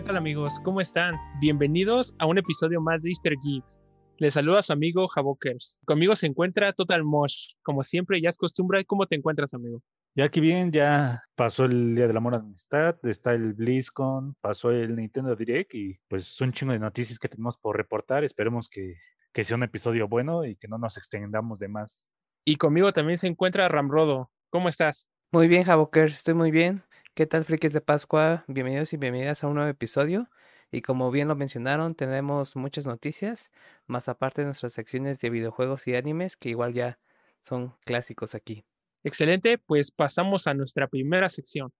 ¿Qué 0.00 0.06
tal 0.06 0.16
amigos? 0.16 0.58
¿Cómo 0.64 0.80
están? 0.80 1.14
Bienvenidos 1.40 2.14
a 2.18 2.24
un 2.24 2.38
episodio 2.38 2.80
más 2.80 3.02
de 3.02 3.10
Easter 3.10 3.34
Geeks. 3.44 3.84
Les 4.16 4.32
saluda 4.32 4.62
su 4.62 4.72
amigo 4.72 5.06
Javokers. 5.08 5.78
Conmigo 5.84 6.16
se 6.16 6.26
encuentra 6.26 6.72
Total 6.72 7.04
Mosh. 7.04 7.52
Como 7.62 7.82
siempre, 7.82 8.18
ya 8.18 8.30
es 8.30 8.38
costumbre. 8.38 8.86
¿Cómo 8.86 9.04
te 9.04 9.16
encuentras, 9.16 9.52
amigo? 9.52 9.82
Ya 10.14 10.24
aquí 10.24 10.40
bien, 10.40 10.72
ya 10.72 11.20
pasó 11.34 11.66
el 11.66 11.94
Día 11.94 12.06
del 12.06 12.16
Amor 12.16 12.34
a 12.34 12.38
la 12.38 12.44
Amistad, 12.44 12.96
está 13.02 13.34
el 13.34 13.52
BlizzCon, 13.52 14.36
pasó 14.40 14.70
el 14.70 14.96
Nintendo 14.96 15.36
Direct 15.36 15.74
y 15.74 16.00
pues 16.08 16.40
un 16.40 16.52
chingo 16.52 16.72
de 16.72 16.78
noticias 16.78 17.18
que 17.18 17.28
tenemos 17.28 17.58
por 17.58 17.76
reportar. 17.76 18.24
Esperemos 18.24 18.70
que, 18.70 18.94
que 19.34 19.44
sea 19.44 19.58
un 19.58 19.64
episodio 19.64 20.08
bueno 20.08 20.46
y 20.46 20.56
que 20.56 20.66
no 20.66 20.78
nos 20.78 20.96
extendamos 20.96 21.58
de 21.58 21.68
más. 21.68 22.08
Y 22.46 22.56
conmigo 22.56 22.94
también 22.94 23.18
se 23.18 23.26
encuentra 23.26 23.68
Ramrodo. 23.68 24.30
¿Cómo 24.48 24.70
estás? 24.70 25.10
Muy 25.30 25.46
bien, 25.46 25.64
Javokers, 25.64 26.14
estoy 26.14 26.32
muy 26.32 26.50
bien. 26.50 26.84
¿Qué 27.14 27.26
tal, 27.26 27.44
frikis 27.44 27.72
de 27.72 27.80
Pascua? 27.80 28.44
Bienvenidos 28.46 28.92
y 28.92 28.96
bienvenidas 28.96 29.42
a 29.42 29.48
un 29.48 29.54
nuevo 29.54 29.68
episodio. 29.68 30.30
Y 30.70 30.80
como 30.80 31.10
bien 31.10 31.26
lo 31.26 31.34
mencionaron, 31.34 31.96
tenemos 31.96 32.54
muchas 32.54 32.86
noticias, 32.86 33.50
más 33.88 34.08
aparte 34.08 34.42
de 34.42 34.46
nuestras 34.46 34.72
secciones 34.72 35.20
de 35.20 35.28
videojuegos 35.28 35.88
y 35.88 35.96
animes, 35.96 36.36
que 36.36 36.50
igual 36.50 36.72
ya 36.72 37.00
son 37.40 37.74
clásicos 37.84 38.36
aquí. 38.36 38.64
Excelente, 39.02 39.58
pues 39.58 39.90
pasamos 39.90 40.46
a 40.46 40.54
nuestra 40.54 40.86
primera 40.86 41.28
sección. 41.28 41.72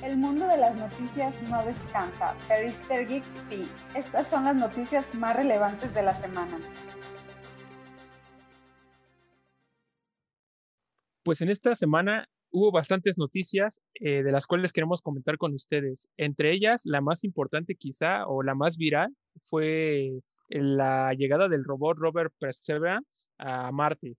El 0.00 0.16
mundo 0.16 0.46
de 0.46 0.56
las 0.56 0.76
noticias 0.76 1.34
no 1.50 1.64
descansa, 1.64 2.36
pero 2.46 2.68
Easter 2.68 3.08
Geeks 3.08 3.26
sí. 3.50 3.68
Estas 3.96 4.28
son 4.28 4.44
las 4.44 4.54
noticias 4.54 5.12
más 5.16 5.34
relevantes 5.34 5.92
de 5.92 6.02
la 6.04 6.14
semana. 6.14 6.56
Pues 11.24 11.40
en 11.40 11.48
esta 11.48 11.74
semana 11.74 12.28
hubo 12.54 12.70
bastantes 12.70 13.18
noticias 13.18 13.82
eh, 13.94 14.22
de 14.22 14.30
las 14.30 14.46
cuales 14.46 14.72
queremos 14.72 15.02
comentar 15.02 15.38
con 15.38 15.54
ustedes. 15.54 16.08
Entre 16.16 16.52
ellas, 16.52 16.82
la 16.84 17.00
más 17.00 17.24
importante 17.24 17.74
quizá 17.74 18.28
o 18.28 18.44
la 18.44 18.54
más 18.54 18.76
viral 18.76 19.12
fue 19.42 20.20
la 20.48 21.12
llegada 21.14 21.48
del 21.48 21.64
robot 21.64 21.98
Robert 21.98 22.32
Perseverance 22.38 23.30
a 23.38 23.72
Marte. 23.72 24.14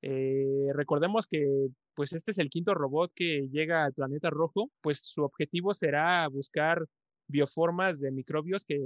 Eh, 0.00 0.68
recordemos 0.72 1.26
que 1.26 1.68
pues 1.94 2.14
este 2.14 2.30
es 2.30 2.38
el 2.38 2.48
quinto 2.48 2.72
robot 2.72 3.12
que 3.14 3.48
llega 3.52 3.84
al 3.84 3.92
planeta 3.92 4.30
rojo, 4.30 4.70
pues 4.80 5.00
su 5.02 5.22
objetivo 5.22 5.74
será 5.74 6.26
buscar 6.28 6.86
bioformas 7.26 8.00
de 8.00 8.12
microbios 8.12 8.64
que 8.64 8.78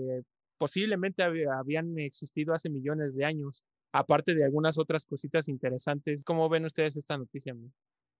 posiblemente 0.58 1.22
habían 1.22 1.98
existido 1.98 2.52
hace 2.52 2.68
millones 2.68 3.14
de 3.14 3.26
años, 3.26 3.62
aparte 3.92 4.34
de 4.34 4.44
algunas 4.44 4.76
otras 4.76 5.06
cositas 5.06 5.48
interesantes. 5.48 6.24
¿Cómo 6.24 6.48
ven 6.48 6.64
ustedes 6.64 6.96
esta 6.96 7.16
noticia? 7.16 7.54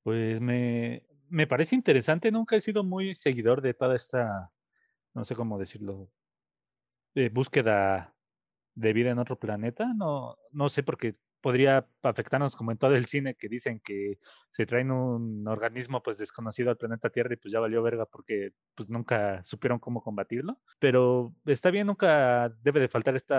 Pues 0.03 0.41
me, 0.41 1.07
me 1.29 1.47
parece 1.47 1.75
interesante, 1.77 2.33
nunca 2.33 2.57
he 2.57 2.61
sido 2.61 2.85
muy 2.85 3.15
seguidor 3.15 3.63
de 3.63 3.75
toda 3.75 3.97
esta, 3.97 4.53
no 5.15 5.25
sé 5.25 5.37
cómo 5.37 5.59
decirlo, 5.59 6.11
de 7.15 7.29
búsqueda 7.29 8.15
de 8.75 8.93
vida 8.93 9.11
en 9.11 9.19
otro 9.19 9.39
planeta. 9.39 9.93
No, 9.95 10.37
no 10.53 10.69
sé 10.69 10.83
porque 10.83 11.17
podría 11.41 11.89
afectarnos 12.03 12.57
como 12.57 12.73
en 12.73 12.79
todo 12.79 12.95
el 12.97 13.07
cine 13.07 13.35
que 13.35 13.49
dicen 13.49 13.81
que 13.81 14.19
se 14.51 14.67
traen 14.67 14.93
un 14.93 15.47
organismo 15.49 16.03
pues 16.03 16.19
desconocido 16.19 16.71
al 16.71 16.79
planeta 16.79 17.11
Tierra 17.11 17.35
y 17.35 17.37
pues 17.37 17.53
ya 17.53 17.61
valió 17.61 17.83
verga 17.83 18.07
porque 18.07 18.53
pues 18.75 18.89
nunca 18.89 19.43
supieron 19.45 19.79
cómo 19.79 20.03
combatirlo. 20.03 20.61
Pero 20.79 21.35
está 21.47 21.71
bien, 21.71 21.89
nunca 21.89 22.51
debe 22.63 22.81
de 22.81 22.89
faltar 22.89 23.17
este 23.17 23.35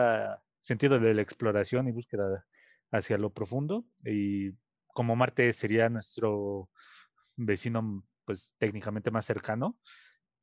sentido 0.60 1.00
de 1.00 1.14
la 1.14 1.22
exploración 1.22 1.88
y 1.88 1.92
búsqueda 1.92 2.46
hacia 2.92 3.18
lo 3.18 3.34
profundo 3.34 3.86
y 4.06 4.52
como 4.94 5.16
Marte 5.16 5.52
sería 5.54 5.90
nuestro 5.90 6.70
vecino, 7.36 8.06
pues 8.26 8.56
técnicamente 8.58 9.12
más 9.12 9.26
cercano, 9.26 9.78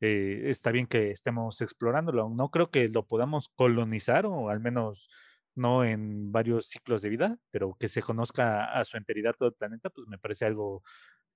eh, 0.01 0.45
está 0.51 0.71
bien 0.71 0.87
que 0.87 1.11
estemos 1.11 1.61
explorándolo. 1.61 2.29
No 2.31 2.51
creo 2.51 2.71
que 2.71 2.89
lo 2.89 3.07
podamos 3.07 3.49
colonizar 3.51 4.27
o 4.27 4.49
al 4.51 4.61
menos 4.61 5.09
no 5.55 5.85
en 5.85 6.33
varios 6.33 6.69
ciclos 6.69 7.03
de 7.03 7.11
vida, 7.11 7.39
pero 7.51 7.77
que 7.79 7.89
se 7.89 8.03
conozca 8.03 8.65
a 8.79 8.85
su 8.85 8.97
enteridad 8.97 9.35
todo 9.39 9.49
el 9.51 9.55
planeta, 9.55 9.91
pues 9.91 10.07
me 10.09 10.19
parece 10.19 10.47
algo 10.47 10.83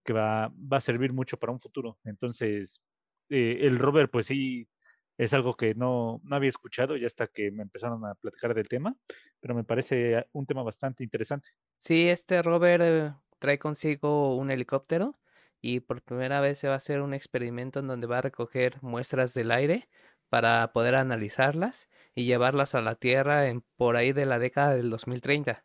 que 0.04 0.12
va, 0.12 0.48
va 0.50 0.78
a 0.78 0.81
servir 0.81 1.12
mucho 1.12 1.38
para 1.38 1.52
un 1.52 1.60
futuro. 1.60 1.98
Entonces, 2.04 2.82
eh, 3.28 3.58
el 3.62 3.78
rover, 3.78 4.10
pues 4.10 4.26
sí, 4.26 4.69
es 5.16 5.32
algo 5.32 5.54
que 5.54 5.75
no, 5.75 6.20
no 6.25 6.36
había 6.36 6.48
escuchado 6.48 6.97
ya 6.97 7.06
hasta 7.06 7.26
que 7.26 7.50
me 7.50 7.62
empezaron 7.62 8.04
a 8.04 8.14
platicar 8.14 8.54
del 8.54 8.69
tema, 8.69 8.97
pero 9.41 9.54
me 9.54 9.64
parece 9.64 10.26
un 10.32 10.47
tema 10.47 10.62
bastante 10.62 11.04
interesante. 11.04 11.50
Sí, 11.78 12.08
este 12.08 12.42
rover 12.42 12.80
eh, 12.82 13.12
trae 13.38 13.58
consigo 13.58 14.36
un 14.36 14.50
helicóptero 14.50 15.19
y 15.60 15.80
por 15.80 16.02
primera 16.02 16.41
vez 16.41 16.58
se 16.58 16.69
va 16.69 16.75
a 16.75 16.78
hacer 16.78 17.00
un 17.00 17.14
experimento 17.14 17.80
en 17.80 17.86
donde 17.86 18.06
va 18.06 18.19
a 18.19 18.22
recoger 18.22 18.82
muestras 18.82 19.34
del 19.34 19.50
aire 19.50 19.88
para 20.28 20.72
poder 20.72 20.97
analizarlas 20.97 21.88
y 22.14 22.25
llevarlas 22.25 22.75
a 22.75 22.81
la 22.81 22.96
Tierra 22.96 23.48
en 23.48 23.62
por 23.76 23.96
ahí 23.96 24.12
de 24.12 24.26
la 24.26 24.38
década 24.38 24.75
del 24.75 24.91
2030. 24.91 25.64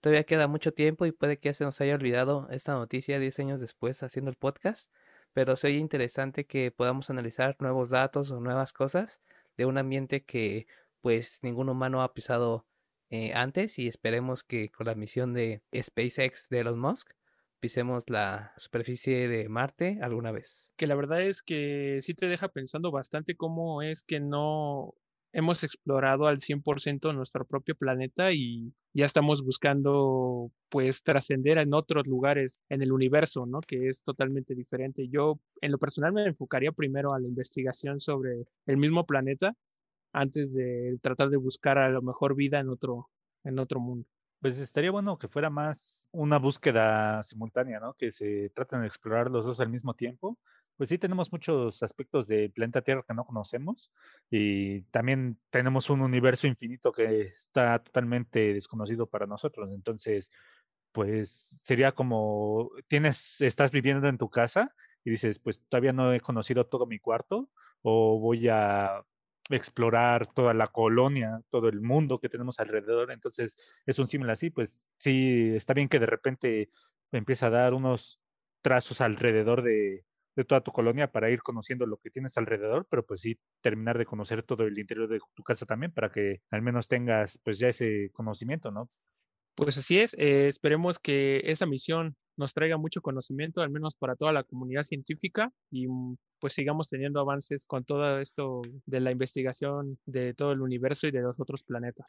Todavía 0.00 0.24
queda 0.24 0.46
mucho 0.46 0.72
tiempo 0.72 1.06
y 1.06 1.12
puede 1.12 1.38
que 1.38 1.48
ya 1.48 1.54
se 1.54 1.64
nos 1.64 1.80
haya 1.80 1.94
olvidado 1.94 2.48
esta 2.50 2.72
noticia 2.72 3.18
10 3.18 3.38
años 3.40 3.60
después 3.60 4.02
haciendo 4.02 4.30
el 4.30 4.36
podcast, 4.36 4.90
pero 5.36 5.54
sería 5.54 5.80
interesante 5.80 6.46
que 6.46 6.70
podamos 6.70 7.10
analizar 7.10 7.58
nuevos 7.60 7.90
datos 7.90 8.30
o 8.30 8.40
nuevas 8.40 8.72
cosas 8.72 9.20
de 9.58 9.66
un 9.66 9.76
ambiente 9.76 10.24
que 10.24 10.66
pues 11.02 11.40
ningún 11.42 11.68
humano 11.68 12.00
ha 12.00 12.14
pisado 12.14 12.64
eh, 13.10 13.34
antes 13.34 13.78
y 13.78 13.86
esperemos 13.86 14.42
que 14.42 14.70
con 14.70 14.86
la 14.86 14.94
misión 14.94 15.34
de 15.34 15.60
SpaceX 15.78 16.48
de 16.48 16.60
Elon 16.60 16.78
Musk 16.78 17.12
pisemos 17.60 18.08
la 18.08 18.54
superficie 18.56 19.28
de 19.28 19.50
Marte 19.50 19.98
alguna 20.00 20.32
vez. 20.32 20.72
Que 20.74 20.86
la 20.86 20.94
verdad 20.94 21.20
es 21.20 21.42
que 21.42 21.98
sí 22.00 22.14
te 22.14 22.28
deja 22.28 22.48
pensando 22.48 22.90
bastante 22.90 23.36
cómo 23.36 23.82
es 23.82 24.02
que 24.02 24.20
no 24.20 24.94
hemos 25.36 25.62
explorado 25.64 26.28
al 26.28 26.38
100% 26.38 27.14
nuestro 27.14 27.44
propio 27.44 27.74
planeta 27.76 28.32
y 28.32 28.72
ya 28.94 29.04
estamos 29.04 29.44
buscando 29.44 30.50
pues 30.70 31.02
trascender 31.02 31.58
en 31.58 31.74
otros 31.74 32.06
lugares 32.06 32.58
en 32.70 32.80
el 32.80 32.90
universo, 32.90 33.44
¿no? 33.44 33.60
Que 33.60 33.88
es 33.88 34.02
totalmente 34.02 34.54
diferente. 34.54 35.08
Yo 35.08 35.38
en 35.60 35.72
lo 35.72 35.78
personal 35.78 36.14
me 36.14 36.24
enfocaría 36.24 36.72
primero 36.72 37.12
a 37.12 37.20
la 37.20 37.28
investigación 37.28 38.00
sobre 38.00 38.46
el 38.64 38.78
mismo 38.78 39.04
planeta 39.04 39.52
antes 40.14 40.54
de 40.54 40.98
tratar 41.02 41.28
de 41.28 41.36
buscar 41.36 41.76
a 41.76 41.90
lo 41.90 42.00
mejor 42.00 42.34
vida 42.34 42.58
en 42.58 42.70
otro 42.70 43.10
en 43.44 43.58
otro 43.58 43.78
mundo. 43.78 44.08
Pues 44.40 44.58
estaría 44.58 44.90
bueno 44.90 45.18
que 45.18 45.28
fuera 45.28 45.50
más 45.50 46.08
una 46.12 46.38
búsqueda 46.38 47.22
simultánea, 47.22 47.78
¿no? 47.78 47.92
Que 47.92 48.10
se 48.10 48.50
traten 48.54 48.80
de 48.80 48.86
explorar 48.86 49.30
los 49.30 49.44
dos 49.44 49.60
al 49.60 49.68
mismo 49.68 49.92
tiempo 49.92 50.38
pues 50.76 50.90
sí 50.90 50.98
tenemos 50.98 51.32
muchos 51.32 51.82
aspectos 51.82 52.28
del 52.28 52.52
planeta 52.52 52.82
Tierra 52.82 53.04
que 53.06 53.14
no 53.14 53.24
conocemos 53.24 53.92
y 54.30 54.82
también 54.84 55.38
tenemos 55.50 55.90
un 55.90 56.02
universo 56.02 56.46
infinito 56.46 56.92
que 56.92 57.22
está 57.22 57.78
totalmente 57.78 58.52
desconocido 58.52 59.06
para 59.06 59.26
nosotros. 59.26 59.70
Entonces, 59.72 60.30
pues 60.92 61.30
sería 61.30 61.92
como 61.92 62.70
tienes, 62.88 63.40
estás 63.40 63.72
viviendo 63.72 64.08
en 64.08 64.18
tu 64.18 64.30
casa 64.30 64.74
y 65.04 65.10
dices, 65.10 65.38
pues 65.38 65.62
todavía 65.68 65.92
no 65.92 66.12
he 66.12 66.20
conocido 66.20 66.66
todo 66.66 66.86
mi 66.86 66.98
cuarto 66.98 67.50
o 67.82 68.18
voy 68.20 68.48
a 68.48 69.02
explorar 69.50 70.26
toda 70.26 70.54
la 70.54 70.66
colonia, 70.66 71.40
todo 71.50 71.68
el 71.68 71.80
mundo 71.80 72.18
que 72.18 72.28
tenemos 72.28 72.58
alrededor. 72.60 73.12
Entonces, 73.12 73.56
es 73.86 73.98
un 73.98 74.06
símil 74.06 74.30
así, 74.30 74.50
pues 74.50 74.88
sí, 74.98 75.52
está 75.54 75.72
bien 75.72 75.88
que 75.88 76.00
de 76.00 76.06
repente 76.06 76.70
empieza 77.12 77.46
a 77.46 77.50
dar 77.50 77.74
unos 77.74 78.20
trazos 78.62 79.00
alrededor 79.00 79.62
de, 79.62 80.04
de 80.36 80.44
toda 80.44 80.60
tu 80.60 80.70
colonia 80.70 81.10
para 81.10 81.30
ir 81.30 81.42
conociendo 81.42 81.86
lo 81.86 81.96
que 81.96 82.10
tienes 82.10 82.36
alrededor, 82.36 82.86
pero 82.88 83.04
pues 83.04 83.22
sí 83.22 83.38
terminar 83.62 83.98
de 83.98 84.06
conocer 84.06 84.42
todo 84.42 84.64
el 84.64 84.78
interior 84.78 85.08
de 85.08 85.20
tu 85.34 85.42
casa 85.42 85.66
también 85.66 85.92
para 85.92 86.10
que 86.10 86.42
al 86.50 86.62
menos 86.62 86.88
tengas 86.88 87.40
pues 87.42 87.58
ya 87.58 87.68
ese 87.68 88.10
conocimiento, 88.12 88.70
¿no? 88.70 88.90
Pues 89.56 89.78
así 89.78 89.98
es, 89.98 90.14
eh, 90.18 90.48
esperemos 90.48 90.98
que 90.98 91.40
esa 91.44 91.64
misión 91.64 92.14
nos 92.36 92.52
traiga 92.52 92.76
mucho 92.76 93.00
conocimiento, 93.00 93.62
al 93.62 93.70
menos 93.70 93.96
para 93.96 94.14
toda 94.14 94.30
la 94.30 94.44
comunidad 94.44 94.82
científica, 94.82 95.50
y 95.70 95.88
mm, 95.88 96.16
pues 96.38 96.52
sigamos 96.52 96.88
teniendo 96.90 97.20
avances 97.20 97.64
con 97.66 97.84
todo 97.84 98.20
esto 98.20 98.60
de 98.84 99.00
la 99.00 99.12
investigación 99.12 99.98
de 100.04 100.34
todo 100.34 100.52
el 100.52 100.60
universo 100.60 101.06
y 101.06 101.10
de 101.10 101.22
los 101.22 101.40
otros 101.40 101.62
planetas. 101.64 102.06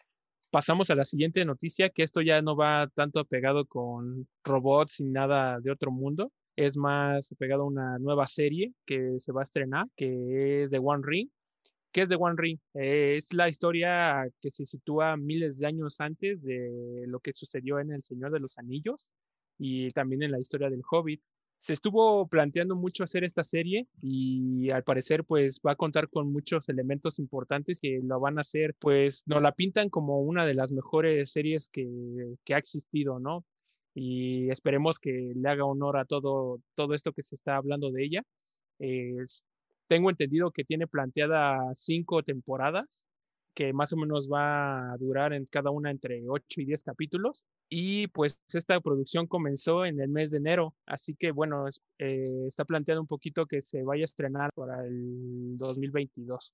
pasamos 0.52 0.90
a 0.90 0.96
la 0.96 1.06
siguiente 1.06 1.46
noticia, 1.46 1.90
que 1.90 2.04
esto 2.04 2.22
ya 2.22 2.42
no 2.42 2.56
va 2.58 2.90
tanto 2.96 3.20
apegado 3.20 3.66
con 3.66 4.28
robots 4.44 5.00
y 5.02 5.06
nada 5.06 5.60
de 5.62 5.72
otro 5.72 5.92
mundo. 5.92 6.32
Es 6.58 6.76
más 6.76 7.32
apegado 7.32 7.64
a 7.64 7.68
una 7.68 8.00
nueva 8.00 8.26
serie 8.26 8.74
que 8.86 9.20
se 9.20 9.32
va 9.32 9.42
a 9.42 9.44
estrenar, 9.44 9.86
que 9.96 10.64
es 10.64 10.72
The 10.72 10.80
One 10.80 11.04
Ring. 11.06 11.30
¿Qué 11.92 12.02
es 12.02 12.10
The 12.10 12.16
One 12.16 12.36
Ring? 12.36 12.60
Eh, 12.74 13.16
es 13.16 13.32
la 13.34 13.48
historia 13.48 14.28
que 14.42 14.52
se 14.52 14.66
sitúa 14.66 15.16
miles 15.18 15.60
de 15.60 15.68
años 15.68 16.02
antes 16.02 16.44
de 16.44 17.06
lo 17.08 17.20
que 17.20 17.32
sucedió 17.34 17.80
en 17.80 17.92
El 17.92 18.02
Señor 18.02 18.32
de 18.32 18.40
los 18.40 18.58
Anillos 18.58 19.12
y 19.60 19.90
también 19.92 20.24
en 20.24 20.32
la 20.32 20.40
historia 20.40 20.70
del 20.70 20.82
Hobbit 20.90 21.22
se 21.60 21.74
estuvo 21.74 22.28
planteando 22.28 22.76
mucho 22.76 23.04
hacer 23.04 23.24
esta 23.24 23.44
serie 23.44 23.88
y 24.02 24.70
al 24.72 24.84
parecer 24.84 25.26
pues 25.26 25.60
va 25.66 25.72
a 25.72 25.76
contar 25.76 26.10
con 26.10 26.32
muchos 26.32 26.70
elementos 26.70 27.20
importantes 27.20 27.80
que 27.80 28.00
lo 28.04 28.20
van 28.20 28.38
a 28.38 28.42
hacer 28.42 28.76
pues 28.80 29.24
nos 29.28 29.42
la 29.42 29.52
pintan 29.54 29.90
como 29.90 30.22
una 30.22 30.46
de 30.46 30.54
las 30.54 30.72
mejores 30.72 31.32
series 31.32 31.70
que, 31.70 31.88
que 32.44 32.54
ha 32.54 32.58
existido, 32.58 33.20
¿no? 33.20 33.46
Y 34.00 34.52
esperemos 34.52 35.00
que 35.00 35.34
le 35.36 35.50
haga 35.50 35.66
honor 35.66 35.98
a 35.98 36.06
todo, 36.06 36.62
todo 36.76 36.94
esto 36.94 37.14
que 37.14 37.24
se 37.24 37.34
está 37.34 37.58
hablando 37.58 37.92
de 37.92 38.04
ella. 38.06 38.22
tengo 39.88 40.10
entendido 40.10 40.52
que 40.52 40.64
tiene 40.64 40.88
planteada 40.88 41.58
cinco 41.76 42.24
temporadas 42.24 43.06
que 43.56 43.74
más 43.74 43.92
o 43.92 43.98
menos 43.98 44.30
va 44.32 44.94
a 44.94 44.98
durar 44.98 45.34
en 45.34 45.48
cada 45.48 45.72
una 45.72 45.90
entre 45.90 46.22
8 46.30 46.62
y 46.62 46.66
10 46.66 46.84
capítulos. 46.84 47.48
Y 47.70 48.06
pues 48.10 48.40
esta 48.54 48.80
producción 48.82 49.26
comenzó 49.26 49.84
en 49.84 50.00
el 50.00 50.10
mes 50.10 50.30
de 50.30 50.38
enero, 50.38 50.76
así 50.86 51.16
que 51.16 51.32
bueno, 51.32 51.66
eh, 51.98 52.46
está 52.48 52.66
planteado 52.66 53.02
un 53.02 53.08
poquito 53.08 53.48
que 53.48 53.64
se 53.64 53.82
vaya 53.84 54.04
a 54.04 54.06
estrenar 54.06 54.52
para 54.54 54.86
el 54.86 55.58
2022. 55.58 56.54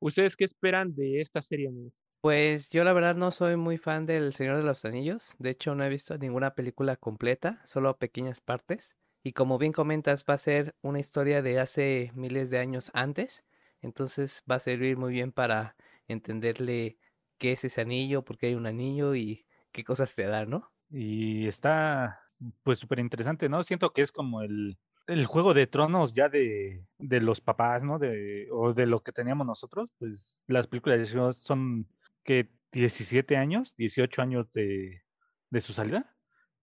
¿Ustedes 0.00 0.34
qué 0.34 0.44
esperan 0.46 0.94
de 0.94 1.20
esta 1.20 1.42
serie? 1.42 1.70
Pues 2.20 2.68
yo 2.68 2.84
la 2.84 2.92
verdad 2.92 3.16
no 3.16 3.30
soy 3.30 3.56
muy 3.56 3.78
fan 3.78 4.04
del 4.04 4.34
Señor 4.34 4.58
de 4.58 4.62
los 4.62 4.84
Anillos, 4.84 5.36
de 5.38 5.50
hecho 5.50 5.74
no 5.74 5.84
he 5.84 5.88
visto 5.88 6.18
ninguna 6.18 6.54
película 6.54 6.96
completa, 6.96 7.62
solo 7.64 7.96
pequeñas 7.96 8.42
partes. 8.42 8.94
Y 9.22 9.32
como 9.32 9.56
bien 9.56 9.72
comentas, 9.72 10.26
va 10.28 10.34
a 10.34 10.38
ser 10.38 10.74
una 10.82 10.98
historia 10.98 11.40
de 11.40 11.60
hace 11.60 12.10
miles 12.14 12.50
de 12.50 12.58
años 12.58 12.90
antes, 12.92 13.42
entonces 13.80 14.44
va 14.50 14.56
a 14.56 14.58
servir 14.58 14.98
muy 14.98 15.14
bien 15.14 15.32
para 15.32 15.76
entenderle 16.08 16.98
qué 17.38 17.52
es 17.52 17.64
ese 17.64 17.80
anillo, 17.80 18.22
por 18.22 18.36
qué 18.36 18.48
hay 18.48 18.54
un 18.54 18.66
anillo 18.66 19.14
y 19.14 19.46
qué 19.72 19.82
cosas 19.82 20.14
te 20.14 20.24
da, 20.24 20.44
¿no? 20.44 20.70
Y 20.90 21.46
está 21.46 22.20
pues 22.62 22.78
súper 22.78 22.98
interesante, 22.98 23.48
¿no? 23.48 23.62
Siento 23.62 23.94
que 23.94 24.02
es 24.02 24.12
como 24.12 24.42
el, 24.42 24.78
el 25.06 25.24
juego 25.24 25.54
de 25.54 25.66
tronos 25.66 26.12
ya 26.12 26.28
de, 26.28 26.84
de, 26.98 27.20
los 27.20 27.40
papás, 27.40 27.82
¿no? 27.82 27.98
De, 27.98 28.46
o 28.52 28.74
de 28.74 28.84
lo 28.84 29.02
que 29.02 29.12
teníamos 29.12 29.46
nosotros, 29.46 29.94
pues 29.98 30.44
las 30.46 30.66
películas 30.66 31.08
son 31.32 31.88
que 32.24 32.50
17 32.72 33.36
años, 33.36 33.76
18 33.76 34.22
años 34.22 34.50
de, 34.52 35.02
de 35.50 35.60
su 35.60 35.72
salida. 35.72 36.16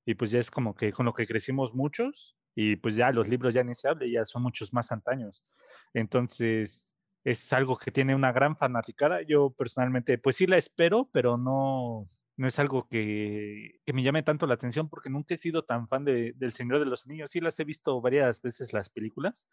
Y 0.05 0.15
pues 0.15 0.31
ya 0.31 0.39
es 0.39 0.49
como 0.49 0.75
que 0.75 0.93
con 0.93 1.05
lo 1.05 1.13
que 1.13 1.27
crecimos 1.27 1.73
muchos 1.73 2.37
y 2.55 2.77
pues 2.77 2.95
ya 2.95 3.11
los 3.11 3.27
libros 3.27 3.53
ya 3.53 3.63
ni 3.63 3.75
se 3.75 3.87
habla, 3.87 4.07
ya 4.07 4.25
son 4.25 4.41
muchos 4.41 4.73
más 4.73 4.91
antaños. 4.91 5.45
Entonces, 5.93 6.95
es 7.23 7.51
algo 7.53 7.77
que 7.77 7.91
tiene 7.91 8.15
una 8.15 8.31
gran 8.31 8.55
fanaticada. 8.55 9.21
Yo 9.21 9.51
personalmente, 9.51 10.17
pues 10.17 10.37
sí 10.37 10.47
la 10.47 10.57
espero, 10.57 11.09
pero 11.11 11.37
no, 11.37 12.09
no 12.37 12.47
es 12.47 12.57
algo 12.57 12.87
que, 12.87 13.81
que, 13.85 13.93
me 13.93 14.01
llame 14.01 14.23
tanto 14.23 14.47
la 14.47 14.53
atención 14.53 14.87
porque 14.87 15.09
nunca 15.09 15.33
he 15.33 15.37
sido 15.37 15.65
tan 15.65 15.89
fan 15.89 16.05
de, 16.05 16.33
del 16.37 16.53
Señor 16.53 16.79
de 16.79 16.85
los 16.85 17.05
Anillos. 17.05 17.31
Sí 17.31 17.41
las 17.41 17.59
he 17.59 17.65
visto 17.65 17.99
varias 17.99 18.41
veces 18.41 18.71
las 18.71 18.89
películas, 18.89 19.47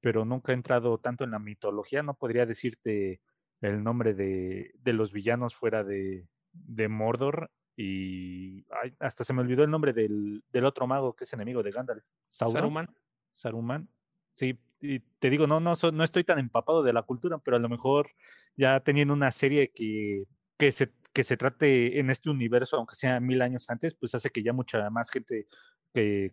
pero 0.00 0.24
nunca 0.24 0.52
he 0.52 0.54
entrado 0.54 0.98
tanto 0.98 1.24
en 1.24 1.32
la 1.32 1.38
mitología. 1.38 2.02
No 2.02 2.14
podría 2.14 2.46
decirte 2.46 3.20
el 3.60 3.82
nombre 3.82 4.14
de, 4.14 4.72
de 4.82 4.92
los 4.92 5.12
villanos 5.12 5.54
fuera 5.54 5.84
de, 5.84 6.26
de 6.52 6.88
Mordor 6.88 7.50
y 7.76 8.66
hasta 8.98 9.22
se 9.22 9.32
me 9.32 9.40
olvidó 9.40 9.62
el 9.62 9.70
nombre 9.70 9.92
del, 9.92 10.42
del, 10.52 10.64
otro 10.64 10.86
mago 10.86 11.14
que 11.14 11.24
es 11.24 11.32
enemigo 11.32 11.62
de 11.62 11.70
Gandalf. 11.70 12.04
Saruman. 12.28 12.88
Saruman. 13.30 13.88
Sí, 14.34 14.58
y 14.80 15.00
te 15.00 15.30
digo, 15.30 15.46
no, 15.46 15.60
no, 15.60 15.74
no 15.92 16.04
estoy 16.04 16.24
tan 16.24 16.38
empapado 16.38 16.82
de 16.82 16.92
la 16.92 17.02
cultura, 17.02 17.38
pero 17.38 17.56
a 17.56 17.60
lo 17.60 17.68
mejor 17.68 18.10
ya 18.56 18.80
teniendo 18.80 19.14
una 19.14 19.30
serie 19.30 19.70
que, 19.70 20.24
que, 20.56 20.72
se, 20.72 20.92
que 21.12 21.24
se 21.24 21.36
trate 21.36 22.00
en 22.00 22.10
este 22.10 22.30
universo, 22.30 22.76
aunque 22.76 22.96
sea 22.96 23.20
mil 23.20 23.42
años 23.42 23.70
antes, 23.70 23.94
pues 23.94 24.14
hace 24.14 24.30
que 24.30 24.42
ya 24.42 24.52
mucha 24.52 24.90
más 24.90 25.10
gente 25.10 25.46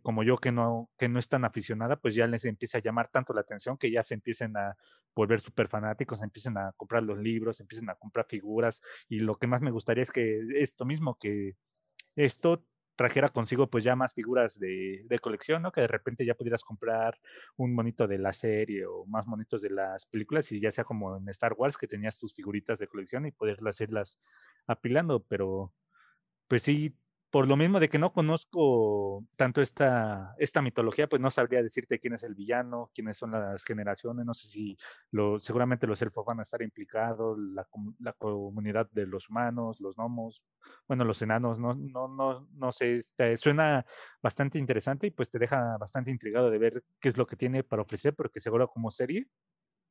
como 0.01 0.23
yo 0.23 0.37
que 0.37 0.51
no, 0.51 0.89
que 0.97 1.09
no 1.09 1.19
es 1.19 1.29
tan 1.29 1.45
aficionada, 1.45 1.95
pues 1.97 2.15
ya 2.15 2.27
les 2.27 2.45
empieza 2.45 2.79
a 2.79 2.81
llamar 2.81 3.09
tanto 3.09 3.33
la 3.33 3.41
atención 3.41 3.77
que 3.77 3.91
ya 3.91 4.03
se 4.03 4.13
empiecen 4.13 4.55
a 4.57 4.75
volver 5.15 5.39
súper 5.39 5.67
fanáticos, 5.67 6.21
empiecen 6.21 6.57
a 6.57 6.73
comprar 6.73 7.03
los 7.03 7.17
libros, 7.17 7.59
empiecen 7.59 7.89
a 7.89 7.95
comprar 7.95 8.25
figuras. 8.27 8.81
Y 9.07 9.19
lo 9.19 9.35
que 9.35 9.47
más 9.47 9.61
me 9.61 9.71
gustaría 9.71 10.03
es 10.03 10.11
que 10.11 10.41
esto 10.55 10.85
mismo, 10.85 11.17
que 11.17 11.55
esto 12.15 12.65
trajera 12.95 13.29
consigo 13.29 13.69
pues 13.69 13.83
ya 13.83 13.95
más 13.95 14.13
figuras 14.13 14.59
de, 14.59 15.03
de, 15.05 15.19
colección, 15.19 15.61
¿no? 15.61 15.71
Que 15.71 15.81
de 15.81 15.87
repente 15.87 16.25
ya 16.25 16.35
pudieras 16.35 16.63
comprar 16.63 17.19
un 17.57 17.73
monito 17.73 18.07
de 18.07 18.17
la 18.17 18.33
serie 18.33 18.85
o 18.85 19.05
más 19.05 19.27
monitos 19.27 19.61
de 19.61 19.69
las 19.69 20.05
películas 20.05 20.51
y 20.51 20.61
ya 20.61 20.71
sea 20.71 20.83
como 20.83 21.17
en 21.17 21.27
Star 21.29 21.53
Wars 21.53 21.77
que 21.77 21.87
tenías 21.87 22.17
tus 22.19 22.33
figuritas 22.33 22.79
de 22.79 22.87
colección 22.87 23.25
y 23.25 23.31
poderlas 23.31 23.81
irlas 23.81 24.19
apilando, 24.67 25.23
pero 25.23 25.73
pues 26.47 26.63
sí, 26.63 26.95
por 27.35 27.49
lo 27.49 27.57
mismo 27.57 27.81
de 27.81 27.89
que 27.89 27.99
no 27.99 28.13
conozco 28.13 29.25
tanto 29.35 29.59
esta, 29.59 30.33
esta 30.37 30.61
mitología, 30.61 31.09
pues 31.09 31.21
no 31.21 31.29
sabría 31.29 31.61
decirte 31.61 31.99
quién 31.99 32.13
es 32.13 32.23
el 32.23 32.33
villano, 32.33 32.91
quiénes 32.95 33.17
son 33.17 33.31
las 33.31 33.65
generaciones, 33.65 34.25
no 34.25 34.33
sé 34.33 34.47
si 34.47 34.77
lo, 35.11 35.37
seguramente 35.41 35.85
los 35.85 36.01
elfos 36.01 36.25
van 36.25 36.39
a 36.39 36.43
estar 36.43 36.61
implicados, 36.61 37.37
la, 37.37 37.67
la 37.99 38.13
comunidad 38.13 38.89
de 38.89 39.05
los 39.05 39.27
humanos, 39.27 39.81
los 39.81 39.97
gnomos, 39.97 40.45
bueno, 40.87 41.03
los 41.03 41.21
enanos, 41.23 41.59
no, 41.59 41.73
no, 41.73 42.07
no, 42.07 42.47
no 42.53 42.71
sé, 42.71 42.95
este, 42.95 43.35
suena 43.35 43.85
bastante 44.21 44.57
interesante 44.57 45.07
y 45.07 45.11
pues 45.11 45.29
te 45.29 45.37
deja 45.37 45.75
bastante 45.77 46.11
intrigado 46.11 46.49
de 46.49 46.57
ver 46.57 46.85
qué 47.01 47.09
es 47.09 47.17
lo 47.17 47.27
que 47.27 47.35
tiene 47.35 47.65
para 47.65 47.81
ofrecer, 47.81 48.15
porque 48.15 48.39
seguro 48.39 48.69
como 48.69 48.91
serie 48.91 49.27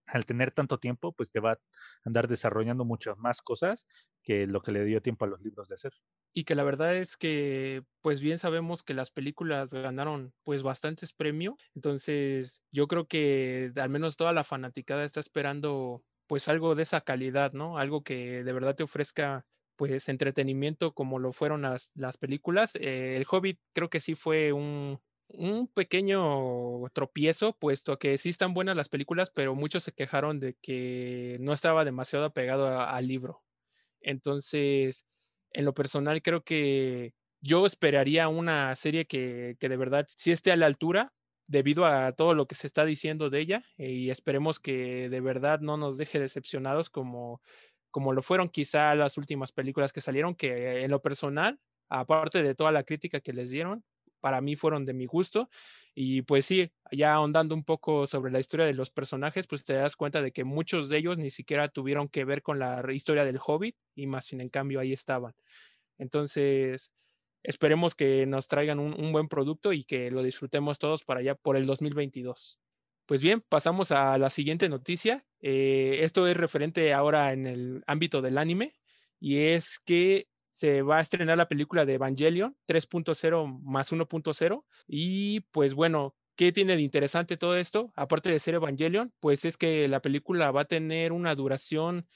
al 0.06 0.26
tener 0.26 0.52
tanto 0.52 0.78
tiempo, 0.78 1.12
pues 1.12 1.30
te 1.30 1.40
va 1.40 1.52
a 1.52 1.58
andar 2.04 2.28
desarrollando 2.28 2.84
muchas 2.84 3.16
más 3.18 3.40
cosas 3.42 3.86
que 4.22 4.46
lo 4.46 4.62
que 4.62 4.72
le 4.72 4.84
dio 4.84 5.02
tiempo 5.02 5.24
a 5.24 5.28
los 5.28 5.40
libros 5.40 5.68
de 5.68 5.74
hacer. 5.74 5.92
Y 6.32 6.44
que 6.44 6.54
la 6.54 6.64
verdad 6.64 6.96
es 6.96 7.16
que, 7.16 7.82
pues 8.00 8.20
bien 8.20 8.38
sabemos 8.38 8.82
que 8.82 8.94
las 8.94 9.10
películas 9.10 9.72
ganaron 9.72 10.34
pues 10.42 10.62
bastantes 10.62 11.12
premios, 11.12 11.54
entonces 11.74 12.62
yo 12.72 12.88
creo 12.88 13.06
que 13.06 13.72
al 13.76 13.88
menos 13.88 14.16
toda 14.16 14.32
la 14.32 14.44
fanaticada 14.44 15.04
está 15.04 15.20
esperando 15.20 16.02
pues 16.26 16.48
algo 16.48 16.74
de 16.74 16.82
esa 16.82 17.02
calidad, 17.02 17.52
¿no? 17.52 17.78
Algo 17.78 18.02
que 18.02 18.42
de 18.42 18.52
verdad 18.52 18.74
te 18.74 18.82
ofrezca 18.82 19.46
pues 19.76 20.08
entretenimiento 20.08 20.94
como 20.94 21.18
lo 21.18 21.32
fueron 21.32 21.62
las, 21.62 21.90
las 21.94 22.16
películas. 22.16 22.76
Eh, 22.76 23.16
el 23.16 23.26
Hobbit 23.30 23.58
creo 23.72 23.90
que 23.90 24.00
sí 24.00 24.14
fue 24.14 24.52
un, 24.52 25.00
un 25.28 25.68
pequeño 25.68 26.88
tropiezo, 26.92 27.56
puesto 27.58 27.98
que 27.98 28.18
sí 28.18 28.30
están 28.30 28.54
buenas 28.54 28.76
las 28.76 28.88
películas, 28.88 29.30
pero 29.30 29.54
muchos 29.54 29.84
se 29.84 29.92
quejaron 29.92 30.40
de 30.40 30.54
que 30.62 31.38
no 31.40 31.52
estaba 31.52 31.84
demasiado 31.84 32.24
apegado 32.26 32.80
al 32.80 33.06
libro. 33.08 33.42
Entonces, 34.00 35.06
en 35.52 35.64
lo 35.64 35.74
personal, 35.74 36.22
creo 36.22 36.42
que 36.44 37.14
yo 37.40 37.66
esperaría 37.66 38.28
una 38.28 38.74
serie 38.76 39.06
que, 39.06 39.56
que 39.60 39.68
de 39.68 39.76
verdad 39.76 40.06
sí 40.08 40.32
esté 40.32 40.52
a 40.52 40.56
la 40.56 40.66
altura 40.66 41.12
debido 41.46 41.86
a 41.86 42.12
todo 42.12 42.34
lo 42.34 42.46
que 42.46 42.54
se 42.54 42.66
está 42.66 42.84
diciendo 42.84 43.30
de 43.30 43.40
ella 43.40 43.64
y 43.76 44.10
esperemos 44.10 44.60
que 44.60 45.08
de 45.10 45.20
verdad 45.20 45.60
no 45.60 45.76
nos 45.76 45.98
deje 45.98 46.18
decepcionados 46.20 46.88
como, 46.90 47.42
como 47.90 48.12
lo 48.12 48.22
fueron 48.22 48.48
quizá 48.48 48.94
las 48.94 49.18
últimas 49.18 49.52
películas 49.52 49.92
que 49.92 50.00
salieron, 50.00 50.34
que 50.34 50.82
en 50.82 50.90
lo 50.90 51.02
personal, 51.02 51.60
aparte 51.88 52.42
de 52.42 52.54
toda 52.54 52.72
la 52.72 52.84
crítica 52.84 53.20
que 53.20 53.32
les 53.32 53.50
dieron, 53.50 53.84
para 54.24 54.40
mí 54.40 54.56
fueron 54.56 54.86
de 54.86 54.94
mi 54.94 55.04
gusto. 55.04 55.50
Y 55.94 56.22
pues 56.22 56.46
sí, 56.46 56.72
ya 56.90 57.12
ahondando 57.12 57.54
un 57.54 57.62
poco 57.62 58.06
sobre 58.06 58.32
la 58.32 58.40
historia 58.40 58.64
de 58.64 58.72
los 58.72 58.90
personajes, 58.90 59.46
pues 59.46 59.64
te 59.64 59.74
das 59.74 59.96
cuenta 59.96 60.22
de 60.22 60.32
que 60.32 60.44
muchos 60.44 60.88
de 60.88 60.96
ellos 60.96 61.18
ni 61.18 61.28
siquiera 61.28 61.68
tuvieron 61.68 62.08
que 62.08 62.24
ver 62.24 62.40
con 62.40 62.58
la 62.58 62.82
historia 62.90 63.26
del 63.26 63.38
Hobbit 63.38 63.76
y 63.94 64.06
más 64.06 64.24
sin 64.24 64.40
en 64.40 64.48
cambio 64.48 64.80
ahí 64.80 64.94
estaban. 64.94 65.34
Entonces, 65.98 66.90
esperemos 67.42 67.94
que 67.94 68.24
nos 68.24 68.48
traigan 68.48 68.78
un, 68.78 69.12
buen 69.12 69.28
producto 69.28 69.74
y 69.74 69.84
que 69.84 70.10
lo 70.10 70.22
disfrutemos 70.22 70.78
todos 70.78 71.04
para 71.04 71.20
allá 71.20 71.34
por 71.34 71.58
el 71.58 71.66
2022. 71.66 72.58
Pues 73.04 73.20
bien, 73.20 73.42
pasamos 73.46 73.92
a 73.92 74.16
la 74.16 74.30
siguiente 74.30 74.70
noticia. 74.70 75.26
Eh, 75.42 75.98
esto 76.00 76.26
es 76.26 76.34
referente 76.34 76.94
ahora 76.94 77.34
en 77.34 77.46
el 77.46 77.84
ámbito 77.86 78.22
del 78.22 78.38
anime 78.38 78.74
y 79.20 79.36
es 79.36 79.80
que 79.84 80.28
se 80.54 80.82
va 80.82 80.98
a 80.98 81.00
estrenar 81.00 81.36
la 81.36 81.48
película 81.48 81.84
de 81.84 81.94
Evangelion 81.94 82.56
3.0 82.68 83.60
más 83.64 83.92
1.0 83.92 84.64
y 84.86 85.40
pues 85.50 85.74
bueno, 85.74 86.14
¿qué 86.36 86.52
tiene 86.52 86.76
de 86.76 86.82
interesante 86.82 87.36
todo 87.36 87.56
esto? 87.56 87.92
Aparte 87.96 88.30
de 88.30 88.38
ser 88.38 88.54
Evangelion, 88.54 89.12
pues 89.18 89.44
es 89.44 89.56
que 89.56 89.88
la 89.88 90.00
película 90.00 90.52
va 90.52 90.60
a 90.60 90.66
tener 90.66 91.10
una 91.10 91.34
duración 91.34 92.06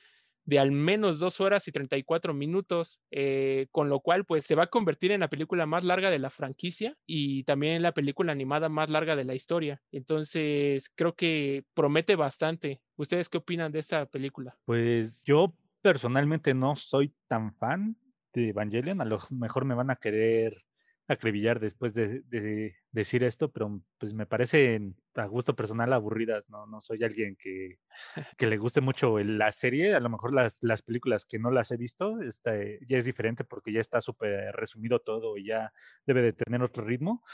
de 0.44 0.60
al 0.60 0.70
menos 0.70 1.18
dos 1.18 1.40
horas 1.40 1.66
y 1.66 1.72
34 1.72 2.32
minutos, 2.32 3.00
eh, 3.10 3.66
con 3.72 3.88
lo 3.88 3.98
cual 3.98 4.24
pues 4.24 4.44
se 4.44 4.54
va 4.54 4.62
a 4.62 4.68
convertir 4.68 5.10
en 5.10 5.20
la 5.20 5.28
película 5.28 5.66
más 5.66 5.82
larga 5.82 6.08
de 6.08 6.20
la 6.20 6.30
franquicia 6.30 6.96
y 7.06 7.42
también 7.42 7.72
en 7.72 7.82
la 7.82 7.92
película 7.92 8.30
animada 8.30 8.68
más 8.68 8.88
larga 8.88 9.16
de 9.16 9.24
la 9.24 9.34
historia. 9.34 9.82
Entonces 9.90 10.92
creo 10.94 11.16
que 11.16 11.64
promete 11.74 12.14
bastante. 12.14 12.80
¿Ustedes 12.94 13.28
qué 13.28 13.38
opinan 13.38 13.72
de 13.72 13.80
esta 13.80 14.06
película? 14.06 14.56
Pues 14.64 15.24
yo 15.26 15.52
personalmente 15.82 16.54
no 16.54 16.76
soy 16.76 17.12
tan 17.26 17.52
fan 17.56 17.96
de 18.42 18.50
Evangelion, 18.50 19.00
a 19.00 19.04
lo 19.04 19.18
mejor 19.30 19.64
me 19.64 19.74
van 19.74 19.90
a 19.90 19.96
querer 19.96 20.54
acribillar 21.08 21.58
después 21.58 21.94
de, 21.94 22.20
de 22.26 22.76
decir 22.92 23.24
esto, 23.24 23.50
pero 23.50 23.80
pues 23.96 24.12
me 24.12 24.26
parecen 24.26 24.94
a 25.14 25.24
gusto 25.24 25.56
personal 25.56 25.92
aburridas, 25.94 26.48
¿no? 26.50 26.66
No 26.66 26.82
soy 26.82 27.02
alguien 27.02 27.34
que, 27.36 27.78
que 28.36 28.46
le 28.46 28.58
guste 28.58 28.82
mucho 28.82 29.18
la 29.18 29.50
serie, 29.50 29.94
a 29.94 30.00
lo 30.00 30.10
mejor 30.10 30.34
las, 30.34 30.62
las 30.62 30.82
películas 30.82 31.24
que 31.24 31.38
no 31.38 31.50
las 31.50 31.70
he 31.70 31.78
visto, 31.78 32.20
este, 32.20 32.78
ya 32.86 32.98
es 32.98 33.06
diferente 33.06 33.42
porque 33.44 33.72
ya 33.72 33.80
está 33.80 34.02
súper 34.02 34.54
resumido 34.54 35.00
todo 35.00 35.38
y 35.38 35.46
ya 35.46 35.72
debe 36.06 36.20
de 36.20 36.34
tener 36.34 36.62
otro 36.62 36.84
ritmo, 36.84 37.24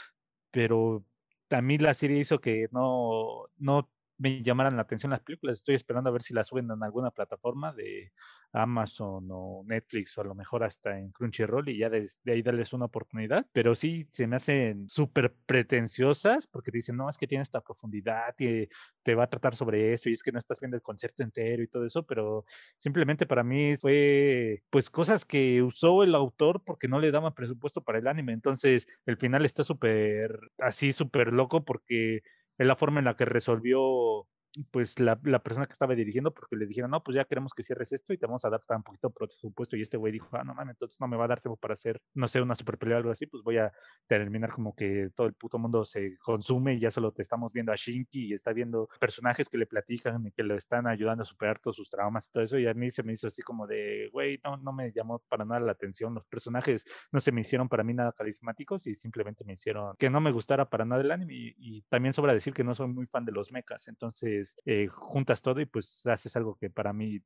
pero 0.51 1.05
a 1.49 1.61
mí 1.61 1.77
la 1.77 1.93
serie 1.93 2.19
hizo 2.19 2.39
que 2.39 2.69
no, 2.71 3.45
no 3.57 3.91
me 4.17 4.41
llamaran 4.41 4.75
la 4.75 4.83
atención 4.83 5.11
las 5.11 5.21
películas. 5.21 5.57
Estoy 5.57 5.75
esperando 5.75 6.09
a 6.09 6.13
ver 6.13 6.21
si 6.21 6.33
las 6.33 6.47
suben 6.47 6.69
en 6.71 6.83
alguna 6.83 7.11
plataforma 7.11 7.73
de 7.73 8.11
Amazon 8.53 9.27
o 9.29 9.63
Netflix 9.65 10.17
o 10.17 10.21
a 10.21 10.23
lo 10.23 10.35
mejor 10.35 10.63
hasta 10.63 10.97
en 10.97 11.11
Crunchyroll 11.11 11.67
y 11.69 11.79
ya 11.79 11.89
de, 11.89 12.09
de 12.23 12.31
ahí 12.31 12.41
darles 12.41 12.71
una 12.73 12.85
oportunidad. 12.85 13.45
Pero 13.51 13.75
sí 13.75 14.07
se 14.09 14.27
me 14.27 14.37
hacen 14.37 14.87
súper 14.87 15.35
pretenciosas 15.45 16.47
porque 16.47 16.71
dicen, 16.71 16.95
no, 16.95 17.09
es 17.09 17.17
que 17.17 17.27
tiene 17.27 17.43
esta 17.43 17.61
profundidad 17.61 18.33
y 18.39 18.67
te 19.03 19.15
va 19.15 19.25
a 19.25 19.29
tratar 19.29 19.55
sobre 19.55 19.93
esto 19.93 20.09
y 20.09 20.13
es 20.13 20.23
que 20.23 20.31
no 20.31 20.39
estás 20.39 20.59
viendo 20.59 20.77
el 20.77 20.83
concepto 20.83 21.23
entero 21.23 21.61
y 21.61 21.67
todo 21.67 21.85
eso, 21.85 22.05
pero 22.05 22.45
simplemente 22.77 23.25
para 23.25 23.43
mí 23.43 23.75
fue 23.75 24.63
pues 24.69 24.89
cosas 24.89 25.25
que 25.25 25.61
usó 25.61 26.03
el 26.03 26.15
autor 26.15 26.63
porque 26.63 26.87
no 26.87 26.99
le 26.99 27.11
daban 27.11 27.33
presupuesto 27.33 27.83
para 27.83 27.99
el 27.99 28.07
anime. 28.07 28.33
Entonces 28.33 28.87
el 29.05 29.17
final 29.17 29.45
está 29.45 29.63
súper 29.63 30.39
así, 30.59 30.93
súper 30.93 31.33
loco 31.33 31.65
porque 31.65 32.21
es 32.57 32.67
la 32.67 32.75
forma 32.75 32.99
en 32.99 33.05
la 33.05 33.15
que 33.15 33.25
resolvió 33.25 34.27
pues 34.71 34.99
la, 34.99 35.19
la, 35.23 35.39
persona 35.39 35.65
que 35.65 35.73
estaba 35.73 35.95
dirigiendo 35.95 36.33
porque 36.33 36.55
le 36.55 36.65
dijeron, 36.65 36.91
no, 36.91 37.03
pues 37.03 37.15
ya 37.15 37.25
queremos 37.25 37.53
que 37.53 37.63
cierres 37.63 37.91
esto 37.91 38.13
y 38.13 38.17
te 38.17 38.25
vamos 38.25 38.45
a 38.45 38.49
dar 38.49 38.61
tan 38.61 38.83
poquito 38.83 39.09
presupuesto 39.09 39.75
y 39.75 39.81
este 39.81 39.97
güey 39.97 40.13
dijo, 40.13 40.29
ah, 40.33 40.43
no 40.43 40.53
mames, 40.53 40.75
entonces 40.75 40.99
no 40.99 41.07
me 41.07 41.17
va 41.17 41.25
a 41.25 41.27
dar 41.27 41.41
tiempo 41.41 41.57
para 41.57 41.73
hacer, 41.73 42.01
no 42.13 42.27
sé, 42.27 42.41
una 42.41 42.55
super 42.55 42.77
pelea 42.77 42.97
o 42.97 42.99
algo 42.99 43.11
así, 43.11 43.25
pues 43.25 43.43
voy 43.43 43.57
a 43.57 43.71
terminar 44.07 44.51
como 44.51 44.75
que 44.75 45.09
todo 45.15 45.27
el 45.27 45.33
puto 45.33 45.57
mundo 45.57 45.85
se 45.85 46.17
consume 46.19 46.75
y 46.75 46.79
ya 46.79 46.91
solo 46.91 47.11
te 47.11 47.21
estamos 47.21 47.51
viendo 47.51 47.71
a 47.71 47.75
Shinki 47.75 48.27
y 48.27 48.33
está 48.33 48.53
viendo 48.53 48.89
personajes 48.99 49.49
que 49.49 49.57
le 49.57 49.65
platican 49.65 50.25
y 50.27 50.31
que 50.31 50.43
le 50.43 50.55
están 50.55 50.87
ayudando 50.87 51.23
a 51.23 51.25
superar 51.25 51.59
todos 51.59 51.75
sus 51.75 51.89
traumas 51.89 52.27
y 52.27 52.31
todo 52.31 52.43
eso 52.43 52.57
y 52.57 52.67
a 52.67 52.73
mí 52.73 52.91
se 52.91 53.03
me 53.03 53.13
hizo 53.13 53.27
así 53.27 53.41
como 53.41 53.67
de, 53.67 54.09
güey, 54.11 54.39
no, 54.43 54.57
no 54.57 54.73
me 54.73 54.91
llamó 54.91 55.19
para 55.27 55.45
nada 55.45 55.59
la 55.59 55.71
atención, 55.71 56.13
los 56.13 56.25
personajes 56.25 56.85
no 57.11 57.19
se 57.19 57.31
me 57.31 57.41
hicieron 57.41 57.67
para 57.67 57.83
mí 57.83 57.93
nada 57.93 58.11
carismáticos 58.11 58.87
y 58.87 58.95
simplemente 58.95 59.43
me 59.43 59.53
hicieron 59.53 59.95
que 59.97 60.09
no 60.09 60.21
me 60.21 60.31
gustara 60.31 60.69
para 60.69 60.85
nada 60.85 61.01
el 61.01 61.11
anime 61.11 61.33
y, 61.33 61.55
y 61.57 61.81
también 61.83 62.13
sobra 62.13 62.33
decir 62.33 62.53
que 62.53 62.63
no 62.63 62.73
soy 62.73 62.87
muy 62.87 63.05
fan 63.05 63.25
de 63.25 63.31
los 63.31 63.51
mechas, 63.51 63.87
entonces 63.87 64.44
eh, 64.65 64.87
juntas 64.87 65.41
todo 65.41 65.59
y 65.61 65.65
pues 65.65 66.05
haces 66.05 66.35
algo 66.35 66.55
que 66.55 66.69
para 66.69 66.93
mí, 66.93 67.19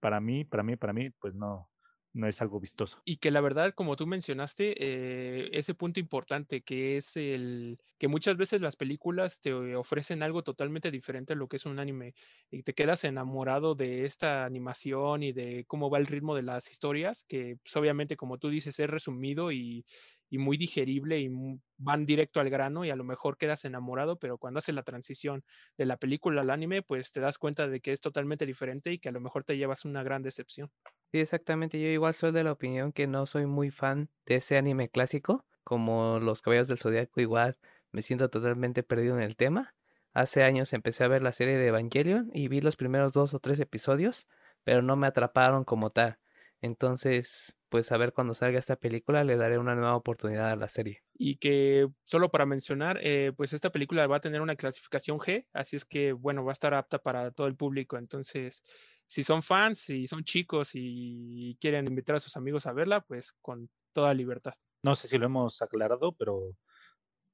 para 0.00 0.20
mí, 0.20 0.44
para 0.44 0.62
mí, 0.62 0.76
para 0.76 0.92
mí, 0.92 1.10
pues 1.10 1.34
no, 1.34 1.70
no 2.12 2.26
es 2.28 2.40
algo 2.42 2.60
vistoso. 2.60 2.98
Y 3.04 3.18
que 3.18 3.30
la 3.30 3.40
verdad, 3.40 3.72
como 3.74 3.94
tú 3.94 4.04
mencionaste, 4.06 4.74
eh, 4.78 5.48
ese 5.52 5.74
punto 5.74 6.00
importante 6.00 6.62
que 6.62 6.96
es 6.96 7.16
el 7.16 7.78
que 7.98 8.08
muchas 8.08 8.36
veces 8.36 8.60
las 8.60 8.76
películas 8.76 9.40
te 9.40 9.54
ofrecen 9.76 10.22
algo 10.24 10.42
totalmente 10.42 10.90
diferente 10.90 11.34
a 11.34 11.36
lo 11.36 11.46
que 11.48 11.56
es 11.56 11.66
un 11.66 11.78
anime 11.78 12.14
y 12.50 12.62
te 12.64 12.74
quedas 12.74 13.04
enamorado 13.04 13.76
de 13.76 14.04
esta 14.04 14.44
animación 14.44 15.22
y 15.22 15.32
de 15.32 15.64
cómo 15.68 15.88
va 15.88 15.98
el 15.98 16.06
ritmo 16.06 16.34
de 16.34 16.42
las 16.42 16.70
historias, 16.70 17.24
que 17.28 17.58
pues, 17.62 17.76
obviamente 17.76 18.16
como 18.16 18.38
tú 18.38 18.48
dices 18.50 18.78
es 18.80 18.90
resumido 18.90 19.52
y, 19.52 19.86
y 20.28 20.38
muy 20.38 20.56
digerible 20.56 21.20
y 21.20 21.30
van 21.76 22.06
directo 22.06 22.40
al 22.40 22.50
grano 22.50 22.84
y 22.84 22.90
a 22.90 22.96
lo 22.96 23.04
mejor 23.04 23.36
quedas 23.36 23.64
enamorado, 23.64 24.18
pero 24.18 24.38
cuando 24.38 24.58
haces 24.58 24.74
la 24.74 24.82
transición 24.82 25.44
de 25.76 25.86
la 25.86 25.96
película 25.96 26.40
al 26.42 26.50
anime, 26.50 26.82
pues 26.82 27.12
te 27.12 27.20
das 27.20 27.38
cuenta 27.38 27.68
de 27.68 27.80
que 27.80 27.92
es 27.92 28.00
totalmente 28.00 28.46
diferente 28.46 28.92
y 28.92 28.98
que 28.98 29.08
a 29.08 29.12
lo 29.12 29.20
mejor 29.20 29.44
te 29.44 29.56
llevas 29.56 29.84
una 29.84 30.02
gran 30.02 30.22
decepción. 30.22 30.70
Sí, 31.12 31.20
exactamente. 31.20 31.80
Yo 31.80 31.88
igual 31.88 32.14
soy 32.14 32.32
de 32.32 32.44
la 32.44 32.52
opinión 32.52 32.92
que 32.92 33.06
no 33.06 33.26
soy 33.26 33.46
muy 33.46 33.70
fan 33.70 34.10
de 34.26 34.36
ese 34.36 34.56
anime 34.56 34.88
clásico, 34.88 35.44
como 35.64 36.18
Los 36.20 36.42
Caballos 36.42 36.68
del 36.68 36.78
Zodiaco, 36.78 37.20
igual 37.20 37.58
me 37.92 38.02
siento 38.02 38.28
totalmente 38.28 38.82
perdido 38.82 39.16
en 39.16 39.22
el 39.22 39.36
tema. 39.36 39.74
Hace 40.12 40.42
años 40.42 40.72
empecé 40.72 41.04
a 41.04 41.08
ver 41.08 41.22
la 41.22 41.32
serie 41.32 41.56
de 41.56 41.68
Evangelion 41.68 42.30
y 42.32 42.48
vi 42.48 42.60
los 42.60 42.76
primeros 42.76 43.12
dos 43.12 43.34
o 43.34 43.38
tres 43.40 43.60
episodios, 43.60 44.26
pero 44.64 44.82
no 44.82 44.96
me 44.96 45.06
atraparon 45.06 45.64
como 45.64 45.90
tal. 45.90 46.18
Entonces, 46.60 47.55
pues 47.68 47.90
a 47.92 47.96
ver 47.96 48.12
cuando 48.12 48.34
salga 48.34 48.58
esta 48.58 48.76
película 48.76 49.24
le 49.24 49.36
daré 49.36 49.58
una 49.58 49.74
nueva 49.74 49.96
oportunidad 49.96 50.50
a 50.50 50.56
la 50.56 50.68
serie. 50.68 51.02
Y 51.14 51.36
que 51.36 51.88
solo 52.04 52.30
para 52.30 52.46
mencionar, 52.46 52.98
eh, 53.02 53.32
pues 53.36 53.52
esta 53.52 53.70
película 53.70 54.06
va 54.06 54.16
a 54.16 54.20
tener 54.20 54.40
una 54.40 54.56
clasificación 54.56 55.18
G, 55.18 55.46
así 55.52 55.76
es 55.76 55.84
que 55.84 56.12
bueno, 56.12 56.44
va 56.44 56.52
a 56.52 56.52
estar 56.52 56.74
apta 56.74 56.98
para 56.98 57.30
todo 57.30 57.46
el 57.46 57.56
público. 57.56 57.96
Entonces, 57.96 58.62
si 59.06 59.22
son 59.22 59.42
fans, 59.42 59.80
si 59.80 60.06
son 60.06 60.24
chicos 60.24 60.70
y 60.74 61.56
quieren 61.60 61.86
invitar 61.86 62.16
a 62.16 62.20
sus 62.20 62.36
amigos 62.36 62.66
a 62.66 62.72
verla, 62.72 63.00
pues 63.00 63.32
con 63.40 63.70
toda 63.92 64.14
libertad. 64.14 64.54
No 64.82 64.94
sé 64.94 65.08
si 65.08 65.18
lo 65.18 65.26
hemos 65.26 65.62
aclarado, 65.62 66.12
pero 66.12 66.54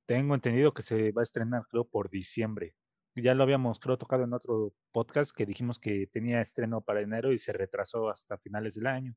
tengo 0.06 0.34
entendido 0.34 0.72
que 0.72 0.82
se 0.82 1.12
va 1.12 1.22
a 1.22 1.24
estrenar, 1.24 1.62
creo, 1.68 1.84
por 1.84 2.10
diciembre. 2.10 2.74
Ya 3.14 3.34
lo 3.34 3.42
habíamos, 3.42 3.78
creo, 3.78 3.98
tocado 3.98 4.24
en 4.24 4.32
otro 4.32 4.72
podcast 4.90 5.36
que 5.36 5.44
dijimos 5.46 5.78
que 5.78 6.06
tenía 6.06 6.40
estreno 6.40 6.80
para 6.80 7.02
enero 7.02 7.32
y 7.32 7.38
se 7.38 7.52
retrasó 7.52 8.08
hasta 8.08 8.38
finales 8.38 8.74
del 8.74 8.86
año. 8.86 9.14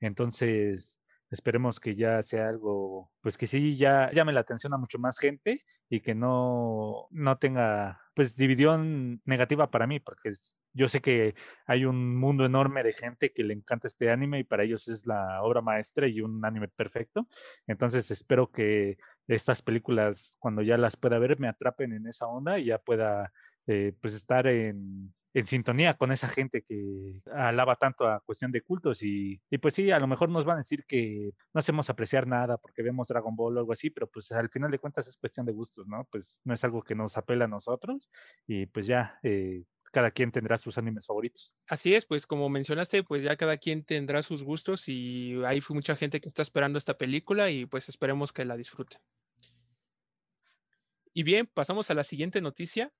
Entonces, 0.00 0.98
esperemos 1.30 1.80
que 1.80 1.96
ya 1.96 2.22
sea 2.22 2.48
algo, 2.48 3.12
pues 3.20 3.36
que 3.36 3.46
sí, 3.46 3.76
ya 3.76 4.10
llame 4.12 4.32
la 4.32 4.40
atención 4.40 4.72
a 4.74 4.78
mucho 4.78 4.98
más 4.98 5.18
gente 5.18 5.62
y 5.88 6.00
que 6.00 6.14
no, 6.14 7.08
no 7.10 7.38
tenga, 7.38 8.00
pues, 8.14 8.36
división 8.36 9.20
negativa 9.24 9.70
para 9.70 9.86
mí, 9.86 10.00
porque 10.00 10.30
es, 10.30 10.58
yo 10.76 10.88
sé 10.88 11.00
que 11.00 11.34
hay 11.66 11.84
un 11.86 12.16
mundo 12.16 12.44
enorme 12.44 12.82
de 12.82 12.92
gente 12.92 13.32
que 13.32 13.42
le 13.44 13.54
encanta 13.54 13.86
este 13.86 14.10
anime 14.10 14.40
y 14.40 14.44
para 14.44 14.64
ellos 14.64 14.88
es 14.88 15.06
la 15.06 15.42
obra 15.42 15.62
maestra 15.62 16.06
y 16.06 16.20
un 16.20 16.44
anime 16.44 16.68
perfecto. 16.68 17.28
Entonces, 17.66 18.10
espero 18.10 18.50
que 18.50 18.98
estas 19.26 19.62
películas, 19.62 20.36
cuando 20.38 20.62
ya 20.62 20.76
las 20.76 20.96
pueda 20.96 21.18
ver, 21.18 21.40
me 21.40 21.48
atrapen 21.48 21.92
en 21.94 22.06
esa 22.06 22.26
onda 22.26 22.58
y 22.58 22.66
ya 22.66 22.78
pueda, 22.78 23.32
eh, 23.66 23.94
pues, 24.00 24.14
estar 24.14 24.46
en, 24.46 25.14
en 25.34 25.44
sintonía 25.46 25.94
con 25.94 26.12
esa 26.12 26.28
gente 26.28 26.62
que 26.62 27.20
alaba 27.32 27.76
tanto 27.76 28.06
a 28.06 28.20
cuestión 28.20 28.52
de 28.52 28.62
cultos 28.62 29.02
y, 29.02 29.40
y, 29.50 29.58
pues 29.58 29.74
sí, 29.74 29.90
a 29.90 29.98
lo 29.98 30.06
mejor 30.06 30.28
nos 30.28 30.44
van 30.44 30.56
a 30.56 30.58
decir 30.58 30.84
que 30.86 31.30
no 31.54 31.58
hacemos 31.58 31.90
apreciar 31.90 32.26
nada 32.26 32.58
porque 32.58 32.82
vemos 32.82 33.08
Dragon 33.08 33.34
Ball 33.34 33.56
o 33.56 33.60
algo 33.60 33.72
así, 33.72 33.90
pero 33.90 34.08
pues 34.08 34.30
al 34.32 34.50
final 34.50 34.70
de 34.70 34.78
cuentas 34.78 35.08
es 35.08 35.16
cuestión 35.18 35.46
de 35.46 35.52
gustos, 35.52 35.86
¿no? 35.88 36.06
Pues 36.10 36.40
no 36.44 36.54
es 36.54 36.62
algo 36.64 36.82
que 36.82 36.94
nos 36.94 37.16
apela 37.16 37.46
a 37.46 37.48
nosotros 37.48 38.08
y 38.46 38.66
pues 38.66 38.86
ya 38.86 39.18
eh, 39.22 39.64
cada 39.96 40.10
quien 40.10 40.30
tendrá 40.30 40.58
sus 40.58 40.76
animes 40.76 41.06
favoritos. 41.06 41.56
Así 41.66 41.94
es, 41.94 42.04
pues 42.04 42.26
como 42.26 42.50
mencionaste, 42.50 43.02
pues 43.02 43.22
ya 43.22 43.34
cada 43.36 43.56
quien 43.56 43.82
tendrá 43.82 44.22
sus 44.22 44.42
gustos 44.42 44.90
y 44.90 45.42
hay 45.46 45.62
mucha 45.70 45.96
gente 45.96 46.20
que 46.20 46.28
está 46.28 46.42
esperando 46.42 46.76
esta 46.76 46.98
película 46.98 47.48
y 47.50 47.64
pues 47.64 47.88
esperemos 47.88 48.30
que 48.30 48.44
la 48.44 48.58
disfruten. 48.58 49.00
Y 51.14 51.22
bien, 51.22 51.46
pasamos 51.46 51.90
a 51.90 51.94
la 51.94 52.04
siguiente 52.04 52.42
noticia 52.42 52.92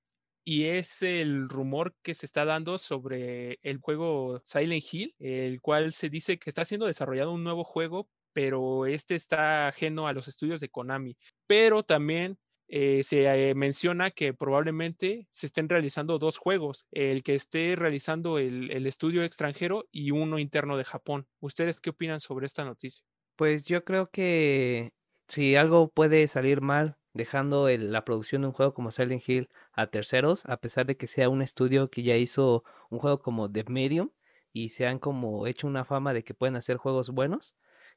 y 0.43 0.63
es 0.63 1.03
el 1.03 1.49
rumor 1.49 1.93
que 2.01 2.15
se 2.15 2.25
está 2.25 2.45
dando 2.45 2.79
sobre 2.79 3.59
el 3.61 3.77
juego 3.77 4.41
Silent 4.43 4.83
Hill, 4.91 5.13
el 5.19 5.61
cual 5.61 5.93
se 5.93 6.09
dice 6.09 6.39
que 6.39 6.49
está 6.49 6.65
siendo 6.65 6.87
desarrollado 6.87 7.31
un 7.31 7.43
nuevo 7.43 7.63
juego, 7.63 8.09
pero 8.33 8.87
este 8.87 9.13
está 9.13 9.67
ajeno 9.67 10.07
a 10.07 10.13
los 10.13 10.27
estudios 10.27 10.61
de 10.61 10.69
Konami. 10.69 11.15
Pero 11.45 11.83
también 11.83 12.39
eh, 12.67 13.01
se 13.03 13.23
eh, 13.23 13.55
menciona 13.55 14.11
que 14.11 14.33
probablemente 14.33 15.27
se 15.29 15.45
estén 15.45 15.69
realizando 15.69 16.17
dos 16.19 16.37
juegos, 16.37 16.85
el 16.91 17.23
que 17.23 17.35
esté 17.35 17.75
realizando 17.75 18.39
el, 18.39 18.71
el 18.71 18.87
estudio 18.87 19.23
extranjero 19.23 19.85
y 19.91 20.11
uno 20.11 20.39
interno 20.39 20.77
de 20.77 20.83
Japón. 20.83 21.27
¿Ustedes 21.39 21.79
qué 21.81 21.91
opinan 21.91 22.19
sobre 22.19 22.45
esta 22.45 22.65
noticia? 22.65 23.05
Pues 23.35 23.65
yo 23.65 23.83
creo 23.83 24.09
que 24.09 24.93
si 25.27 25.55
algo 25.55 25.89
puede 25.89 26.27
salir 26.27 26.61
mal 26.61 26.97
dejando 27.13 27.67
el, 27.67 27.91
la 27.91 28.05
producción 28.05 28.41
de 28.41 28.49
un 28.49 28.53
juego 28.53 28.73
como 28.73 28.91
Silent 28.91 29.27
Hill 29.27 29.49
a 29.73 29.87
terceros, 29.87 30.45
a 30.45 30.57
pesar 30.57 30.85
de 30.85 30.97
que 30.97 31.07
sea 31.07 31.29
un 31.29 31.41
estudio 31.41 31.89
que 31.89 32.03
ya 32.03 32.15
hizo 32.15 32.63
un 32.89 32.99
juego 32.99 33.19
como 33.21 33.51
The 33.51 33.65
Medium 33.67 34.11
y 34.53 34.69
se 34.69 34.87
han 34.87 34.99
como 34.99 35.47
hecho 35.47 35.67
una 35.67 35.85
fama 35.85 36.13
de 36.13 36.23
que 36.23 36.33
pueden 36.33 36.55
hacer 36.55 36.77
juegos 36.77 37.09
buenos, 37.09 37.55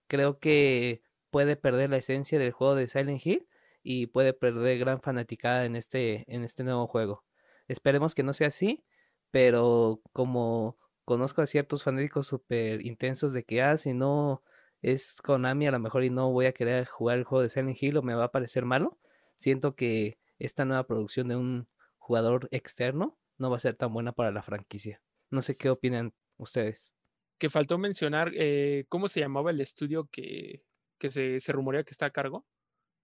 creo 0.08 0.38
que 0.40 1.02
puede 1.30 1.56
perder 1.56 1.90
la 1.90 1.98
esencia 1.98 2.38
del 2.38 2.52
juego 2.52 2.74
de 2.74 2.88
Silent 2.88 3.24
Hill 3.24 3.46
y 3.82 4.06
puede 4.06 4.32
perder 4.32 4.78
gran 4.78 5.00
fanaticada 5.00 5.64
en 5.64 5.76
este, 5.76 6.24
en 6.32 6.44
este 6.44 6.64
nuevo 6.64 6.86
juego. 6.86 7.24
Esperemos 7.68 8.14
que 8.14 8.22
no 8.22 8.32
sea 8.32 8.48
así, 8.48 8.84
pero 9.30 10.00
como 10.12 10.76
conozco 11.04 11.42
a 11.42 11.46
ciertos 11.46 11.82
fanáticos 11.82 12.26
súper 12.26 12.84
intensos 12.84 13.32
de 13.32 13.44
que, 13.44 13.62
ah, 13.62 13.76
si 13.76 13.94
no 13.94 14.42
es 14.82 15.20
Konami 15.22 15.66
a 15.66 15.72
lo 15.72 15.78
mejor 15.78 16.04
y 16.04 16.10
no 16.10 16.30
voy 16.30 16.46
a 16.46 16.52
querer 16.52 16.86
jugar 16.86 17.18
el 17.18 17.24
juego 17.24 17.42
de 17.42 17.48
Silent 17.48 17.82
Hill 17.82 17.96
o 17.96 18.02
me 18.02 18.14
va 18.14 18.24
a 18.24 18.32
parecer 18.32 18.64
malo, 18.64 18.98
siento 19.36 19.74
que 19.74 20.18
esta 20.38 20.64
nueva 20.64 20.86
producción 20.86 21.28
de 21.28 21.36
un 21.36 21.68
jugador 21.98 22.48
externo 22.50 23.18
no 23.38 23.50
va 23.50 23.56
a 23.56 23.60
ser 23.60 23.74
tan 23.74 23.92
buena 23.92 24.12
para 24.12 24.30
la 24.30 24.42
franquicia. 24.42 25.02
No 25.30 25.42
sé 25.42 25.56
qué 25.56 25.70
opinan 25.70 26.12
ustedes. 26.36 26.94
Que 27.38 27.48
faltó 27.48 27.78
mencionar 27.78 28.32
eh, 28.34 28.84
cómo 28.88 29.08
se 29.08 29.20
llamaba 29.20 29.50
el 29.50 29.60
estudio 29.60 30.08
que, 30.10 30.64
que 30.98 31.10
se, 31.10 31.40
se, 31.40 31.52
rumorea 31.52 31.84
que 31.84 31.92
está 31.92 32.06
a 32.06 32.10
cargo. 32.10 32.46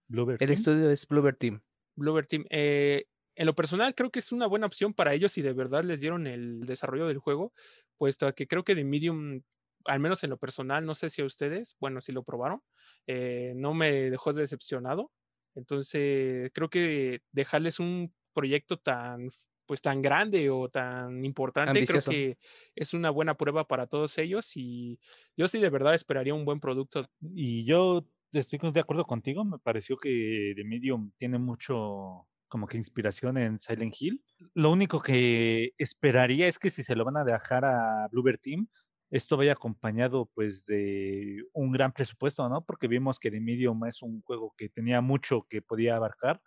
Bluebird 0.08 0.42
el 0.42 0.48
Team? 0.48 0.52
estudio 0.52 0.90
es 0.90 1.06
Bluebird 1.06 1.36
Team. 1.38 1.62
Bluebird 1.96 2.26
Team. 2.26 2.44
Eh, 2.50 3.06
en 3.34 3.46
lo 3.46 3.54
personal 3.54 3.94
creo 3.94 4.10
que 4.10 4.20
es 4.20 4.32
una 4.32 4.46
buena 4.46 4.66
opción 4.66 4.94
para 4.94 5.14
ellos 5.14 5.32
si 5.32 5.42
de 5.42 5.52
verdad 5.52 5.84
les 5.84 6.00
dieron 6.00 6.26
el 6.26 6.66
desarrollo 6.66 7.06
del 7.06 7.18
juego, 7.18 7.52
puesto 7.98 8.32
que 8.34 8.46
creo 8.46 8.64
que 8.64 8.74
de 8.74 8.84
Medium 8.84 9.42
al 9.86 10.00
menos 10.00 10.24
en 10.24 10.30
lo 10.30 10.38
personal, 10.38 10.84
no 10.84 10.94
sé 10.94 11.10
si 11.10 11.22
a 11.22 11.24
ustedes, 11.24 11.76
bueno, 11.80 12.00
si 12.00 12.12
lo 12.12 12.24
probaron, 12.24 12.60
eh, 13.06 13.52
no 13.56 13.74
me 13.74 14.10
dejó 14.10 14.32
decepcionado. 14.32 15.12
Entonces, 15.54 16.50
creo 16.52 16.68
que 16.68 17.20
dejarles 17.32 17.80
un 17.80 18.12
proyecto 18.34 18.78
tan 18.78 19.30
pues 19.66 19.82
tan 19.82 20.00
grande 20.00 20.48
o 20.48 20.68
tan 20.68 21.24
importante, 21.24 21.84
creo 21.86 22.00
que 22.00 22.38
es 22.76 22.94
una 22.94 23.10
buena 23.10 23.36
prueba 23.36 23.66
para 23.66 23.88
todos 23.88 24.16
ellos 24.18 24.56
y 24.56 25.00
yo 25.36 25.48
sí 25.48 25.58
de 25.58 25.70
verdad 25.70 25.94
esperaría 25.94 26.34
un 26.34 26.44
buen 26.44 26.60
producto. 26.60 27.10
Y 27.34 27.64
yo 27.64 28.06
estoy 28.32 28.58
de 28.72 28.80
acuerdo 28.80 29.04
contigo, 29.04 29.44
me 29.44 29.58
pareció 29.58 29.96
que 29.96 30.52
The 30.56 30.64
Medium 30.64 31.12
tiene 31.16 31.38
mucho 31.38 32.26
como 32.48 32.66
que 32.66 32.76
inspiración 32.76 33.38
en 33.38 33.58
Silent 33.58 33.94
Hill. 33.98 34.22
Lo 34.54 34.70
único 34.70 35.00
que 35.00 35.72
esperaría 35.78 36.46
es 36.46 36.58
que 36.58 36.70
si 36.70 36.82
se 36.82 36.94
lo 36.94 37.04
van 37.04 37.16
a 37.16 37.24
dejar 37.24 37.64
a 37.64 38.08
Bluebird 38.10 38.38
Team, 38.40 38.68
esto 39.10 39.36
vaya 39.36 39.52
acompañado 39.52 40.30
pues 40.34 40.66
de 40.66 41.44
un 41.52 41.72
gran 41.72 41.92
presupuesto, 41.92 42.48
¿no? 42.48 42.64
Porque 42.64 42.88
vimos 42.88 43.18
que 43.18 43.30
The 43.30 43.40
Medium 43.40 43.84
es 43.86 44.02
un 44.02 44.22
juego 44.22 44.54
que 44.56 44.68
tenía 44.68 45.00
mucho 45.00 45.46
que 45.48 45.62
podía 45.62 45.96
abarcar, 45.96 46.40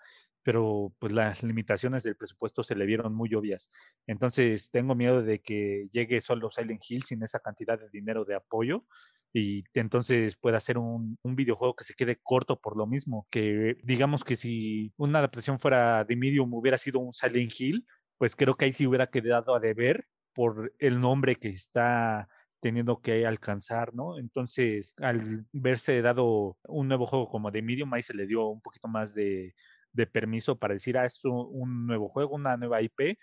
pero 0.43 0.93
pues 0.99 1.13
las 1.13 1.43
limitaciones 1.43 2.03
del 2.03 2.15
presupuesto 2.15 2.63
se 2.63 2.75
le 2.75 2.85
vieron 2.85 3.13
muy 3.13 3.33
obvias. 3.35 3.69
Entonces 4.07 4.71
tengo 4.71 4.95
miedo 4.95 5.21
de 5.21 5.41
que 5.41 5.87
llegue 5.91 6.21
solo 6.21 6.49
Silent 6.51 6.83
Hill 6.87 7.03
sin 7.03 7.23
esa 7.23 7.39
cantidad 7.39 7.79
de 7.79 7.89
dinero 7.89 8.25
de 8.25 8.35
apoyo 8.35 8.85
y 9.33 9.63
entonces 9.73 10.37
pueda 10.37 10.59
ser 10.59 10.77
un, 10.77 11.17
un, 11.21 11.35
videojuego 11.35 11.75
que 11.75 11.83
se 11.83 11.93
quede 11.93 12.19
corto 12.21 12.59
por 12.59 12.75
lo 12.75 12.87
mismo, 12.87 13.27
que 13.29 13.77
digamos 13.83 14.23
que 14.23 14.35
si 14.35 14.91
una 14.97 15.19
adaptación 15.19 15.59
fuera 15.59 16.03
de 16.03 16.15
Medium 16.15 16.51
hubiera 16.53 16.77
sido 16.79 16.99
un 16.99 17.13
Silent 17.13 17.51
Hill, 17.59 17.85
pues 18.17 18.35
creo 18.35 18.55
que 18.55 18.65
ahí 18.65 18.73
sí 18.73 18.87
hubiera 18.87 19.07
quedado 19.07 19.53
a 19.55 19.59
deber 19.59 20.07
por 20.33 20.73
el 20.79 20.99
nombre 20.99 21.35
que 21.35 21.49
está 21.49 22.27
teniendo 22.61 23.01
que 23.01 23.25
alcanzar, 23.25 23.93
¿no? 23.93 24.17
Entonces, 24.19 24.93
al 24.97 25.45
verse 25.53 26.01
dado 26.01 26.57
un 26.67 26.87
nuevo 26.87 27.05
juego 27.05 27.29
como 27.29 27.51
de 27.51 27.61
Medium, 27.61 27.93
ahí 27.93 28.01
se 28.01 28.13
le 28.13 28.27
dio 28.27 28.47
un 28.47 28.61
poquito 28.61 28.87
más 28.87 29.13
de, 29.13 29.53
de 29.93 30.07
permiso 30.07 30.57
para 30.57 30.73
decir, 30.73 30.97
ah, 30.97 31.05
es 31.05 31.23
un, 31.25 31.87
nuevo 31.87 32.09
juego, 32.09 32.35
una 32.35 32.57
nueva 32.57 32.81
IP, 32.81 33.17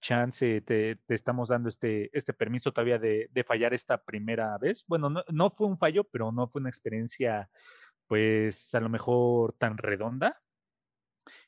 chance, 0.00 0.60
te, 0.62 0.96
te, 0.96 1.14
estamos 1.14 1.48
dando 1.48 1.68
este, 1.68 2.10
este 2.16 2.32
permiso 2.32 2.72
todavía 2.72 2.98
de, 2.98 3.28
de 3.32 3.44
fallar 3.44 3.74
esta 3.74 4.02
primera 4.02 4.56
vez. 4.58 4.84
Bueno, 4.86 5.10
no, 5.10 5.22
no, 5.30 5.50
fue 5.50 5.66
un 5.66 5.78
fallo, 5.78 6.04
pero 6.04 6.32
no 6.32 6.48
fue 6.48 6.60
una 6.60 6.70
experiencia, 6.70 7.48
pues, 8.06 8.74
a 8.74 8.80
lo 8.80 8.88
mejor 8.88 9.54
tan 9.58 9.78
redonda. 9.78 10.40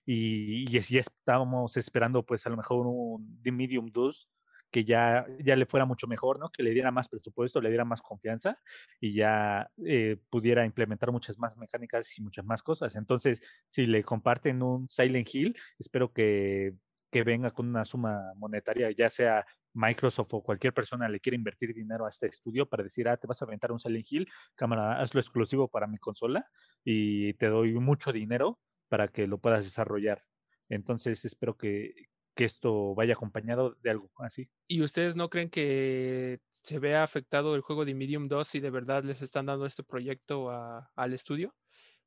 Y, 0.04 0.66
y, 0.68 0.80
y 0.88 0.98
estábamos 0.98 1.76
esperando, 1.76 2.24
pues, 2.24 2.46
a 2.46 2.50
lo 2.50 2.56
mejor 2.56 2.86
un 2.86 3.40
The 3.42 3.52
Medium 3.52 3.90
2 3.92 4.28
que 4.70 4.84
ya, 4.84 5.26
ya 5.40 5.56
le 5.56 5.66
fuera 5.66 5.86
mucho 5.86 6.06
mejor, 6.06 6.38
¿no? 6.38 6.50
Que 6.50 6.62
le 6.62 6.70
diera 6.70 6.90
más 6.90 7.08
presupuesto, 7.08 7.60
le 7.60 7.70
diera 7.70 7.84
más 7.84 8.02
confianza 8.02 8.58
y 9.00 9.14
ya 9.14 9.70
eh, 9.84 10.16
pudiera 10.30 10.64
implementar 10.64 11.10
muchas 11.12 11.38
más 11.38 11.56
mecánicas 11.56 12.18
y 12.18 12.22
muchas 12.22 12.44
más 12.44 12.62
cosas. 12.62 12.96
Entonces, 12.96 13.42
si 13.68 13.86
le 13.86 14.04
comparten 14.04 14.62
un 14.62 14.88
Silent 14.88 15.34
Hill, 15.34 15.56
espero 15.78 16.12
que, 16.12 16.74
que 17.10 17.22
venga 17.22 17.50
con 17.50 17.68
una 17.68 17.84
suma 17.84 18.32
monetaria, 18.36 18.90
ya 18.90 19.08
sea 19.08 19.46
Microsoft 19.72 20.34
o 20.34 20.42
cualquier 20.42 20.74
persona 20.74 21.08
le 21.08 21.20
quiera 21.20 21.36
invertir 21.36 21.74
dinero 21.74 22.04
a 22.04 22.08
este 22.08 22.26
estudio 22.26 22.68
para 22.68 22.82
decir, 22.82 23.08
ah, 23.08 23.16
te 23.16 23.26
vas 23.26 23.40
a 23.40 23.44
aventar 23.44 23.72
un 23.72 23.78
Silent 23.78 24.06
Hill, 24.10 24.28
cámara, 24.54 25.00
hazlo 25.00 25.20
exclusivo 25.20 25.68
para 25.68 25.86
mi 25.86 25.98
consola 25.98 26.46
y 26.84 27.34
te 27.34 27.46
doy 27.46 27.72
mucho 27.74 28.12
dinero 28.12 28.58
para 28.88 29.08
que 29.08 29.26
lo 29.26 29.38
puedas 29.38 29.64
desarrollar. 29.64 30.22
Entonces 30.68 31.24
espero 31.24 31.56
que, 31.56 32.08
que 32.38 32.44
esto 32.44 32.94
vaya 32.94 33.14
acompañado 33.14 33.76
de 33.82 33.90
algo 33.90 34.08
así. 34.18 34.48
¿Y 34.68 34.80
ustedes 34.82 35.16
no 35.16 35.28
creen 35.28 35.50
que 35.50 36.38
se 36.52 36.78
vea 36.78 37.02
afectado 37.02 37.56
el 37.56 37.62
juego 37.62 37.84
de 37.84 37.96
Medium 37.96 38.28
2 38.28 38.46
si 38.46 38.60
de 38.60 38.70
verdad 38.70 39.02
les 39.02 39.22
están 39.22 39.46
dando 39.46 39.66
este 39.66 39.82
proyecto 39.82 40.48
al 40.48 41.12
estudio? 41.12 41.56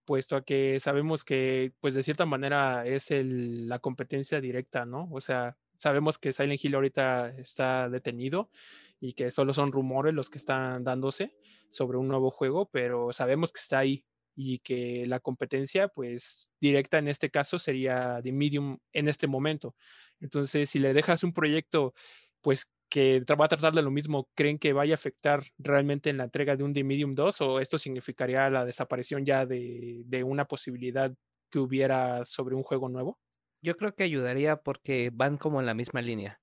Puesto 0.05 0.37
a 0.37 0.45
que 0.45 0.79
sabemos 0.79 1.25
que, 1.25 1.73
pues 1.81 1.95
de 1.95 2.03
cierta 2.03 2.25
manera, 2.25 2.87
es 2.87 3.11
el, 3.11 3.67
la 3.67 3.79
competencia 3.79 4.39
directa, 4.39 4.85
¿no? 4.85 5.09
O 5.11 5.19
sea, 5.19 5.57
sabemos 5.75 6.17
que 6.17 6.31
Silent 6.31 6.63
Hill 6.63 6.75
ahorita 6.75 7.35
está 7.37 7.89
detenido 7.89 8.51
y 9.01 9.11
que 9.11 9.31
solo 9.31 9.53
son 9.53 9.73
rumores 9.73 10.13
los 10.13 10.29
que 10.29 10.37
están 10.37 10.85
dándose 10.85 11.35
sobre 11.69 11.97
un 11.97 12.07
nuevo 12.07 12.31
juego, 12.31 12.69
pero 12.71 13.11
sabemos 13.11 13.51
que 13.51 13.59
está 13.59 13.79
ahí 13.79 14.05
y 14.33 14.59
que 14.59 15.05
la 15.07 15.19
competencia, 15.19 15.89
pues 15.89 16.49
directa 16.61 16.99
en 16.99 17.09
este 17.09 17.29
caso 17.29 17.59
sería 17.59 18.21
de 18.21 18.31
Medium 18.31 18.77
en 18.93 19.09
este 19.09 19.27
momento. 19.27 19.75
Entonces, 20.21 20.69
si 20.69 20.79
le 20.79 20.93
dejas 20.93 21.23
un 21.23 21.33
proyecto, 21.33 21.93
pues 22.41 22.71
que 22.89 23.23
va 23.39 23.45
a 23.45 23.47
tratar 23.47 23.73
de 23.73 23.81
lo 23.81 23.89
mismo, 23.91 24.29
¿creen 24.35 24.59
que 24.59 24.73
vaya 24.73 24.93
a 24.93 24.95
afectar 24.95 25.41
realmente 25.57 26.09
en 26.09 26.17
la 26.17 26.25
entrega 26.25 26.57
de 26.57 26.63
un 26.63 26.73
The 26.73 26.83
Medium 26.83 27.15
2 27.15 27.41
o 27.41 27.59
esto 27.61 27.77
significaría 27.77 28.49
la 28.49 28.65
desaparición 28.65 29.25
ya 29.25 29.45
de, 29.45 30.03
de 30.05 30.23
una 30.23 30.45
posibilidad 30.45 31.13
que 31.49 31.59
hubiera 31.59 32.25
sobre 32.25 32.55
un 32.55 32.63
juego 32.63 32.89
nuevo? 32.89 33.17
Yo 33.61 33.77
creo 33.77 33.95
que 33.95 34.03
ayudaría 34.03 34.57
porque 34.57 35.09
van 35.13 35.37
como 35.37 35.61
en 35.61 35.67
la 35.67 35.73
misma 35.73 36.01
línea. 36.01 36.41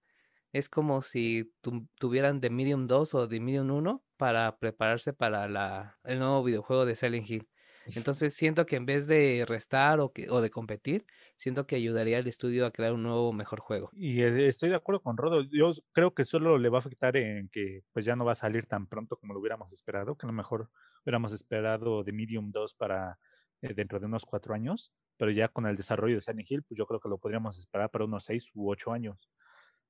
Es 0.52 0.70
como 0.70 1.02
si 1.02 1.52
tuvieran 1.98 2.40
The 2.40 2.48
Medium 2.48 2.86
2 2.86 3.14
o 3.14 3.28
The 3.28 3.40
Medium 3.40 3.70
1 3.70 4.02
para 4.16 4.56
prepararse 4.58 5.12
para 5.12 5.48
la, 5.48 5.98
el 6.04 6.18
nuevo 6.18 6.42
videojuego 6.42 6.86
de 6.86 6.96
Silent 6.96 7.28
Hill. 7.28 7.48
Entonces 7.94 8.34
siento 8.34 8.66
que 8.66 8.76
en 8.76 8.86
vez 8.86 9.06
de 9.06 9.44
restar 9.46 10.00
o, 10.00 10.12
que, 10.12 10.30
o 10.30 10.40
de 10.40 10.50
competir, 10.50 11.06
siento 11.36 11.66
que 11.66 11.76
ayudaría 11.76 12.18
al 12.18 12.26
estudio 12.26 12.66
a 12.66 12.70
crear 12.70 12.92
un 12.92 13.02
nuevo, 13.02 13.32
mejor 13.32 13.60
juego. 13.60 13.90
Y 13.94 14.22
e, 14.22 14.48
estoy 14.48 14.68
de 14.68 14.76
acuerdo 14.76 15.02
con 15.02 15.16
Rodo. 15.16 15.42
Yo 15.50 15.72
creo 15.92 16.14
que 16.14 16.24
solo 16.24 16.58
le 16.58 16.68
va 16.68 16.78
a 16.78 16.80
afectar 16.80 17.16
en 17.16 17.48
que 17.48 17.82
pues 17.92 18.04
ya 18.04 18.16
no 18.16 18.24
va 18.24 18.32
a 18.32 18.34
salir 18.34 18.66
tan 18.66 18.86
pronto 18.86 19.16
como 19.16 19.34
lo 19.34 19.40
hubiéramos 19.40 19.72
esperado, 19.72 20.16
que 20.16 20.26
a 20.26 20.28
lo 20.28 20.32
mejor 20.32 20.70
hubiéramos 21.04 21.32
esperado 21.32 22.04
de 22.04 22.12
Medium 22.12 22.50
2 22.52 22.74
para 22.74 23.18
eh, 23.62 23.74
dentro 23.74 23.98
de 23.98 24.06
unos 24.06 24.24
cuatro 24.24 24.54
años, 24.54 24.92
pero 25.16 25.30
ya 25.30 25.48
con 25.48 25.66
el 25.66 25.76
desarrollo 25.76 26.16
de 26.16 26.20
Silent 26.20 26.50
Hill, 26.50 26.62
pues 26.62 26.78
yo 26.78 26.86
creo 26.86 27.00
que 27.00 27.08
lo 27.08 27.18
podríamos 27.18 27.58
esperar 27.58 27.90
para 27.90 28.04
unos 28.04 28.24
seis 28.24 28.50
u 28.54 28.70
ocho 28.70 28.92
años. 28.92 29.30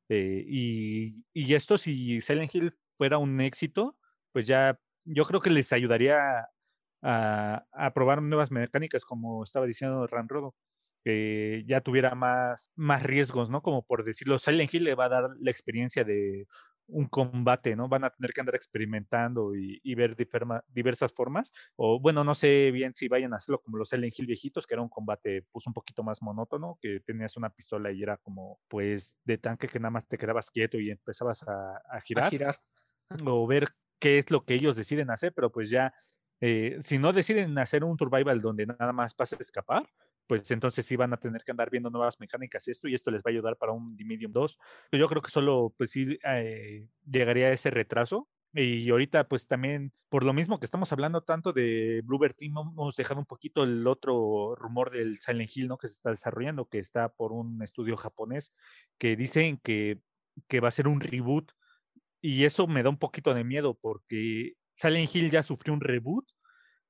Eh, 0.08 0.42
y, 0.46 1.26
y 1.34 1.54
esto, 1.54 1.76
si 1.76 2.20
Silent 2.20 2.54
Hill 2.54 2.74
fuera 2.96 3.18
un 3.18 3.40
éxito, 3.40 3.98
pues 4.32 4.46
ya 4.46 4.80
yo 5.04 5.24
creo 5.24 5.40
que 5.40 5.50
les 5.50 5.72
ayudaría 5.72 6.48
a, 7.02 7.92
probar 7.94 8.22
nuevas 8.22 8.50
mecánicas, 8.50 9.04
como 9.04 9.42
estaba 9.44 9.66
diciendo 9.66 10.06
Ranrodo, 10.06 10.54
que 11.04 11.64
ya 11.66 11.80
tuviera 11.80 12.14
más, 12.14 12.70
más 12.76 13.02
riesgos, 13.02 13.50
¿no? 13.50 13.62
Como 13.62 13.82
por 13.82 14.04
decirlo, 14.04 14.38
Silent 14.38 14.72
Hill 14.74 14.84
le 14.84 14.94
va 14.94 15.06
a 15.06 15.08
dar 15.08 15.30
la 15.40 15.50
experiencia 15.50 16.04
de 16.04 16.46
un 16.88 17.06
combate, 17.06 17.76
¿no? 17.76 17.88
Van 17.88 18.04
a 18.04 18.10
tener 18.10 18.32
que 18.32 18.40
andar 18.40 18.54
experimentando 18.54 19.54
y, 19.54 19.94
ver 19.94 20.16
diversas 20.68 21.12
formas. 21.12 21.52
O 21.76 22.00
bueno, 22.00 22.24
no 22.24 22.34
sé 22.34 22.70
bien 22.72 22.94
si 22.94 23.08
vayan 23.08 23.34
a 23.34 23.36
hacerlo 23.36 23.60
como 23.60 23.76
los 23.76 23.90
Silent 23.90 24.18
Hill 24.18 24.26
viejitos, 24.26 24.66
que 24.66 24.74
era 24.74 24.82
un 24.82 24.88
combate 24.88 25.44
pues 25.52 25.66
un 25.66 25.74
poquito 25.74 26.02
más 26.02 26.22
monótono, 26.22 26.78
que 26.80 27.00
tenías 27.00 27.36
una 27.36 27.50
pistola 27.50 27.92
y 27.92 28.02
era 28.02 28.16
como 28.16 28.58
pues 28.68 29.16
de 29.24 29.38
tanque 29.38 29.68
que 29.68 29.78
nada 29.78 29.90
más 29.90 30.08
te 30.08 30.18
quedabas 30.18 30.50
quieto 30.50 30.78
y 30.78 30.90
empezabas 30.90 31.42
a, 31.42 31.76
a 31.90 32.00
girar. 32.00 32.24
A 32.24 32.30
girar. 32.30 32.60
O 33.24 33.46
ver 33.46 33.68
qué 33.98 34.18
es 34.18 34.30
lo 34.30 34.44
que 34.44 34.54
ellos 34.54 34.76
deciden 34.76 35.10
hacer, 35.10 35.32
pero 35.34 35.50
pues 35.50 35.70
ya 35.70 35.92
eh, 36.40 36.78
si 36.80 36.98
no 36.98 37.12
deciden 37.12 37.58
hacer 37.58 37.84
un 37.84 37.98
survival 37.98 38.40
donde 38.40 38.66
nada 38.66 38.92
más 38.92 39.14
pase 39.14 39.36
a 39.36 39.38
escapar, 39.40 39.88
pues 40.28 40.48
entonces 40.50 40.84
sí 40.86 40.94
van 40.94 41.12
a 41.12 41.16
tener 41.16 41.42
que 41.42 41.50
andar 41.50 41.70
viendo 41.70 41.90
nuevas 41.90 42.20
mecánicas 42.20 42.68
y 42.68 42.70
esto, 42.70 42.86
y 42.86 42.94
esto 42.94 43.10
les 43.10 43.22
va 43.22 43.30
a 43.30 43.30
ayudar 43.30 43.56
para 43.56 43.72
un 43.72 43.96
Medium 43.96 44.30
2. 44.30 44.58
Yo 44.92 45.08
creo 45.08 45.22
que 45.22 45.30
solo, 45.30 45.74
pues 45.76 45.90
sí, 45.90 46.18
eh, 46.24 46.86
llegaría 47.10 47.48
a 47.48 47.52
ese 47.52 47.70
retraso. 47.70 48.28
Y 48.54 48.88
ahorita, 48.90 49.28
pues 49.28 49.46
también, 49.46 49.92
por 50.08 50.24
lo 50.24 50.32
mismo 50.32 50.58
que 50.58 50.64
estamos 50.64 50.90
hablando 50.92 51.22
tanto 51.22 51.52
de 51.52 52.02
Bluebird 52.04 52.34
Team, 52.34 52.54
hemos 52.58 52.96
dejado 52.96 53.20
un 53.20 53.26
poquito 53.26 53.62
el 53.62 53.86
otro 53.86 54.54
rumor 54.56 54.90
del 54.90 55.18
Silent 55.18 55.50
Hill, 55.54 55.68
¿no? 55.68 55.76
Que 55.76 55.88
se 55.88 55.94
está 55.94 56.10
desarrollando, 56.10 56.66
que 56.66 56.78
está 56.78 57.10
por 57.10 57.32
un 57.32 57.62
estudio 57.62 57.96
japonés, 57.96 58.52
que 58.98 59.16
dicen 59.16 59.58
que, 59.58 60.00
que 60.46 60.60
va 60.60 60.68
a 60.68 60.72
ser 60.72 60.88
un 60.88 61.00
reboot. 61.00 61.52
Y 62.20 62.44
eso 62.44 62.66
me 62.66 62.82
da 62.82 62.90
un 62.90 62.98
poquito 62.98 63.34
de 63.34 63.44
miedo 63.44 63.74
porque 63.74 64.54
Silent 64.78 65.12
Hill 65.12 65.30
ya 65.32 65.42
sufrió 65.42 65.74
un 65.74 65.80
reboot 65.80 66.24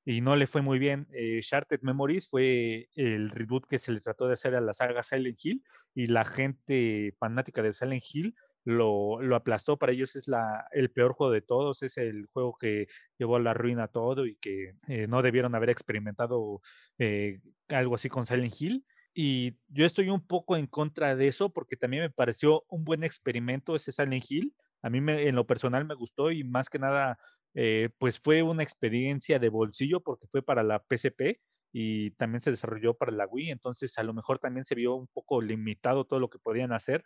y 0.05 0.20
no 0.20 0.37
le 0.37 0.46
fue 0.46 0.61
muy 0.61 0.79
bien. 0.79 1.09
Eh, 1.11 1.40
Shattered 1.42 1.81
Memories 1.81 2.29
fue 2.29 2.90
el 2.94 3.31
reboot 3.31 3.66
que 3.66 3.79
se 3.79 3.92
le 3.92 4.01
trató 4.01 4.27
de 4.27 4.35
hacer 4.35 4.55
a 4.55 4.61
la 4.61 4.74
saga 4.74 5.03
Silent 5.03 5.38
Hill 5.42 5.64
y 5.94 6.07
la 6.09 6.27
gente 6.27 7.14
fanática 7.18 7.62
de 7.62 7.72
Silent 7.72 8.05
Hill 8.12 8.35
lo, 8.64 9.35
aplastó. 9.35 9.79
Para 9.79 9.92
ellos 9.92 10.14
es 10.16 10.27
el 10.72 10.90
peor 10.90 11.14
juego 11.14 11.33
de 11.33 11.40
todos, 11.40 11.83
es 11.83 11.96
el 11.96 12.27
juego 12.27 12.59
que 12.61 12.88
llevó 13.16 13.37
a 13.37 13.40
la 13.40 13.55
ruina 13.55 13.88
todo 13.88 14.27
y 14.27 14.37
que 14.37 14.74
eh, 14.88 15.07
no 15.07 15.22
debieron 15.22 15.55
haber 15.55 15.70
experimentado 15.70 16.61
eh, 16.98 17.40
algo 17.70 17.94
así 17.94 18.11
con 18.11 18.27
Silent 18.27 18.55
Hill. 18.61 18.85
Y 19.14 19.57
yo 19.68 19.87
estoy 19.87 20.11
un 20.11 20.27
poco 20.27 20.59
en 20.59 20.66
contra 20.66 21.16
de 21.16 21.29
eso 21.29 21.55
porque 21.55 21.77
también 21.77 22.03
me 22.03 22.11
pareció 22.11 22.64
un 22.68 22.85
buen 22.85 23.03
experimento 23.03 23.74
ese 23.74 23.92
Silent 23.92 24.31
Hill. 24.31 24.55
A 24.83 24.91
mí 24.91 25.01
me, 25.01 25.29
en 25.29 25.35
lo 25.35 25.47
personal 25.47 25.85
me 25.85 25.95
gustó 25.95 26.31
y 26.31 26.45
más 26.45 26.69
que 26.69 26.79
nada 26.79 27.19
eh, 27.55 27.91
pues 27.99 28.21
fue 28.21 28.43
una 28.43 28.62
experiencia 28.62 29.38
de 29.38 29.49
bolsillo 29.49 30.01
porque 30.01 30.27
fue 30.29 30.43
para 30.43 30.62
la 30.62 30.85
PSP 30.88 31.41
y 31.73 32.12
también 32.12 32.41
se 32.41 32.51
desarrolló 32.51 32.95
para 32.95 33.12
la 33.12 33.27
Wii, 33.27 33.51
entonces 33.51 33.99
a 33.99 34.03
lo 34.03 34.14
mejor 34.14 34.38
también 34.38 34.64
se 34.64 34.75
vio 34.75 34.95
un 34.95 35.09
poco 35.09 35.43
limitado 35.43 36.05
todo 36.05 36.21
lo 36.21 36.31
que 36.31 36.38
podían 36.38 36.73
hacer 36.73 37.05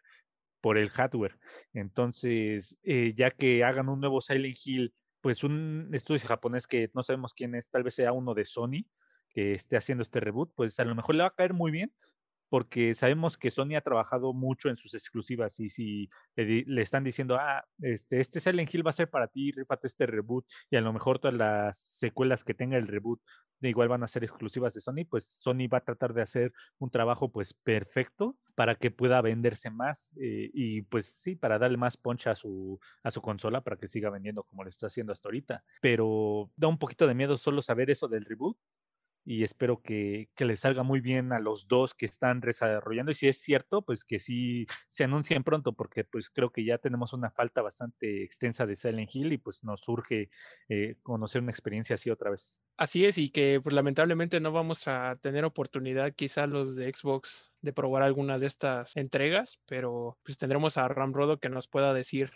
por 0.60 0.78
el 0.78 0.90
hardware. 0.90 1.38
Entonces, 1.72 2.78
eh, 2.84 3.14
ya 3.16 3.30
que 3.30 3.64
hagan 3.64 3.88
un 3.88 4.00
nuevo 4.00 4.20
Silent 4.20 4.56
Hill 4.64 4.94
pues 5.22 5.44
un 5.44 5.88
estudio 5.92 6.20
japonés 6.26 6.66
que 6.66 6.90
no 6.94 7.02
sabemos 7.02 7.32
quién 7.32 7.54
es, 7.54 7.70
tal 7.70 7.84
vez 7.84 7.94
sea 7.94 8.12
uno 8.12 8.34
de 8.34 8.44
Sony 8.44 8.86
que 9.30 9.54
esté 9.54 9.76
haciendo 9.76 10.02
este 10.02 10.20
reboot, 10.20 10.52
pues 10.54 10.78
a 10.78 10.84
lo 10.84 10.94
mejor 10.94 11.14
le 11.14 11.22
va 11.22 11.28
a 11.28 11.34
caer 11.34 11.54
muy 11.54 11.70
bien 11.70 11.92
porque 12.52 12.94
sabemos 12.94 13.38
que 13.38 13.50
Sony 13.50 13.76
ha 13.78 13.80
trabajado 13.80 14.34
mucho 14.34 14.68
en 14.68 14.76
sus 14.76 14.92
exclusivas 14.92 15.58
y 15.58 15.70
si 15.70 16.10
le, 16.36 16.82
están 16.82 17.02
diciendo, 17.02 17.38
ah, 17.40 17.64
este, 17.80 18.20
este 18.20 18.40
Silent 18.40 18.74
Hill 18.74 18.86
va 18.86 18.90
a 18.90 18.92
ser 18.92 19.08
para 19.08 19.26
ti, 19.26 19.52
rífate 19.52 19.86
este 19.86 20.04
reboot 20.04 20.44
y 20.68 20.76
a 20.76 20.82
lo 20.82 20.92
mejor 20.92 21.18
todas 21.18 21.34
las 21.34 21.78
secuelas 21.78 22.44
que 22.44 22.52
tenga 22.52 22.76
el 22.76 22.88
reboot 22.88 23.22
de 23.58 23.70
igual 23.70 23.88
van 23.88 24.02
a 24.02 24.06
ser 24.06 24.22
exclusivas 24.22 24.74
de 24.74 24.82
Sony, 24.82 25.06
pues 25.08 25.24
Sony 25.24 25.66
va 25.66 25.78
a 25.78 25.84
tratar 25.84 26.12
de 26.12 26.20
hacer 26.20 26.52
un 26.78 26.90
trabajo 26.90 27.32
pues 27.32 27.54
perfecto 27.54 28.36
para 28.54 28.74
que 28.74 28.90
pueda 28.90 29.22
venderse 29.22 29.70
más 29.70 30.12
eh, 30.20 30.50
y 30.52 30.82
pues 30.82 31.06
sí, 31.06 31.36
para 31.36 31.58
darle 31.58 31.78
más 31.78 31.96
poncha 31.96 32.32
a 32.32 32.36
su, 32.36 32.78
a 33.02 33.10
su 33.10 33.22
consola 33.22 33.62
para 33.62 33.78
que 33.78 33.88
siga 33.88 34.10
vendiendo 34.10 34.42
como 34.42 34.62
lo 34.62 34.68
está 34.68 34.88
haciendo 34.88 35.14
hasta 35.14 35.28
ahorita. 35.28 35.64
Pero 35.80 36.50
da 36.54 36.68
un 36.68 36.76
poquito 36.76 37.06
de 37.06 37.14
miedo 37.14 37.38
solo 37.38 37.62
saber 37.62 37.88
eso 37.88 38.08
del 38.08 38.26
reboot 38.26 38.58
y 39.24 39.44
espero 39.44 39.82
que, 39.82 40.28
que 40.34 40.44
les 40.44 40.60
salga 40.60 40.82
muy 40.82 41.00
bien 41.00 41.32
a 41.32 41.38
los 41.38 41.68
dos 41.68 41.94
que 41.94 42.06
están 42.06 42.40
desarrollando 42.40 43.12
y 43.12 43.14
si 43.14 43.28
es 43.28 43.38
cierto, 43.38 43.82
pues 43.82 44.04
que 44.04 44.18
sí 44.18 44.66
se 44.88 45.04
anuncien 45.04 45.44
pronto 45.44 45.72
porque 45.72 46.04
pues 46.04 46.30
creo 46.30 46.50
que 46.50 46.64
ya 46.64 46.78
tenemos 46.78 47.12
una 47.12 47.30
falta 47.30 47.62
bastante 47.62 48.24
extensa 48.24 48.66
de 48.66 48.76
Silent 48.76 49.14
Hill 49.14 49.32
y 49.32 49.38
pues 49.38 49.62
nos 49.62 49.80
surge 49.80 50.30
eh, 50.68 50.96
conocer 51.02 51.42
una 51.42 51.52
experiencia 51.52 51.94
así 51.94 52.10
otra 52.10 52.30
vez. 52.30 52.60
Así 52.76 53.04
es 53.04 53.18
y 53.18 53.30
que 53.30 53.60
pues 53.62 53.74
lamentablemente 53.74 54.40
no 54.40 54.52
vamos 54.52 54.88
a 54.88 55.14
tener 55.20 55.44
oportunidad 55.44 56.12
quizá 56.14 56.46
los 56.46 56.76
de 56.76 56.92
Xbox 56.92 57.52
de 57.60 57.72
probar 57.72 58.02
alguna 58.02 58.38
de 58.38 58.46
estas 58.46 58.96
entregas, 58.96 59.60
pero 59.66 60.18
pues 60.24 60.38
tendremos 60.38 60.76
a 60.78 60.88
Ramrodo 60.88 61.38
que 61.38 61.48
nos 61.48 61.68
pueda 61.68 61.94
decir 61.94 62.32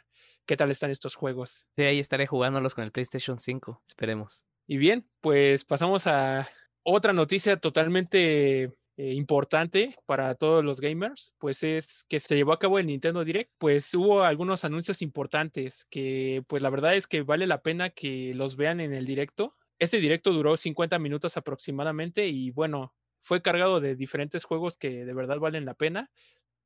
qué 0.47 0.57
tal 0.57 0.71
están 0.71 0.91
estos 0.91 1.17
juegos. 1.17 1.67
Sí, 1.77 1.83
ahí 1.83 1.99
estaré 1.99 2.27
jugándolos 2.27 2.75
con 2.75 2.85
el 2.85 2.93
PlayStation 2.93 3.39
5, 3.39 3.83
esperemos. 3.87 4.45
Y 4.69 4.79
bien, 4.79 5.09
pues 5.21 5.65
pasamos 5.65 6.07
a 6.07 6.49
otra 6.87 7.13
noticia 7.13 7.57
totalmente 7.57 8.63
eh, 8.63 8.71
importante 8.97 9.97
para 10.07 10.37
todos 10.37 10.65
los 10.65 10.81
gamers, 10.81 11.33
pues 11.39 11.65
es 11.65 12.07
que 12.09 12.21
se 12.21 12.37
llevó 12.37 12.53
a 12.53 12.61
cabo 12.61 12.79
el 12.79 12.87
Nintendo 12.87 13.25
Direct, 13.25 13.51
pues 13.59 13.93
hubo 13.95 14.23
algunos 14.23 14.65
anuncios 14.65 15.03
importantes 15.03 15.87
que 15.91 16.45
pues 16.47 16.63
la 16.63 16.71
verdad 16.71 16.95
es 16.95 17.09
que 17.09 17.23
vale 17.23 17.49
la 17.49 17.61
pena 17.61 17.91
que 17.91 18.33
los 18.35 18.57
vean 18.57 18.79
en 18.79 18.95
el 18.95 19.05
directo. 19.05 19.57
Este 19.81 19.99
directo 19.99 20.33
duró 20.33 20.57
50 20.57 20.99
minutos 21.01 21.37
aproximadamente 21.37 22.29
y 22.29 22.53
bueno, 22.53 22.95
fue 23.21 23.43
cargado 23.43 23.81
de 23.81 23.97
diferentes 23.97 24.45
juegos 24.45 24.79
que 24.79 25.05
de 25.05 25.13
verdad 25.13 25.41
valen 25.41 25.65
la 25.65 25.75
pena, 25.75 26.13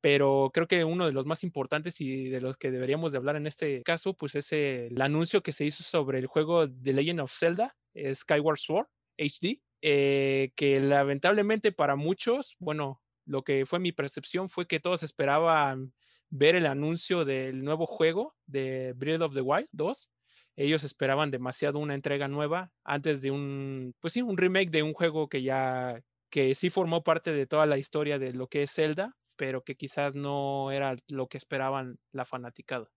pero 0.01 0.51
creo 0.53 0.67
que 0.67 0.83
uno 0.83 1.07
de 1.07 1.13
los 1.13 1.25
más 1.25 1.43
importantes 1.43 1.99
y 1.99 2.29
de 2.29 2.41
los 2.41 2.57
que 2.57 2.69
deberíamos 2.69 3.11
de 3.11 3.17
hablar 3.17 3.37
en 3.37 3.47
este 3.47 3.81
caso, 3.81 4.13
pues 4.13 4.35
es 4.35 4.53
el 4.53 5.01
anuncio 5.01 5.41
que 5.41 5.51
se 5.51 5.65
hizo 5.65 5.83
sobre 5.83 6.19
el 6.19 6.27
juego 6.27 6.69
The 6.69 6.93
Legend 6.93 7.21
of 7.21 7.33
Zelda, 7.33 7.75
eh, 7.95 8.13
Skyward 8.13 8.59
Sword 8.59 8.87
HD, 9.17 9.59
eh, 9.81 10.51
que 10.55 10.79
lamentablemente 10.79 11.71
para 11.71 11.95
muchos, 11.95 12.55
bueno, 12.59 13.01
lo 13.25 13.43
que 13.43 13.65
fue 13.65 13.79
mi 13.79 13.91
percepción 13.91 14.49
fue 14.49 14.67
que 14.67 14.79
todos 14.79 15.03
esperaban 15.03 15.93
ver 16.29 16.55
el 16.55 16.65
anuncio 16.65 17.25
del 17.25 17.63
nuevo 17.63 17.85
juego 17.85 18.35
de 18.45 18.93
Breath 18.95 19.21
of 19.21 19.33
the 19.33 19.41
Wild 19.41 19.67
2. 19.71 20.11
Ellos 20.55 20.83
esperaban 20.83 21.31
demasiado 21.31 21.79
una 21.79 21.95
entrega 21.95 22.27
nueva 22.27 22.71
antes 22.83 23.21
de 23.21 23.31
un, 23.31 23.95
pues 23.99 24.13
sí, 24.13 24.21
un 24.21 24.37
remake 24.37 24.69
de 24.69 24.83
un 24.83 24.93
juego 24.93 25.29
que 25.29 25.43
ya, 25.43 26.01
que 26.29 26.55
sí 26.55 26.69
formó 26.69 27.03
parte 27.03 27.31
de 27.31 27.47
toda 27.47 27.65
la 27.65 27.77
historia 27.77 28.19
de 28.19 28.33
lo 28.33 28.47
que 28.47 28.63
es 28.63 28.73
Zelda, 28.73 29.15
pero 29.37 29.63
que 29.63 29.75
quizás 29.75 30.15
no 30.15 30.71
era 30.71 30.95
lo 31.07 31.27
que 31.27 31.37
esperaban 31.37 31.99
la 32.11 32.25
fanaticada. 32.25 32.89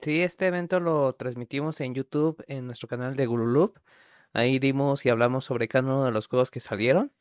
Sí, 0.00 0.22
este 0.22 0.46
evento 0.46 0.78
lo 0.78 1.12
transmitimos 1.12 1.80
en 1.80 1.94
YouTube, 1.94 2.42
en 2.46 2.66
nuestro 2.66 2.86
canal 2.86 3.16
de 3.16 3.26
Gululup. 3.26 3.78
Ahí 4.32 4.58
dimos 4.58 5.04
y 5.06 5.10
hablamos 5.10 5.44
sobre 5.46 5.68
cada 5.68 5.84
uno 5.84 6.04
de 6.04 6.12
los 6.12 6.28
juegos 6.28 6.50
que 6.50 6.60
salieron. 6.60 7.12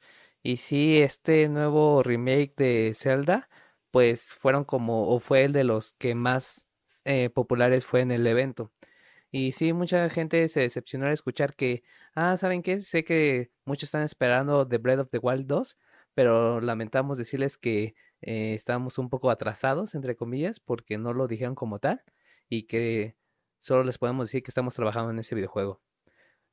Y 0.43 0.57
sí, 0.57 0.97
este 1.01 1.49
nuevo 1.49 2.03
remake 2.03 2.53
de 2.57 2.93
Zelda, 2.95 3.49
pues 3.91 4.33
fueron 4.35 4.63
como, 4.65 5.09
o 5.09 5.19
fue 5.19 5.43
el 5.45 5.53
de 5.53 5.63
los 5.63 5.93
que 5.93 6.15
más 6.15 6.65
eh, 7.05 7.29
populares 7.29 7.85
fue 7.85 8.01
en 8.01 8.11
el 8.11 8.25
evento. 8.27 8.71
Y 9.31 9.51
sí, 9.53 9.73
mucha 9.73 10.09
gente 10.09 10.47
se 10.49 10.61
decepcionó 10.61 11.07
al 11.07 11.13
escuchar 11.13 11.55
que, 11.55 11.83
ah, 12.15 12.37
¿saben 12.37 12.63
qué? 12.63 12.79
Sé 12.79 13.03
que 13.03 13.51
muchos 13.65 13.87
están 13.87 14.03
esperando 14.03 14.67
The 14.67 14.77
Breath 14.77 14.99
of 14.99 15.09
the 15.11 15.19
Wild 15.19 15.47
2, 15.47 15.77
pero 16.13 16.61
lamentamos 16.61 17.17
decirles 17.17 17.57
que 17.57 17.95
eh, 18.21 18.53
estamos 18.53 18.97
un 18.97 19.09
poco 19.09 19.29
atrasados, 19.29 19.95
entre 19.95 20.15
comillas, 20.15 20.59
porque 20.59 20.97
no 20.97 21.13
lo 21.13 21.27
dijeron 21.27 21.55
como 21.55 21.79
tal 21.79 22.03
y 22.49 22.63
que 22.63 23.15
solo 23.59 23.83
les 23.83 23.97
podemos 23.97 24.27
decir 24.27 24.43
que 24.43 24.51
estamos 24.51 24.75
trabajando 24.75 25.11
en 25.11 25.19
ese 25.19 25.35
videojuego. 25.35 25.81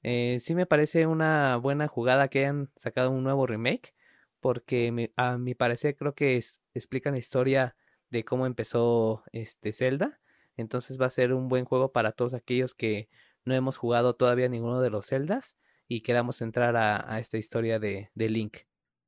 Eh, 0.05 0.38
sí 0.38 0.55
me 0.55 0.67
parece 0.67 1.07
una 1.07 1.57
buena 1.57 1.88
jugada 1.88 2.29
que 2.29 2.40
hayan 2.40 2.71
sacado 2.77 3.11
un 3.11 3.25
nuevo 3.25 3.47
remake, 3.47 3.95
porque 4.38 5.12
a 5.17 5.38
mi 5.38 5.55
parecer 5.55 5.97
creo 5.97 6.14
que 6.14 6.37
explican 6.75 7.14
la 7.14 7.19
historia 7.19 7.75
de 8.11 8.25
cómo 8.25 8.47
empezó 8.47 9.25
este 9.33 9.73
Zelda. 9.73 10.21
Entonces 10.59 11.01
va 11.01 11.07
a 11.07 11.11
ser 11.11 11.33
un 11.33 11.49
buen 11.49 11.64
juego 11.64 11.90
para 11.90 12.12
todos 12.12 12.35
aquellos 12.35 12.75
que 12.75 13.09
no 13.47 13.55
hemos 13.55 13.79
jugado 13.79 14.14
todavía 14.14 14.49
ninguno 14.49 14.83
de 14.83 14.90
los 14.90 15.07
Zeldas 15.07 15.57
y 15.88 16.03
queramos 16.03 16.43
entrar 16.43 16.77
a, 16.77 17.19
esta 17.19 17.38
historia 17.38 17.79
de, 17.79 18.11
de, 18.14 18.29
Link. 18.29 18.59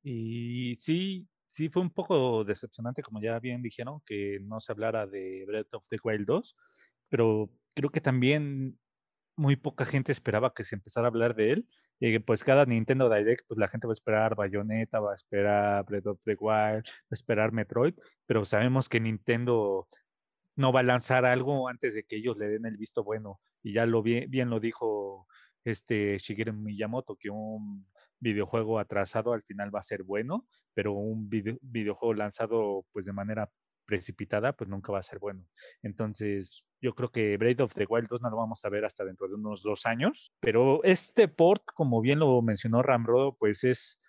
Y 0.03 0.75
sí, 0.75 1.27
sí 1.47 1.69
fue 1.69 1.83
un 1.83 1.91
poco 1.91 2.43
decepcionante, 2.43 3.03
como 3.03 3.21
ya 3.21 3.39
bien 3.39 3.61
dijeron, 3.61 4.01
que 4.05 4.39
no 4.41 4.59
se 4.59 4.71
hablara 4.71 5.05
de 5.05 5.45
Breath 5.45 5.73
of 5.75 5.87
the 5.89 5.97
Wild 6.03 6.25
2, 6.25 6.55
pero 7.09 7.51
creo 7.75 7.91
que 7.91 8.01
también 8.01 8.79
muy 9.37 9.55
poca 9.55 9.85
gente 9.85 10.11
esperaba 10.11 10.53
que 10.53 10.65
se 10.65 10.75
empezara 10.75 11.07
a 11.07 11.09
hablar 11.09 11.35
de 11.35 11.51
él. 11.53 11.69
Y 11.99 12.19
pues 12.19 12.43
cada 12.43 12.65
Nintendo 12.65 13.09
Direct, 13.09 13.45
pues 13.47 13.57
la 13.57 13.67
gente 13.67 13.87
va 13.87 13.91
a 13.91 13.93
esperar 13.93 14.35
Bayonetta, 14.35 14.99
va 14.99 15.13
a 15.13 15.15
esperar 15.15 15.85
Breath 15.85 16.07
of 16.07 16.19
the 16.25 16.35
Wild, 16.39 16.83
va 16.85 17.11
a 17.11 17.15
esperar 17.15 17.51
Metroid, 17.51 17.95
pero 18.27 18.45
sabemos 18.45 18.89
que 18.89 18.99
Nintendo 18.99 19.87
no 20.55 20.71
va 20.71 20.81
a 20.81 20.83
lanzar 20.83 21.25
algo 21.25 21.69
antes 21.69 21.93
de 21.95 22.03
que 22.03 22.17
ellos 22.17 22.37
le 22.37 22.49
den 22.49 22.65
el 22.65 22.77
visto 22.77 23.03
bueno. 23.03 23.39
Y 23.63 23.73
ya 23.73 23.85
lo 23.85 24.03
bien, 24.03 24.29
bien 24.29 24.49
lo 24.49 24.59
dijo 24.59 25.27
este 25.63 26.17
Shigeru 26.17 26.53
Miyamoto, 26.53 27.15
que 27.15 27.29
un 27.29 27.87
videojuego 28.19 28.79
atrasado 28.79 29.33
al 29.33 29.43
final 29.43 29.73
va 29.73 29.79
a 29.79 29.83
ser 29.83 30.03
bueno, 30.03 30.47
pero 30.73 30.93
un 30.93 31.29
videojuego 31.29 32.13
lanzado 32.13 32.85
pues 32.91 33.05
de 33.05 33.13
manera 33.13 33.49
precipitada, 33.87 34.53
pues 34.53 34.69
nunca 34.69 34.91
va 34.91 34.99
a 34.99 35.03
ser 35.03 35.17
bueno. 35.17 35.47
Entonces, 35.81 36.67
yo 36.79 36.93
creo 36.93 37.09
que 37.09 37.37
Braid 37.37 37.61
of 37.61 37.73
the 37.73 37.87
Wild 37.89 38.07
2 38.07 38.21
no 38.21 38.29
lo 38.29 38.37
vamos 38.37 38.63
a 38.63 38.69
ver 38.69 38.85
hasta 38.85 39.03
dentro 39.03 39.27
de 39.27 39.33
unos 39.33 39.63
dos 39.63 39.87
años, 39.87 40.31
pero 40.39 40.83
este 40.83 41.27
port, 41.27 41.63
como 41.73 42.01
bien 42.01 42.19
lo 42.19 42.39
mencionó 42.43 42.83
Ramrodo, 42.83 43.35
pues 43.39 43.63
es 43.63 43.99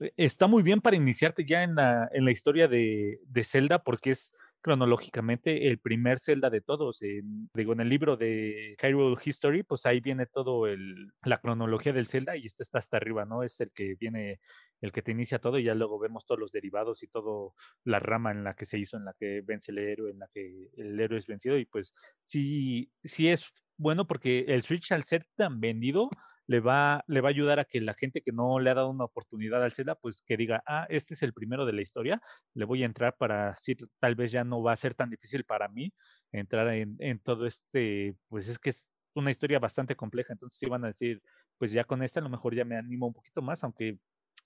e, 0.00 0.12
está 0.16 0.46
muy 0.46 0.62
bien 0.62 0.80
para 0.80 0.96
iniciarte 0.96 1.46
ya 1.46 1.62
en 1.62 1.76
la, 1.76 2.08
en 2.12 2.24
la 2.24 2.30
historia 2.30 2.68
de, 2.68 3.20
de 3.26 3.44
Zelda 3.44 3.82
porque 3.82 4.10
es 4.10 4.32
cronológicamente 4.64 5.68
el 5.68 5.78
primer 5.78 6.18
Zelda 6.18 6.48
de 6.48 6.62
todos. 6.62 7.02
En, 7.02 7.50
digo, 7.52 7.74
en 7.74 7.80
el 7.80 7.88
libro 7.90 8.16
de 8.16 8.74
Hyrule 8.82 9.20
History, 9.22 9.62
pues 9.62 9.84
ahí 9.84 10.00
viene 10.00 10.24
todo 10.24 10.66
el, 10.66 11.12
la 11.22 11.38
cronología 11.38 11.92
del 11.92 12.06
Zelda 12.06 12.34
y 12.34 12.46
este 12.46 12.62
está 12.62 12.78
hasta 12.78 12.96
arriba, 12.96 13.26
¿no? 13.26 13.42
Es 13.42 13.60
el 13.60 13.70
que 13.72 13.94
viene, 14.00 14.40
el 14.80 14.90
que 14.90 15.02
te 15.02 15.12
inicia 15.12 15.38
todo 15.38 15.58
y 15.58 15.64
ya 15.64 15.74
luego 15.74 15.98
vemos 15.98 16.24
todos 16.24 16.40
los 16.40 16.50
derivados 16.50 17.02
y 17.02 17.08
todo 17.08 17.52
la 17.84 18.00
rama 18.00 18.30
en 18.30 18.42
la 18.42 18.54
que 18.54 18.64
se 18.64 18.78
hizo, 18.78 18.96
en 18.96 19.04
la 19.04 19.12
que 19.12 19.42
vence 19.44 19.70
el 19.70 19.78
héroe, 19.78 20.10
en 20.10 20.20
la 20.20 20.28
que 20.32 20.70
el 20.78 20.98
héroe 20.98 21.18
es 21.18 21.26
vencido 21.26 21.58
y 21.58 21.66
pues 21.66 21.94
sí, 22.24 22.90
sí 23.02 23.28
es 23.28 23.52
bueno 23.76 24.06
porque 24.06 24.46
el 24.48 24.62
Switch 24.62 24.92
al 24.92 25.04
ser 25.04 25.26
tan 25.36 25.60
vendido, 25.60 26.08
le 26.46 26.60
va, 26.60 27.04
le 27.06 27.20
va 27.20 27.28
a 27.28 27.30
ayudar 27.30 27.58
a 27.58 27.64
que 27.64 27.80
la 27.80 27.94
gente 27.94 28.22
que 28.22 28.32
no 28.32 28.58
le 28.60 28.70
ha 28.70 28.74
dado 28.74 28.90
una 28.90 29.04
oportunidad 29.04 29.62
al 29.62 29.72
Zelda, 29.72 29.94
pues 29.94 30.22
que 30.22 30.36
diga, 30.36 30.62
ah, 30.66 30.86
este 30.90 31.14
es 31.14 31.22
el 31.22 31.32
primero 31.32 31.66
de 31.66 31.72
la 31.72 31.82
historia, 31.82 32.20
le 32.54 32.64
voy 32.64 32.82
a 32.82 32.86
entrar 32.86 33.16
para, 33.16 33.56
si 33.56 33.76
tal 33.98 34.14
vez 34.14 34.32
ya 34.32 34.44
no 34.44 34.62
va 34.62 34.72
a 34.72 34.76
ser 34.76 34.94
tan 34.94 35.10
difícil 35.10 35.44
para 35.44 35.68
mí 35.68 35.92
entrar 36.32 36.68
en, 36.68 36.96
en 36.98 37.18
todo 37.20 37.46
este, 37.46 38.16
pues 38.28 38.48
es 38.48 38.58
que 38.58 38.70
es 38.70 38.94
una 39.14 39.30
historia 39.30 39.58
bastante 39.58 39.96
compleja, 39.96 40.32
entonces 40.32 40.58
sí 40.58 40.66
van 40.66 40.84
a 40.84 40.88
decir, 40.88 41.22
pues 41.58 41.72
ya 41.72 41.84
con 41.84 42.02
esta 42.02 42.20
a 42.20 42.22
lo 42.22 42.28
mejor 42.28 42.54
ya 42.54 42.64
me 42.64 42.76
animo 42.76 43.06
un 43.06 43.14
poquito 43.14 43.42
más, 43.42 43.62
aunque 43.64 43.98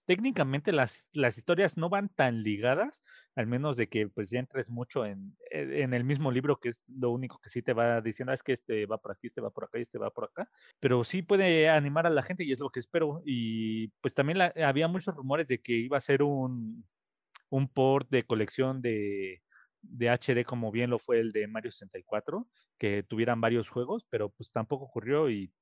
técnicamente 0.09 0.73
las, 0.73 1.11
las 1.13 1.37
historias 1.37 1.77
no 1.77 1.91
van 1.91 2.09
tan 2.09 2.43
ligadas, 2.43 3.03
al 3.37 3.47
menos 3.47 3.77
de 3.77 3.91
que 3.91 4.09
pues 4.09 4.31
ya 4.31 4.39
entres 4.39 4.71
mucho 4.71 5.05
en, 5.05 5.37
eh, 5.51 5.83
en, 5.83 5.93
el 5.93 6.03
mismo 6.03 6.33
libro, 6.33 6.59
que 6.59 6.71
es 6.71 6.87
lo 6.89 7.11
único 7.11 7.39
que 7.41 7.51
sí 7.51 7.61
te 7.61 7.75
va 7.75 8.01
diciendo, 8.01 8.31
ah, 8.31 8.35
es 8.35 8.43
que 8.43 8.55
este 8.55 8.87
va 8.87 8.97
por 8.97 9.13
aquí, 9.13 9.27
este 9.27 9.43
va 9.43 9.51
por 9.51 9.65
acá 9.65 9.77
y 9.79 9.83
este 9.83 9.99
va 9.99 10.11
por 10.11 10.25
acá, 10.25 10.49
pero 10.81 11.05
sí 11.05 11.21
puede 11.21 11.69
animar 11.69 12.07
a 12.07 12.11
la 12.11 12.23
gente 12.23 12.43
y 12.43 12.53
es 12.53 12.59
lo 12.59 12.71
que 12.71 12.81
espero. 12.81 13.21
Y 13.27 13.89
pues 14.01 14.15
también 14.15 14.39
había 14.41 14.89
muchos 14.89 15.15
rumores 15.15 15.47
de 15.47 15.61
que 15.61 15.75
iba 15.75 15.99
a 15.99 16.01
ser 16.01 16.23
un, 16.23 16.89
un 17.51 17.69
port 17.69 18.09
de 18.09 18.25
colección 18.25 18.81
de, 18.81 19.43
de 19.83 20.09
HD 20.09 20.43
como 20.47 20.73
bien 20.73 20.89
lo 20.89 20.99
fue 20.99 21.21
el 21.21 21.33
de 21.33 21.47
Mario 21.49 21.71
64, 21.71 22.49
que 22.79 23.03
tuvieran 23.03 23.43
varios 23.43 23.69
juegos, 23.69 24.07
pero 24.09 24.31
pues 24.31 24.51
tampoco 24.53 24.87
ocurrió 24.87 25.29
y 25.29 25.53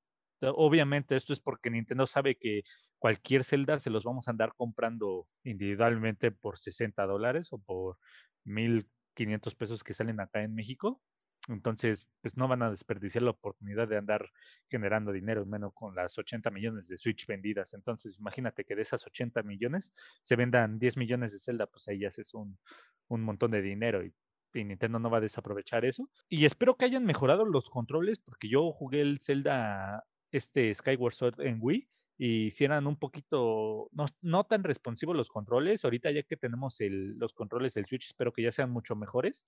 Obviamente 0.41 1.15
esto 1.15 1.33
es 1.33 1.39
porque 1.39 1.69
Nintendo 1.69 2.07
sabe 2.07 2.37
que 2.37 2.63
cualquier 2.99 3.43
Zelda 3.43 3.79
se 3.79 3.89
los 3.89 4.03
vamos 4.03 4.27
a 4.27 4.31
andar 4.31 4.53
comprando 4.55 5.27
individualmente 5.43 6.31
por 6.31 6.57
60 6.59 7.05
dólares 7.05 7.49
o 7.51 7.59
por 7.59 7.97
1500 8.45 9.55
pesos 9.55 9.83
que 9.83 9.93
salen 9.93 10.19
acá 10.19 10.43
en 10.43 10.53
México. 10.53 11.01
Entonces, 11.49 12.07
pues 12.21 12.35
no 12.35 12.47
van 12.47 12.61
a 12.61 12.69
desperdiciar 12.69 13.23
la 13.23 13.31
oportunidad 13.31 13.87
de 13.87 13.97
andar 13.97 14.29
generando 14.69 15.11
dinero, 15.13 15.45
menos 15.45 15.73
con 15.73 15.95
las 15.95 16.17
80 16.17 16.49
millones 16.51 16.87
de 16.87 16.97
Switch 16.97 17.25
vendidas. 17.25 17.73
Entonces, 17.73 18.19
imagínate 18.19 18.65
que 18.65 18.75
de 18.75 18.81
esas 18.81 19.05
80 19.05 19.43
millones 19.43 19.93
se 20.21 20.35
vendan 20.35 20.77
10 20.77 20.97
millones 20.97 21.31
de 21.31 21.39
Zelda, 21.39 21.67
pues 21.67 21.87
ahí 21.87 21.99
ya 21.99 22.09
es 22.09 22.33
un, 22.33 22.59
un 23.07 23.23
montón 23.23 23.51
de 23.51 23.61
dinero 23.61 24.03
y, 24.03 24.13
y, 24.53 24.65
Nintendo 24.65 24.99
no 24.99 25.09
va 25.09 25.19
a 25.19 25.21
desaprovechar 25.21 25.85
eso. 25.85 26.09
Y 26.27 26.45
espero 26.45 26.75
que 26.75 26.85
hayan 26.85 27.05
mejorado 27.05 27.45
los 27.45 27.69
controles, 27.69 28.19
porque 28.19 28.49
yo 28.49 28.71
jugué 28.73 29.01
el 29.01 29.19
Zelda, 29.21 30.03
este 30.31 30.73
Skyward 30.73 31.13
Sword 31.13 31.41
en 31.41 31.59
Wii 31.61 31.87
y 32.17 32.49
si 32.51 32.65
eran 32.65 32.87
un 32.87 32.97
poquito, 32.97 33.89
no, 33.91 34.05
no, 34.21 34.43
tan 34.45 34.63
responsivos 34.63 35.15
los 35.15 35.29
controles. 35.29 35.83
Ahorita 35.85 36.09
ya 36.09 36.23
que 36.23 36.35
tenemos 36.35 36.81
el, 36.81 37.17
los 37.19 37.33
controles 37.33 37.75
del 37.75 37.85
Switch, 37.85 38.07
espero 38.07 38.33
que 38.33 38.41
ya 38.41 38.51
sean 38.51 38.71
mucho 38.71 38.95
mejores 38.95 39.47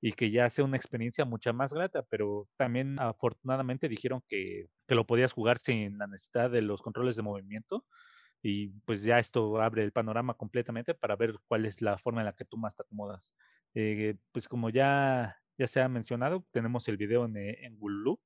y 0.00 0.12
que 0.12 0.30
ya 0.30 0.48
sea 0.48 0.64
una 0.64 0.76
experiencia 0.76 1.24
mucha 1.24 1.52
más 1.52 1.74
grata, 1.74 2.04
pero 2.08 2.48
también 2.56 3.00
afortunadamente 3.00 3.88
dijeron 3.88 4.22
que, 4.28 4.68
que 4.86 4.94
lo 4.94 5.06
podías 5.06 5.32
jugar 5.32 5.58
sin 5.58 5.98
la 5.98 6.06
necesidad 6.06 6.50
de 6.50 6.62
los 6.62 6.82
controles 6.82 7.16
de 7.16 7.22
movimiento 7.22 7.84
y 8.42 8.68
pues 8.84 9.02
ya 9.02 9.18
esto 9.18 9.60
abre 9.60 9.82
el 9.82 9.92
panorama 9.92 10.34
completamente 10.34 10.94
para 10.94 11.16
ver 11.16 11.34
cuál 11.48 11.66
es 11.66 11.80
la 11.82 11.98
forma 11.98 12.20
en 12.20 12.26
la 12.26 12.34
que 12.34 12.44
tú 12.44 12.58
más 12.58 12.76
te 12.76 12.82
acomodas. 12.82 13.32
Eh, 13.74 14.16
pues 14.30 14.46
como 14.46 14.70
ya, 14.70 15.36
ya 15.58 15.66
se 15.66 15.80
ha 15.80 15.88
mencionado, 15.88 16.46
tenemos 16.52 16.86
el 16.88 16.96
video 16.96 17.24
en, 17.24 17.36
en 17.36 17.76
Hulu, 17.80 18.20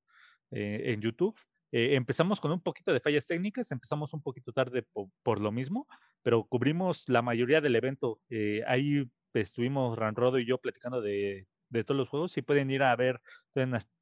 eh, 0.51 0.81
en 0.93 1.01
YouTube, 1.01 1.35
eh, 1.71 1.95
empezamos 1.95 2.39
con 2.39 2.51
un 2.51 2.61
poquito 2.61 2.93
de 2.93 2.99
fallas 2.99 3.27
técnicas, 3.27 3.71
empezamos 3.71 4.13
un 4.13 4.21
poquito 4.21 4.51
tarde 4.51 4.83
por, 4.83 5.07
por 5.23 5.39
lo 5.39 5.51
mismo, 5.51 5.87
pero 6.21 6.43
cubrimos 6.43 7.07
la 7.09 7.21
mayoría 7.21 7.61
del 7.61 7.75
evento. 7.75 8.19
Eh, 8.29 8.63
ahí 8.67 9.09
estuvimos 9.33 9.97
Ranrodo 9.97 10.39
y 10.39 10.45
yo 10.45 10.57
platicando 10.57 11.01
de, 11.01 11.47
de, 11.69 11.83
todos 11.83 11.97
los 11.97 12.09
juegos 12.09 12.37
y 12.37 12.41
pueden 12.41 12.71
ir 12.71 12.83
a 12.83 12.95
ver 12.95 13.21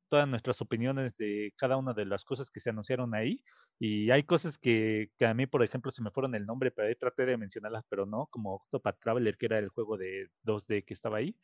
todas, 0.09 0.27
nuestras 0.27 0.61
opiniones 0.61 1.17
de 1.17 1.53
cada 1.57 1.77
una 1.77 1.93
de 1.93 2.05
las 2.05 2.25
cosas 2.25 2.49
que 2.49 2.59
se 2.59 2.69
anunciaron 2.69 3.13
ahí. 3.15 3.43
Y 3.79 4.09
hay 4.11 4.23
cosas 4.23 4.57
que, 4.57 5.11
que, 5.17 5.25
a 5.25 5.33
mí, 5.33 5.45
por 5.45 5.63
ejemplo, 5.63 5.91
se 5.91 6.01
me 6.01 6.11
fueron 6.11 6.33
el 6.35 6.45
nombre, 6.45 6.71
pero 6.71 6.87
ahí 6.87 6.95
traté 6.95 7.25
de 7.25 7.37
mencionarlas, 7.37 7.83
pero 7.89 8.05
no, 8.05 8.27
como 8.31 8.55
Octopath 8.55 8.99
Traveler, 8.99 9.37
que 9.37 9.45
era 9.45 9.59
el 9.59 9.69
juego 9.69 9.97
de 9.97 10.29
2D 10.43 10.83
que 10.85 10.93
estaba 10.93 11.17
ahí. 11.17 11.35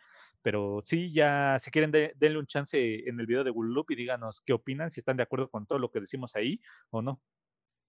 Pero 0.41 0.79
sí, 0.83 1.13
ya, 1.13 1.57
si 1.59 1.71
quieren, 1.71 1.91
de, 1.91 2.13
denle 2.15 2.39
un 2.39 2.47
chance 2.47 3.07
en 3.07 3.19
el 3.19 3.25
video 3.25 3.43
de 3.43 3.51
Loop 3.55 3.91
y 3.91 3.95
díganos 3.95 4.41
qué 4.41 4.53
opinan, 4.53 4.89
si 4.89 4.99
están 4.99 5.17
de 5.17 5.23
acuerdo 5.23 5.49
con 5.49 5.65
todo 5.65 5.79
lo 5.79 5.91
que 5.91 5.99
decimos 5.99 6.35
ahí 6.35 6.59
o 6.89 7.01
no. 7.01 7.21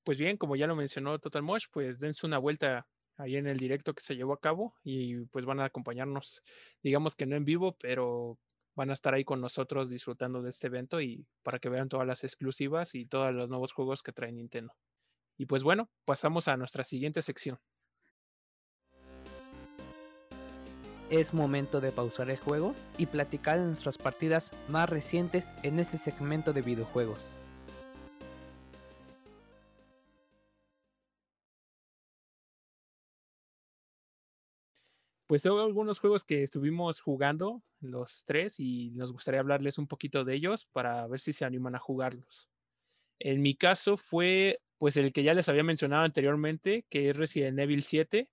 Pues 0.04 0.18
bien, 0.18 0.36
como 0.36 0.56
ya 0.56 0.66
lo 0.66 0.76
mencionó 0.76 1.18
Total 1.18 1.42
Mosh, 1.42 1.66
pues 1.72 1.98
dense 1.98 2.26
una 2.26 2.38
vuelta 2.38 2.86
ahí 3.16 3.36
en 3.36 3.46
el 3.46 3.58
directo 3.58 3.94
que 3.94 4.02
se 4.02 4.16
llevó 4.16 4.32
a 4.34 4.40
cabo 4.40 4.74
y 4.82 5.24
pues 5.26 5.44
van 5.44 5.60
a 5.60 5.66
acompañarnos, 5.66 6.42
digamos 6.82 7.16
que 7.16 7.26
no 7.26 7.36
en 7.36 7.44
vivo, 7.44 7.76
pero 7.80 8.38
van 8.74 8.90
a 8.90 8.94
estar 8.94 9.14
ahí 9.14 9.24
con 9.24 9.40
nosotros 9.40 9.88
disfrutando 9.88 10.42
de 10.42 10.50
este 10.50 10.66
evento 10.66 11.00
y 11.00 11.26
para 11.42 11.58
que 11.58 11.68
vean 11.68 11.88
todas 11.88 12.06
las 12.06 12.24
exclusivas 12.24 12.94
y 12.94 13.06
todos 13.06 13.32
los 13.32 13.48
nuevos 13.48 13.72
juegos 13.72 14.02
que 14.02 14.12
trae 14.12 14.32
Nintendo. 14.32 14.74
Y 15.36 15.46
pues 15.46 15.62
bueno, 15.62 15.90
pasamos 16.04 16.48
a 16.48 16.56
nuestra 16.56 16.84
siguiente 16.84 17.22
sección. 17.22 17.58
Es 21.10 21.34
momento 21.34 21.80
de 21.80 21.92
pausar 21.92 22.30
el 22.30 22.38
juego 22.38 22.74
y 22.98 23.06
platicar 23.06 23.58
de 23.58 23.66
nuestras 23.66 23.98
partidas 23.98 24.52
más 24.68 24.88
recientes 24.88 25.50
en 25.62 25.78
este 25.78 25.98
segmento 25.98 26.52
de 26.52 26.62
videojuegos. 26.62 27.36
Pues 35.26 35.44
hubo 35.46 35.60
algunos 35.60 36.00
juegos 36.00 36.24
que 36.24 36.42
estuvimos 36.42 37.00
jugando, 37.00 37.62
los 37.80 38.24
tres, 38.26 38.60
y 38.60 38.90
nos 38.90 39.12
gustaría 39.12 39.40
hablarles 39.40 39.78
un 39.78 39.86
poquito 39.86 40.24
de 40.24 40.34
ellos 40.34 40.66
para 40.66 41.06
ver 41.06 41.20
si 41.20 41.32
se 41.32 41.44
animan 41.46 41.74
a 41.74 41.78
jugarlos. 41.78 42.50
En 43.20 43.42
mi 43.42 43.54
caso 43.56 43.96
fue 43.96 44.60
pues 44.78 44.96
el 44.96 45.12
que 45.12 45.22
ya 45.24 45.34
les 45.34 45.48
había 45.48 45.64
mencionado 45.64 46.04
anteriormente, 46.04 46.86
que 46.90 47.10
es 47.10 47.16
Resident 47.16 47.58
Evil 47.60 47.82
7, 47.84 48.30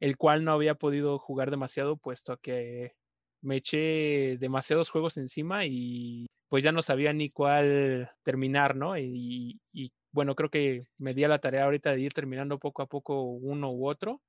el 0.00 0.16
cual 0.18 0.44
no 0.44 0.52
había 0.52 0.74
podido 0.76 1.18
jugar 1.18 1.50
demasiado, 1.50 1.96
puesto 1.98 2.38
que 2.38 2.94
me 3.42 3.56
eché 3.56 4.38
demasiados 4.38 4.90
juegos 4.90 5.18
encima 5.18 5.66
y 5.66 6.26
pues 6.48 6.64
ya 6.64 6.72
no 6.72 6.82
sabía 6.82 7.12
ni 7.12 7.30
cuál 7.30 8.10
terminar, 8.24 8.76
¿no? 8.76 8.98
Y, 8.98 9.60
y, 9.72 9.92
bueno, 10.12 10.34
creo 10.36 10.50
que 10.50 10.84
me 10.98 11.14
di 11.14 11.24
a 11.24 11.28
la 11.28 11.40
tarea 11.40 11.64
ahorita 11.64 11.92
de 11.92 12.00
ir 12.00 12.12
terminando 12.14 12.58
poco 12.58 12.82
a 12.82 12.86
poco 12.88 13.22
uno 13.24 13.72
u 13.72 13.88
otro. 13.88 14.22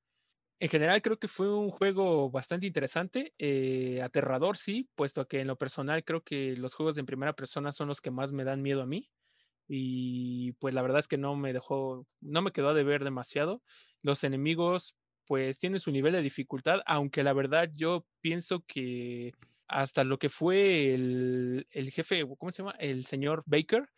En 0.59 0.69
general 0.69 1.01
creo 1.01 1.17
que 1.17 1.27
fue 1.27 1.53
un 1.53 1.69
juego 1.69 2.31
bastante 2.31 2.65
interesante, 2.67 3.33
eh, 3.37 4.01
aterrador 4.01 4.57
sí, 4.57 4.89
puesto 4.95 5.27
que 5.27 5.39
en 5.41 5.47
lo 5.47 5.57
personal 5.57 6.03
creo 6.05 6.21
que 6.23 6.55
los 6.55 6.75
juegos 6.75 6.97
en 6.97 7.05
primera 7.05 7.33
persona 7.33 7.71
son 7.73 7.89
los 7.89 8.01
que 8.01 8.11
más 8.11 8.31
me 8.31 8.45
dan 8.45 8.61
miedo 8.61 8.81
a 8.81 8.85
mí 8.85 9.11
y 9.67 10.53
pues 10.53 10.73
la 10.73 10.81
verdad 10.81 10.99
es 10.99 11.07
que 11.07 11.17
no 11.17 11.35
me 11.35 11.53
dejó, 11.53 12.07
no 12.21 12.41
me 12.41 12.51
quedó 12.51 12.73
de 12.73 12.83
ver 12.83 13.03
demasiado. 13.03 13.63
Los 14.01 14.23
enemigos 14.23 14.97
pues 15.27 15.59
tienen 15.59 15.79
su 15.79 15.91
nivel 15.91 16.13
de 16.13 16.21
dificultad, 16.21 16.81
aunque 16.85 17.23
la 17.23 17.33
verdad 17.33 17.69
yo 17.75 18.05
pienso 18.21 18.63
que 18.67 19.33
hasta 19.67 20.03
lo 20.03 20.19
que 20.19 20.29
fue 20.29 20.93
el, 20.93 21.67
el 21.71 21.91
jefe, 21.91 22.23
¿cómo 22.37 22.51
se 22.51 22.63
llama? 22.63 22.75
El 22.79 23.05
señor 23.05 23.43
Baker, 23.47 23.89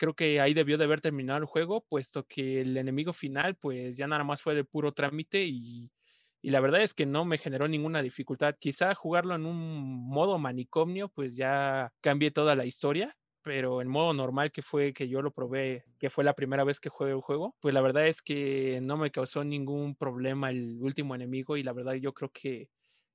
creo 0.00 0.14
que 0.14 0.40
ahí 0.40 0.54
debió 0.54 0.78
de 0.78 0.84
haber 0.84 1.02
terminado 1.02 1.38
el 1.38 1.44
juego, 1.44 1.82
puesto 1.86 2.26
que 2.26 2.62
el 2.62 2.74
enemigo 2.78 3.12
final 3.12 3.56
pues 3.56 3.98
ya 3.98 4.06
nada 4.06 4.24
más 4.24 4.40
fue 4.42 4.54
de 4.54 4.64
puro 4.64 4.92
trámite 4.92 5.44
y, 5.44 5.92
y 6.40 6.50
la 6.50 6.60
verdad 6.60 6.80
es 6.80 6.94
que 6.94 7.04
no 7.04 7.26
me 7.26 7.36
generó 7.36 7.68
ninguna 7.68 8.00
dificultad. 8.02 8.54
Quizá 8.58 8.94
jugarlo 8.94 9.34
en 9.34 9.44
un 9.44 10.08
modo 10.08 10.38
manicomio 10.38 11.10
pues 11.10 11.36
ya 11.36 11.92
cambié 12.00 12.30
toda 12.30 12.54
la 12.56 12.64
historia, 12.64 13.14
pero 13.42 13.82
en 13.82 13.88
modo 13.88 14.14
normal 14.14 14.52
que 14.52 14.62
fue 14.62 14.94
que 14.94 15.06
yo 15.08 15.20
lo 15.20 15.32
probé, 15.34 15.84
que 15.98 16.08
fue 16.08 16.24
la 16.24 16.34
primera 16.34 16.64
vez 16.64 16.80
que 16.80 16.88
jugué 16.88 17.10
el 17.10 17.20
juego, 17.20 17.56
pues 17.60 17.74
la 17.74 17.82
verdad 17.82 18.06
es 18.06 18.22
que 18.22 18.80
no 18.82 18.96
me 18.96 19.10
causó 19.10 19.44
ningún 19.44 19.96
problema 19.96 20.48
el 20.50 20.78
último 20.80 21.14
enemigo 21.14 21.58
y 21.58 21.62
la 21.62 21.74
verdad 21.74 21.94
yo 21.94 22.14
creo 22.14 22.30
que, 22.32 22.70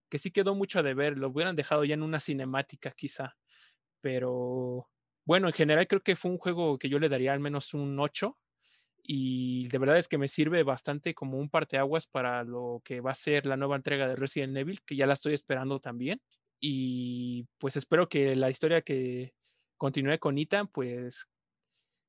que 0.09 0.19
sí 0.19 0.31
quedó 0.31 0.55
mucho 0.55 0.83
de 0.83 0.93
ver, 0.93 1.17
lo 1.17 1.29
hubieran 1.29 1.55
dejado 1.55 1.85
ya 1.85 1.95
en 1.95 2.03
una 2.03 2.19
cinemática 2.19 2.91
quizá, 2.91 3.37
pero 4.01 4.89
bueno, 5.25 5.47
en 5.47 5.53
general 5.53 5.87
creo 5.87 6.01
que 6.01 6.15
fue 6.15 6.31
un 6.31 6.37
juego 6.37 6.77
que 6.77 6.89
yo 6.89 6.99
le 6.99 7.09
daría 7.09 7.33
al 7.33 7.39
menos 7.39 7.73
un 7.73 7.99
8 7.99 8.37
y 9.03 9.67
de 9.67 9.77
verdad 9.77 9.97
es 9.97 10.07
que 10.07 10.17
me 10.17 10.27
sirve 10.27 10.63
bastante 10.63 11.13
como 11.13 11.37
un 11.37 11.49
parteaguas 11.49 12.07
para 12.07 12.43
lo 12.43 12.81
que 12.83 13.01
va 13.01 13.11
a 13.11 13.15
ser 13.15 13.45
la 13.45 13.57
nueva 13.57 13.75
entrega 13.75 14.07
de 14.07 14.15
Resident 14.15 14.57
Evil, 14.57 14.81
que 14.83 14.95
ya 14.95 15.05
la 15.05 15.13
estoy 15.13 15.33
esperando 15.33 15.79
también. 15.79 16.21
Y 16.59 17.45
pues 17.59 17.75
espero 17.77 18.09
que 18.09 18.35
la 18.35 18.49
historia 18.49 18.81
que, 18.81 19.33
continúe 19.77 20.19
con 20.19 20.37
Ethan, 20.37 20.67
pues 20.67 21.29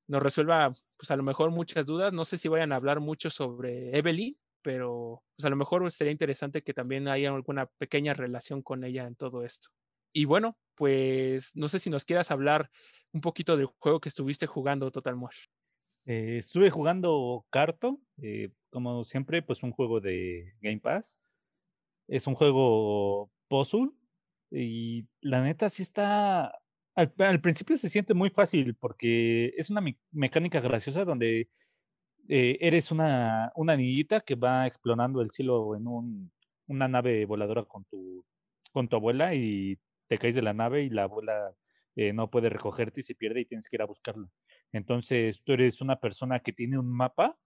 nos 0.08 0.22
resuelva, 0.22 0.72
pues 0.96 1.10
a 1.10 1.16
lo 1.16 1.22
mejor 1.22 1.50
muchas 1.50 1.86
dudas. 1.86 2.12
No 2.12 2.24
sé 2.24 2.38
si 2.38 2.48
vayan 2.48 2.72
a 2.72 2.76
hablar 2.76 3.00
mucho 3.00 3.30
sobre 3.30 3.96
Evelyn, 3.96 4.36
pero 4.62 5.22
pues 5.36 5.44
a 5.44 5.50
lo 5.50 5.56
mejor 5.56 5.90
sería 5.92 6.12
interesante 6.12 6.62
que 6.62 6.74
también 6.74 7.08
haya 7.08 7.30
alguna 7.30 7.66
pequeña 7.66 8.14
relación 8.14 8.62
con 8.62 8.84
ella 8.84 9.06
en 9.06 9.16
todo 9.16 9.44
esto. 9.44 9.68
Y 10.12 10.24
bueno, 10.24 10.56
pues 10.74 11.54
no 11.56 11.68
sé 11.68 11.78
si 11.78 11.90
nos 11.90 12.04
quieras 12.04 12.30
hablar 12.30 12.70
un 13.16 13.22
poquito 13.22 13.56
del 13.56 13.66
juego 13.66 14.00
que 14.00 14.10
estuviste 14.10 14.46
jugando 14.46 14.90
Total 14.92 15.16
Mosh. 15.16 15.46
Eh, 16.04 16.36
estuve 16.38 16.70
jugando 16.70 17.46
Carto, 17.50 17.98
eh, 18.22 18.50
como 18.70 19.04
siempre, 19.04 19.42
pues 19.42 19.62
un 19.62 19.72
juego 19.72 20.00
de 20.00 20.54
Game 20.60 20.80
Pass. 20.80 21.18
Es 22.08 22.26
un 22.26 22.34
juego 22.34 23.30
puzzle 23.48 23.90
y 24.50 25.06
la 25.20 25.42
neta 25.42 25.68
sí 25.70 25.82
está 25.82 26.52
al, 26.94 27.40
principio 27.40 27.76
se 27.76 27.88
siente 27.88 28.14
muy 28.14 28.30
fácil 28.30 28.74
porque 28.74 29.52
es 29.56 29.70
una 29.70 29.80
me 29.80 29.98
mecánica 30.12 30.60
graciosa 30.60 31.04
donde 31.04 31.48
eh, 32.28 32.58
eres 32.60 32.90
una, 32.90 33.52
una 33.56 33.76
niñita 33.76 34.20
que 34.20 34.34
va 34.34 34.66
explorando 34.66 35.20
el 35.20 35.30
cielo 35.30 35.76
en 35.76 35.86
un, 35.88 36.32
una 36.68 36.88
nave 36.88 37.26
voladora 37.26 37.64
con 37.64 37.84
tu, 37.84 38.24
con 38.72 38.88
tu 38.88 38.96
abuela 38.96 39.34
y 39.34 39.78
te 40.08 40.18
caes 40.18 40.34
de 40.34 40.42
la 40.42 40.54
nave 40.54 40.84
y 40.84 40.90
la 40.90 41.04
abuela 41.04 41.54
eh, 41.96 42.12
no 42.12 42.30
puede 42.30 42.50
recogerte 42.50 43.00
y 43.00 43.02
se 43.02 43.14
pierde 43.14 43.40
y 43.40 43.46
tienes 43.46 43.68
que 43.68 43.76
ir 43.76 43.82
a 43.82 43.86
buscarlo. 43.86 44.30
Entonces 44.72 45.42
tú 45.42 45.52
eres 45.52 45.80
una 45.80 45.98
persona 45.98 46.40
que 46.40 46.52
tiene 46.52 46.78
un 46.78 46.92
mapa 46.92 47.38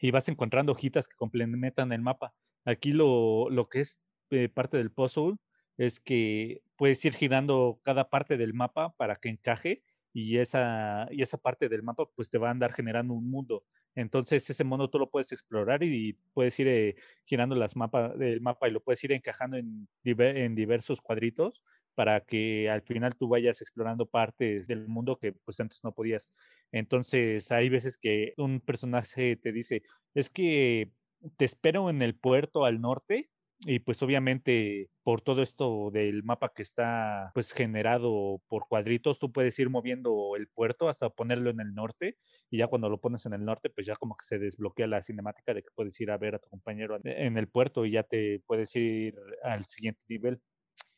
y 0.00 0.10
vas 0.10 0.28
encontrando 0.28 0.72
hojitas 0.72 1.08
que 1.08 1.16
complementan 1.16 1.92
el 1.92 2.02
mapa. 2.02 2.34
Aquí 2.64 2.92
lo, 2.92 3.48
lo 3.50 3.68
que 3.68 3.80
es 3.80 3.98
eh, 4.30 4.48
parte 4.48 4.76
del 4.76 4.92
puzzle 4.92 5.36
es 5.76 6.00
que 6.00 6.62
puedes 6.76 7.04
ir 7.04 7.14
girando 7.14 7.80
cada 7.82 8.10
parte 8.10 8.36
del 8.36 8.52
mapa 8.54 8.94
para 8.96 9.16
que 9.16 9.28
encaje 9.28 9.82
y 10.12 10.38
esa, 10.38 11.06
y 11.10 11.22
esa 11.22 11.38
parte 11.38 11.68
del 11.68 11.82
mapa 11.82 12.06
pues 12.14 12.30
te 12.30 12.38
va 12.38 12.48
a 12.48 12.50
andar 12.50 12.72
generando 12.72 13.14
un 13.14 13.30
mundo. 13.30 13.64
Entonces 13.94 14.48
ese 14.48 14.64
mundo 14.64 14.88
tú 14.88 14.98
lo 14.98 15.10
puedes 15.10 15.32
explorar 15.32 15.82
y 15.82 16.14
puedes 16.32 16.58
ir 16.60 16.68
eh, 16.68 16.96
girando 17.24 17.54
las 17.56 17.76
mapas 17.76 18.18
del 18.18 18.40
mapa 18.40 18.68
y 18.68 18.72
lo 18.72 18.80
puedes 18.80 19.02
ir 19.04 19.12
encajando 19.12 19.56
en, 19.56 19.88
en 20.04 20.54
diversos 20.54 21.00
cuadritos 21.00 21.64
para 21.94 22.20
que 22.20 22.70
al 22.70 22.82
final 22.82 23.16
tú 23.16 23.28
vayas 23.28 23.60
explorando 23.60 24.06
partes 24.06 24.66
del 24.66 24.88
mundo 24.88 25.18
que 25.18 25.32
pues 25.32 25.60
antes 25.60 25.82
no 25.84 25.92
podías. 25.92 26.30
Entonces 26.72 27.50
hay 27.50 27.68
veces 27.68 27.98
que 27.98 28.34
un 28.36 28.60
personaje 28.60 29.36
te 29.36 29.52
dice, 29.52 29.82
es 30.14 30.30
que 30.30 30.92
te 31.36 31.44
espero 31.44 31.90
en 31.90 32.02
el 32.02 32.14
puerto 32.14 32.64
al 32.64 32.80
norte 32.80 33.30
y 33.66 33.80
pues 33.80 34.02
obviamente 34.02 34.88
por 35.02 35.20
todo 35.20 35.42
esto 35.42 35.90
del 35.92 36.22
mapa 36.22 36.52
que 36.54 36.62
está 36.62 37.30
pues 37.34 37.52
generado 37.52 38.42
por 38.48 38.66
cuadritos, 38.68 39.18
tú 39.18 39.32
puedes 39.32 39.58
ir 39.58 39.68
moviendo 39.68 40.34
el 40.36 40.48
puerto 40.48 40.88
hasta 40.88 41.10
ponerlo 41.10 41.50
en 41.50 41.60
el 41.60 41.74
norte 41.74 42.16
y 42.50 42.58
ya 42.58 42.68
cuando 42.68 42.88
lo 42.88 43.00
pones 43.00 43.26
en 43.26 43.34
el 43.34 43.44
norte 43.44 43.68
pues 43.68 43.86
ya 43.86 43.94
como 43.96 44.16
que 44.16 44.24
se 44.24 44.38
desbloquea 44.38 44.86
la 44.86 45.02
cinemática 45.02 45.52
de 45.52 45.62
que 45.62 45.68
puedes 45.74 46.00
ir 46.00 46.10
a 46.10 46.16
ver 46.18 46.36
a 46.36 46.38
tu 46.38 46.48
compañero 46.48 46.98
en 47.04 47.36
el 47.36 47.48
puerto 47.48 47.84
y 47.84 47.92
ya 47.92 48.02
te 48.02 48.42
puedes 48.46 48.74
ir 48.76 49.14
al 49.42 49.66
siguiente 49.66 50.04
nivel. 50.08 50.40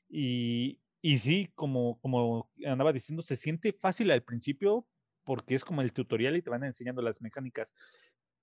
Y, 0.09 0.81
y 1.01 1.19
sí, 1.19 1.51
como, 1.55 1.99
como 2.01 2.51
andaba 2.67 2.93
diciendo, 2.93 3.23
se 3.23 3.37
siente 3.37 3.73
fácil 3.73 4.11
al 4.11 4.23
principio 4.23 4.87
porque 5.25 5.55
es 5.55 5.65
como 5.65 5.83
el 5.83 5.93
tutorial 5.93 6.37
y 6.37 6.43
te 6.43 6.51
van 6.51 6.65
enseñando 6.65 7.03
las 7.03 7.23
mecánicas, 7.23 7.75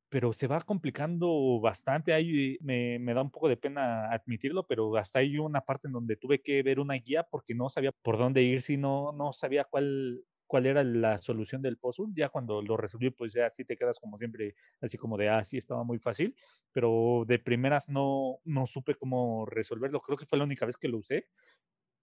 pero 0.09 0.33
se 0.33 0.47
va 0.47 0.59
complicando 0.61 1.59
bastante. 1.61 2.13
Ahí 2.13 2.57
me, 2.61 2.99
me, 2.99 3.13
da 3.13 3.21
un 3.21 3.31
poco 3.31 3.47
de 3.47 3.57
pena 3.57 4.11
admitirlo, 4.11 4.65
pero 4.67 4.95
hasta 4.97 5.19
hay 5.19 5.37
una 5.37 5.61
parte 5.61 5.87
en 5.87 5.93
donde 5.93 6.17
tuve 6.17 6.41
que 6.41 6.63
ver 6.63 6.79
una 6.79 6.95
guía 6.95 7.23
porque 7.23 7.53
no 7.55 7.69
sabía 7.69 7.91
por 7.91 8.17
dónde 8.17 8.41
ir, 8.41 8.61
si 8.61 8.77
no, 8.77 9.11
no 9.13 9.31
sabía 9.33 9.65
cuál, 9.65 10.25
cuál 10.47 10.65
era 10.65 10.83
la 10.83 11.19
solución 11.19 11.61
del 11.61 11.77
puzzle. 11.77 12.07
Ya 12.15 12.29
cuando 12.29 12.61
lo 12.61 12.75
resolví, 12.75 13.11
pues 13.11 13.33
ya 13.33 13.49
sí 13.51 13.65
te 13.65 13.77
quedas 13.77 13.99
como 13.99 14.17
siempre, 14.17 14.55
así 14.81 14.97
como 14.97 15.15
de, 15.17 15.29
ah, 15.29 15.45
sí, 15.45 15.57
estaba 15.57 15.83
muy 15.83 15.99
fácil, 15.99 16.35
pero 16.71 17.23
de 17.27 17.39
primeras 17.39 17.89
no, 17.89 18.39
no 18.45 18.65
supe 18.65 18.95
cómo 18.95 19.45
resolverlo. 19.45 19.99
Creo 19.99 20.17
que 20.17 20.25
fue 20.25 20.39
la 20.39 20.45
única 20.45 20.65
vez 20.65 20.77
que 20.77 20.87
lo 20.87 20.97
usé, 20.97 21.27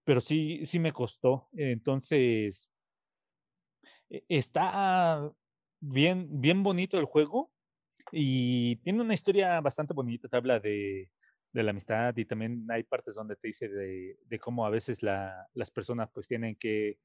pero 0.05 0.21
sí, 0.21 0.61
sí 0.65 0.79
me 0.79 0.93
costó. 0.93 1.49
Entonces, 1.53 2.71
e, 4.09 4.23
está 4.29 5.29
bien, 5.81 6.27
bien 6.41 6.63
bonito 6.63 6.97
el 6.97 7.05
juego 7.05 7.51
y 8.11 8.77
tiene 8.77 9.01
una 9.01 9.13
historia 9.13 9.59
bastante 9.61 9.93
bonita, 9.93 10.27
te 10.27 10.37
habla 10.37 10.59
de, 10.59 11.09
de 11.51 11.63
la 11.63 11.71
amistad 11.71 12.15
y 12.17 12.25
también 12.25 12.65
hay 12.69 12.83
partes 12.83 13.15
donde 13.15 13.35
te 13.35 13.47
dice 13.47 13.67
de, 13.67 14.17
de 14.25 14.39
cómo 14.39 14.65
a 14.65 14.69
veces 14.69 15.03
la, 15.03 15.47
las 15.53 15.71
personas 15.71 16.09
pues 16.13 16.27
tienen 16.27 16.55
que 16.55 16.99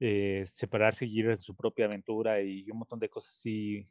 eh, 0.00 0.42
separarse 0.46 1.06
y 1.06 1.20
ir 1.20 1.30
a 1.30 1.36
su 1.36 1.54
propia 1.54 1.84
aventura 1.84 2.40
y 2.42 2.68
un 2.70 2.78
montón 2.78 2.98
de 2.98 3.08
cosas 3.08 3.34
así, 3.34 3.88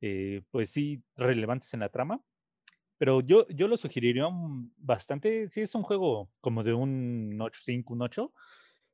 eh, 0.00 0.42
pues 0.50 0.70
sí, 0.70 1.02
relevantes 1.14 1.72
en 1.74 1.80
la 1.80 1.88
trama. 1.88 2.20
Pero 2.98 3.20
yo, 3.20 3.46
yo 3.48 3.68
lo 3.68 3.76
sugeriría 3.76 4.26
bastante, 4.76 5.48
sí 5.48 5.60
es 5.60 5.74
un 5.74 5.82
juego 5.82 6.30
como 6.40 6.62
de 6.64 6.72
un 6.74 7.38
8.5, 7.38 7.92
un 7.92 8.02
8. 8.02 8.32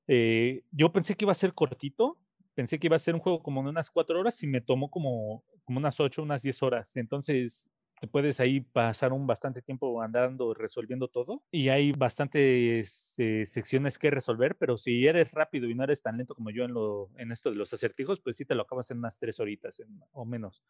Eh, 0.08 0.62
yo 0.70 0.92
pensé 0.92 1.14
que 1.14 1.24
iba 1.24 1.32
a 1.32 1.34
ser 1.34 1.54
cortito, 1.54 2.18
pensé 2.58 2.80
que 2.80 2.88
iba 2.88 2.96
a 2.96 2.98
ser 2.98 3.14
un 3.14 3.20
juego 3.20 3.40
como 3.40 3.62
de 3.62 3.68
unas 3.68 3.88
cuatro 3.88 4.18
horas 4.18 4.42
y 4.42 4.48
me 4.48 4.60
tomó 4.60 4.90
como, 4.90 5.44
como 5.62 5.78
unas 5.78 6.00
ocho, 6.00 6.24
unas 6.24 6.42
diez 6.42 6.60
horas. 6.60 6.96
Entonces, 6.96 7.70
te 8.00 8.06
puedes 8.06 8.40
ahí 8.40 8.60
pasar 8.60 9.12
un 9.12 9.26
bastante 9.26 9.62
tiempo 9.62 10.00
andando, 10.02 10.54
resolviendo 10.54 11.08
todo. 11.08 11.42
Y 11.50 11.68
hay 11.68 11.92
bastantes 11.92 13.14
eh, 13.18 13.44
secciones 13.46 13.98
que 13.98 14.10
resolver, 14.10 14.56
pero 14.56 14.76
si 14.76 15.06
eres 15.06 15.32
rápido 15.32 15.68
y 15.68 15.74
no 15.74 15.84
eres 15.84 16.02
tan 16.02 16.16
lento 16.16 16.34
como 16.34 16.50
yo 16.50 16.64
en, 16.64 16.72
lo, 16.72 17.10
en 17.16 17.32
esto 17.32 17.50
de 17.50 17.56
los 17.56 17.72
acertijos, 17.72 18.20
pues 18.20 18.36
sí 18.36 18.44
te 18.44 18.54
lo 18.54 18.62
acabas 18.62 18.90
en 18.90 18.98
unas 18.98 19.18
tres 19.18 19.40
horitas 19.40 19.82
o 20.12 20.24
menos. 20.24 20.62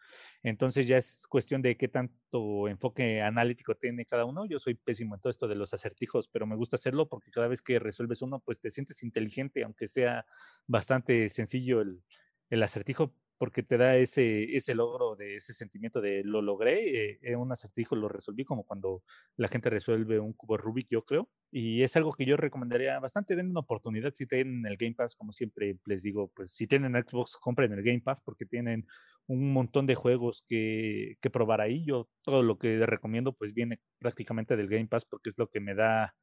Entonces 0.42 0.86
ya 0.86 0.96
es 0.96 1.26
cuestión 1.28 1.62
de 1.62 1.76
qué 1.76 1.88
tanto 1.88 2.68
enfoque 2.68 3.22
analítico 3.22 3.74
tiene 3.74 4.06
cada 4.06 4.24
uno. 4.24 4.46
Yo 4.46 4.58
soy 4.58 4.74
pésimo 4.74 5.14
en 5.14 5.20
todo 5.20 5.30
esto 5.30 5.48
de 5.48 5.54
los 5.54 5.74
acertijos, 5.74 6.28
pero 6.28 6.46
me 6.46 6.56
gusta 6.56 6.76
hacerlo 6.76 7.08
porque 7.08 7.30
cada 7.30 7.48
vez 7.48 7.62
que 7.62 7.78
resuelves 7.78 8.22
uno, 8.22 8.40
pues 8.40 8.60
te 8.60 8.70
sientes 8.70 9.02
inteligente, 9.02 9.62
aunque 9.64 9.88
sea 9.88 10.26
bastante 10.66 11.28
sencillo 11.28 11.80
el, 11.80 12.02
el 12.50 12.62
acertijo, 12.62 13.14
porque 13.38 13.62
te 13.62 13.78
da 13.78 13.96
ese, 13.96 14.56
ese 14.56 14.74
logro 14.74 15.16
de 15.16 15.36
ese 15.36 15.54
sentimiento 15.54 16.00
de 16.00 16.22
lo 16.24 16.42
logré, 16.42 17.12
eh, 17.12 17.18
en 17.22 17.38
un 17.38 17.52
acertijo 17.52 17.96
lo 17.96 18.08
resolví, 18.08 18.44
como 18.44 18.64
cuando 18.64 19.02
la 19.36 19.48
gente 19.48 19.70
resuelve 19.70 20.18
un 20.18 20.32
cubo 20.32 20.56
Rubik, 20.56 20.88
yo 20.90 21.04
creo. 21.04 21.28
Y 21.50 21.82
es 21.82 21.96
algo 21.96 22.12
que 22.12 22.26
yo 22.26 22.36
recomendaría 22.36 22.98
bastante, 22.98 23.36
den 23.36 23.50
una 23.50 23.60
oportunidad 23.60 24.12
si 24.12 24.26
tienen 24.26 24.66
el 24.66 24.76
Game 24.76 24.94
Pass, 24.94 25.14
como 25.14 25.32
siempre 25.32 25.78
les 25.86 26.02
digo, 26.02 26.30
pues 26.34 26.52
si 26.52 26.66
tienen 26.66 26.92
Xbox, 26.94 27.36
compren 27.36 27.72
el 27.72 27.82
Game 27.82 28.00
Pass 28.00 28.20
porque 28.24 28.44
tienen 28.44 28.86
un 29.26 29.52
montón 29.52 29.86
de 29.86 29.94
juegos 29.94 30.44
que, 30.48 31.16
que 31.20 31.30
probar 31.30 31.60
ahí. 31.60 31.84
Yo 31.84 32.08
todo 32.22 32.42
lo 32.42 32.58
que 32.58 32.84
recomiendo 32.86 33.32
pues 33.32 33.54
viene 33.54 33.80
prácticamente 33.98 34.56
del 34.56 34.68
Game 34.68 34.88
Pass 34.88 35.04
porque 35.06 35.30
es 35.30 35.38
lo 35.38 35.48
que 35.48 35.60
me 35.60 35.74
da 35.74 36.14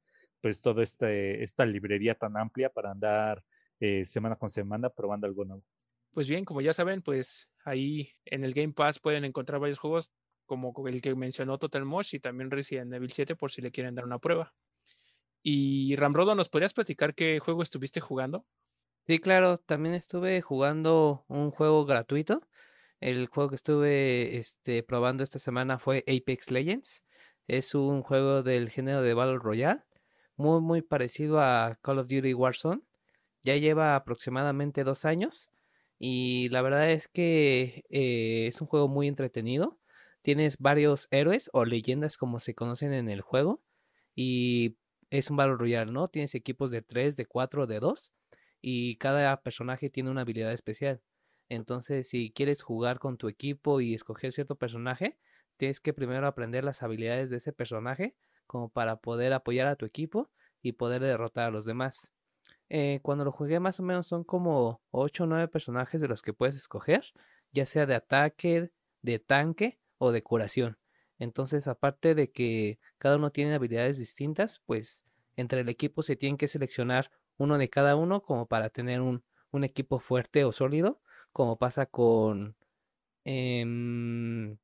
pues 0.41 0.61
toda 0.61 0.83
este, 0.83 1.43
esta 1.43 1.65
librería 1.65 2.15
tan 2.15 2.37
amplia 2.37 2.69
para 2.69 2.91
andar 2.91 3.43
eh, 3.79 4.05
semana 4.05 4.35
con 4.35 4.49
semana 4.49 4.89
probando 4.89 5.27
algo 5.27 5.45
nuevo. 5.45 5.63
Pues 6.15 6.29
bien, 6.29 6.45
como 6.45 6.61
ya 6.61 6.71
saben, 6.71 7.01
pues 7.01 7.49
ahí 7.65 8.09
en 8.23 8.45
el 8.45 8.53
Game 8.53 8.71
Pass 8.71 8.99
pueden 8.99 9.25
encontrar 9.25 9.59
varios 9.59 9.79
juegos 9.79 10.13
como 10.45 10.73
el 10.87 11.01
que 11.01 11.13
mencionó 11.13 11.57
Total 11.57 11.83
Mosh 11.83 12.15
y 12.15 12.21
también 12.21 12.51
Resident 12.51 12.93
Evil 12.93 13.11
7 13.11 13.35
por 13.35 13.51
si 13.51 13.61
le 13.61 13.69
quieren 13.69 13.95
dar 13.95 14.05
una 14.05 14.17
prueba. 14.17 14.53
Y 15.43 15.93
Ramrodo, 15.97 16.33
¿nos 16.33 16.47
podrías 16.47 16.73
platicar 16.73 17.15
qué 17.15 17.39
juego 17.39 17.63
estuviste 17.63 17.99
jugando? 17.99 18.45
Sí, 19.05 19.19
claro, 19.19 19.57
también 19.57 19.93
estuve 19.93 20.41
jugando 20.41 21.25
un 21.27 21.51
juego 21.51 21.85
gratuito. 21.85 22.47
El 23.01 23.27
juego 23.27 23.49
que 23.49 23.55
estuve 23.55 24.37
este, 24.37 24.83
probando 24.83 25.21
esta 25.21 25.37
semana 25.37 25.79
fue 25.79 26.05
Apex 26.07 26.49
Legends. 26.49 27.03
Es 27.45 27.75
un 27.75 28.03
juego 28.03 28.41
del 28.41 28.69
género 28.69 29.01
de 29.01 29.13
Battle 29.13 29.39
Royale, 29.39 29.83
muy 30.37 30.61
muy 30.61 30.81
parecido 30.81 31.41
a 31.41 31.77
Call 31.81 31.99
of 31.99 32.07
Duty 32.07 32.33
Warzone. 32.33 32.83
Ya 33.43 33.57
lleva 33.57 33.97
aproximadamente 33.97 34.85
dos 34.85 35.03
años 35.03 35.51
y 35.99 36.49
la 36.49 36.61
verdad 36.61 36.91
es 36.91 37.07
que 37.07 37.85
eh, 37.89 38.47
es 38.47 38.61
un 38.61 38.67
juego 38.67 38.87
muy 38.87 39.07
entretenido. 39.07 39.79
Tienes 40.21 40.57
varios 40.57 41.07
héroes 41.11 41.49
o 41.53 41.65
leyendas 41.65 42.17
como 42.17 42.39
se 42.39 42.55
conocen 42.55 42.93
en 42.93 43.09
el 43.09 43.21
juego. 43.21 43.63
Y 44.15 44.77
es 45.09 45.29
un 45.29 45.37
Battle 45.37 45.55
Royale, 45.57 45.91
¿no? 45.91 46.07
Tienes 46.07 46.35
equipos 46.35 46.71
de 46.71 46.81
3, 46.81 47.15
de 47.15 47.25
4, 47.25 47.67
de 47.67 47.79
2. 47.79 48.13
Y 48.61 48.97
cada 48.97 49.41
personaje 49.43 49.89
tiene 49.89 50.09
una 50.09 50.21
habilidad 50.21 50.51
especial. 50.51 51.01
Entonces, 51.49 52.09
si 52.09 52.31
quieres 52.31 52.63
jugar 52.63 52.99
con 52.99 53.17
tu 53.17 53.27
equipo 53.27 53.81
y 53.81 53.93
escoger 53.93 54.31
cierto 54.33 54.55
personaje, 54.55 55.17
tienes 55.57 55.79
que 55.79 55.93
primero 55.93 56.25
aprender 56.27 56.63
las 56.63 56.81
habilidades 56.83 57.29
de 57.29 57.37
ese 57.37 57.53
personaje 57.53 58.15
como 58.47 58.69
para 58.69 58.97
poder 58.97 59.33
apoyar 59.33 59.67
a 59.67 59.75
tu 59.75 59.85
equipo 59.85 60.31
y 60.61 60.73
poder 60.73 61.01
derrotar 61.01 61.45
a 61.47 61.51
los 61.51 61.65
demás. 61.65 62.14
Eh, 62.69 62.99
cuando 63.03 63.25
lo 63.25 63.31
jugué 63.31 63.59
más 63.59 63.79
o 63.79 63.83
menos 63.83 64.07
son 64.07 64.23
como 64.23 64.81
8 64.91 65.23
o 65.23 65.27
9 65.27 65.47
personajes 65.47 66.01
de 66.01 66.07
los 66.07 66.21
que 66.21 66.33
puedes 66.33 66.55
escoger, 66.55 67.05
ya 67.51 67.65
sea 67.65 67.85
de 67.85 67.95
ataque, 67.95 68.71
de 69.01 69.19
tanque 69.19 69.79
o 69.97 70.11
de 70.11 70.23
curación. 70.23 70.77
Entonces, 71.19 71.67
aparte 71.67 72.15
de 72.15 72.31
que 72.31 72.79
cada 72.97 73.17
uno 73.17 73.31
tiene 73.31 73.53
habilidades 73.53 73.97
distintas, 73.97 74.61
pues 74.65 75.05
entre 75.35 75.61
el 75.61 75.69
equipo 75.69 76.03
se 76.03 76.15
tienen 76.15 76.37
que 76.37 76.47
seleccionar 76.47 77.11
uno 77.37 77.57
de 77.57 77.69
cada 77.69 77.95
uno 77.95 78.21
como 78.23 78.47
para 78.47 78.69
tener 78.69 79.01
un, 79.01 79.23
equipo 79.63 79.99
fuerte 79.99 80.43
o 80.43 80.51
sólido, 80.51 80.99
como 81.31 81.57
pasa 81.57 81.85
con 81.85 82.57
em, 83.23 84.57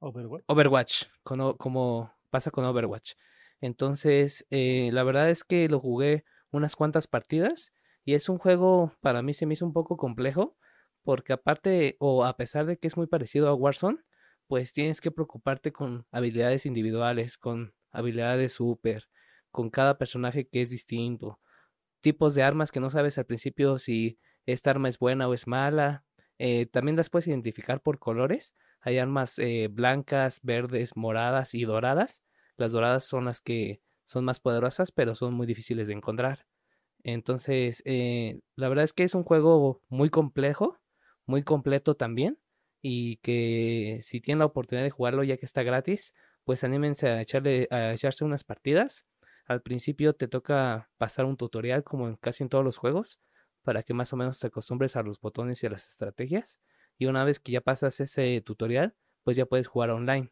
Overwatch, 0.00 1.04
como 1.22 2.12
pasa 2.30 2.50
con 2.50 2.64
Overwatch. 2.64 3.12
Entonces, 3.60 4.44
eh, 4.50 4.90
la 4.92 5.04
verdad 5.04 5.30
es 5.30 5.44
que 5.44 5.68
lo 5.68 5.78
jugué 5.78 6.24
unas 6.54 6.76
cuantas 6.76 7.06
partidas 7.06 7.74
y 8.04 8.14
es 8.14 8.28
un 8.28 8.38
juego 8.38 8.92
para 9.00 9.22
mí 9.22 9.34
se 9.34 9.44
me 9.44 9.54
hizo 9.54 9.66
un 9.66 9.72
poco 9.72 9.96
complejo 9.96 10.56
porque 11.02 11.32
aparte 11.32 11.96
o 11.98 12.24
a 12.24 12.36
pesar 12.36 12.64
de 12.66 12.78
que 12.78 12.86
es 12.86 12.96
muy 12.96 13.06
parecido 13.06 13.48
a 13.48 13.54
Warzone, 13.54 13.98
pues 14.46 14.72
tienes 14.72 15.00
que 15.00 15.10
preocuparte 15.10 15.72
con 15.72 16.06
habilidades 16.12 16.64
individuales, 16.64 17.36
con 17.36 17.74
habilidades 17.90 18.52
super, 18.52 19.08
con 19.50 19.68
cada 19.68 19.98
personaje 19.98 20.46
que 20.48 20.62
es 20.62 20.70
distinto, 20.70 21.40
tipos 22.00 22.34
de 22.34 22.42
armas 22.42 22.70
que 22.70 22.80
no 22.80 22.88
sabes 22.88 23.18
al 23.18 23.26
principio 23.26 23.78
si 23.78 24.18
esta 24.46 24.70
arma 24.70 24.88
es 24.88 24.98
buena 24.98 25.28
o 25.28 25.34
es 25.34 25.46
mala. 25.46 26.04
Eh, 26.38 26.66
también 26.66 26.96
las 26.96 27.10
puedes 27.10 27.26
identificar 27.26 27.80
por 27.80 27.98
colores. 27.98 28.54
Hay 28.80 28.98
armas 28.98 29.38
eh, 29.38 29.68
blancas, 29.70 30.40
verdes, 30.42 30.96
moradas 30.96 31.54
y 31.54 31.64
doradas. 31.64 32.22
Las 32.56 32.72
doradas 32.72 33.04
son 33.04 33.24
las 33.24 33.40
que 33.40 33.80
son 34.04 34.24
más 34.24 34.40
poderosas, 34.40 34.92
pero 34.92 35.14
son 35.14 35.34
muy 35.34 35.46
difíciles 35.46 35.88
de 35.88 35.94
encontrar. 35.94 36.46
Entonces, 37.04 37.82
eh, 37.84 38.40
la 38.56 38.68
verdad 38.68 38.84
es 38.84 38.92
que 38.92 39.04
es 39.04 39.14
un 39.14 39.24
juego 39.24 39.82
muy 39.88 40.10
complejo, 40.10 40.78
muy 41.26 41.42
completo 41.42 41.94
también, 41.94 42.38
y 42.82 43.16
que 43.18 44.00
si 44.02 44.20
tienen 44.20 44.40
la 44.40 44.46
oportunidad 44.46 44.84
de 44.84 44.90
jugarlo 44.90 45.22
ya 45.22 45.36
que 45.36 45.46
está 45.46 45.62
gratis, 45.62 46.14
pues 46.44 46.64
anímense 46.64 47.08
a, 47.08 47.20
echarle, 47.20 47.68
a 47.70 47.92
echarse 47.92 48.24
unas 48.24 48.44
partidas. 48.44 49.06
Al 49.46 49.62
principio 49.62 50.14
te 50.14 50.28
toca 50.28 50.90
pasar 50.98 51.26
un 51.26 51.36
tutorial 51.36 51.84
como 51.84 52.08
en 52.08 52.16
casi 52.16 52.42
en 52.42 52.48
todos 52.48 52.64
los 52.64 52.78
juegos, 52.78 53.20
para 53.62 53.82
que 53.82 53.94
más 53.94 54.12
o 54.12 54.16
menos 54.16 54.38
te 54.38 54.46
acostumbres 54.48 54.96
a 54.96 55.02
los 55.02 55.20
botones 55.20 55.62
y 55.62 55.66
a 55.66 55.70
las 55.70 55.88
estrategias. 55.88 56.60
Y 56.98 57.06
una 57.06 57.24
vez 57.24 57.40
que 57.40 57.52
ya 57.52 57.60
pasas 57.60 58.00
ese 58.00 58.40
tutorial, 58.42 58.94
pues 59.24 59.36
ya 59.36 59.46
puedes 59.46 59.66
jugar 59.66 59.90
online. 59.90 60.30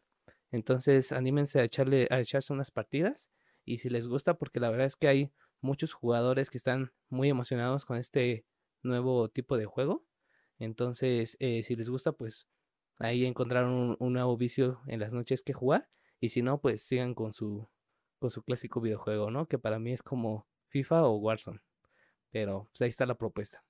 Entonces, 0.51 1.11
anímense 1.11 1.59
a, 1.59 1.63
echarle, 1.63 2.07
a 2.11 2.19
echarse 2.19 2.53
unas 2.53 2.71
partidas 2.71 3.31
y 3.65 3.77
si 3.77 3.89
les 3.89 4.07
gusta, 4.07 4.35
porque 4.35 4.59
la 4.59 4.69
verdad 4.69 4.87
es 4.87 4.95
que 4.95 5.07
hay 5.07 5.31
muchos 5.61 5.93
jugadores 5.93 6.49
que 6.49 6.57
están 6.57 6.91
muy 7.09 7.29
emocionados 7.29 7.85
con 7.85 7.97
este 7.97 8.45
nuevo 8.81 9.29
tipo 9.29 9.57
de 9.57 9.65
juego. 9.65 10.05
Entonces, 10.59 11.37
eh, 11.39 11.63
si 11.63 11.75
les 11.75 11.89
gusta, 11.89 12.11
pues 12.11 12.47
ahí 12.99 13.25
encontraron 13.25 13.97
un, 13.99 14.13
nuevo 14.13 14.37
vicio 14.37 14.81
en 14.87 14.99
las 14.99 15.13
noches 15.13 15.41
que 15.41 15.53
jugar. 15.53 15.89
Y 16.19 16.29
si 16.29 16.41
no, 16.41 16.61
pues 16.61 16.83
sigan 16.83 17.15
con 17.15 17.33
su, 17.33 17.67
con 18.19 18.29
su 18.29 18.43
clásico 18.43 18.81
videojuego, 18.81 19.31
¿no? 19.31 19.47
Que 19.47 19.57
para 19.57 19.79
mí 19.79 19.91
es 19.91 20.03
como 20.03 20.47
FIFA 20.67 21.07
o 21.07 21.17
Warzone. 21.17 21.61
Pero 22.31 22.63
pues 22.71 22.81
ahí 22.81 22.89
está 22.89 23.05
la 23.05 23.17
propuesta. 23.17 23.63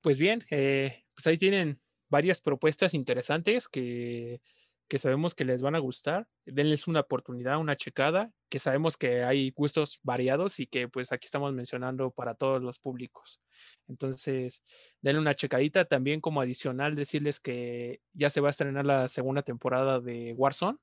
Pues 0.00 0.18
bien, 0.18 0.42
eh, 0.50 1.04
pues 1.14 1.26
ahí 1.26 1.36
tienen 1.36 1.80
varias 2.08 2.40
propuestas 2.40 2.94
interesantes 2.94 3.68
que, 3.68 4.40
que 4.88 4.98
sabemos 4.98 5.34
que 5.34 5.44
les 5.44 5.62
van 5.62 5.74
a 5.76 5.78
gustar. 5.78 6.26
Denles 6.46 6.88
una 6.88 7.00
oportunidad, 7.00 7.58
una 7.58 7.76
checada, 7.76 8.32
que 8.48 8.58
sabemos 8.58 8.96
que 8.96 9.22
hay 9.22 9.50
gustos 9.50 10.00
variados 10.02 10.60
y 10.60 10.66
que 10.66 10.88
pues 10.88 11.12
aquí 11.12 11.26
estamos 11.26 11.52
mencionando 11.52 12.10
para 12.10 12.34
todos 12.34 12.62
los 12.62 12.78
públicos. 12.78 13.40
Entonces, 13.86 14.62
denle 15.02 15.20
una 15.20 15.34
checadita. 15.34 15.84
También 15.84 16.20
como 16.20 16.40
adicional, 16.40 16.94
decirles 16.94 17.40
que 17.40 18.00
ya 18.14 18.30
se 18.30 18.40
va 18.40 18.48
a 18.48 18.50
estrenar 18.50 18.86
la 18.86 19.08
segunda 19.08 19.42
temporada 19.42 20.00
de 20.00 20.32
Warzone. 20.36 20.78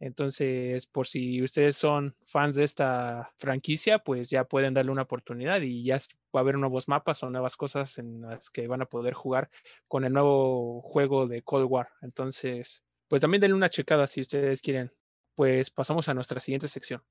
Entonces, 0.00 0.86
por 0.86 1.06
si 1.06 1.42
ustedes 1.42 1.76
son 1.76 2.16
fans 2.24 2.56
de 2.56 2.64
esta 2.64 3.30
franquicia, 3.36 4.00
pues 4.00 4.30
ya 4.30 4.44
pueden 4.44 4.74
darle 4.74 4.90
una 4.90 5.02
oportunidad 5.02 5.60
y 5.60 5.84
ya 5.84 5.98
va 6.34 6.40
a 6.40 6.42
haber 6.42 6.58
nuevos 6.58 6.88
mapas 6.88 7.22
o 7.22 7.30
nuevas 7.30 7.56
cosas 7.56 7.98
en 7.98 8.22
las 8.22 8.50
que 8.50 8.66
van 8.66 8.82
a 8.82 8.86
poder 8.86 9.14
jugar 9.14 9.48
con 9.88 10.04
el 10.04 10.12
nuevo 10.12 10.82
juego 10.82 11.28
de 11.28 11.42
Cold 11.42 11.66
War. 11.70 11.88
Entonces, 12.02 12.84
pues 13.12 13.20
también 13.20 13.42
denle 13.42 13.54
una 13.54 13.68
checada 13.68 14.06
si 14.06 14.22
ustedes 14.22 14.62
quieren. 14.62 14.90
Pues 15.34 15.68
pasamos 15.68 16.08
a 16.08 16.14
nuestra 16.14 16.40
siguiente 16.40 16.66
sección. 16.66 17.02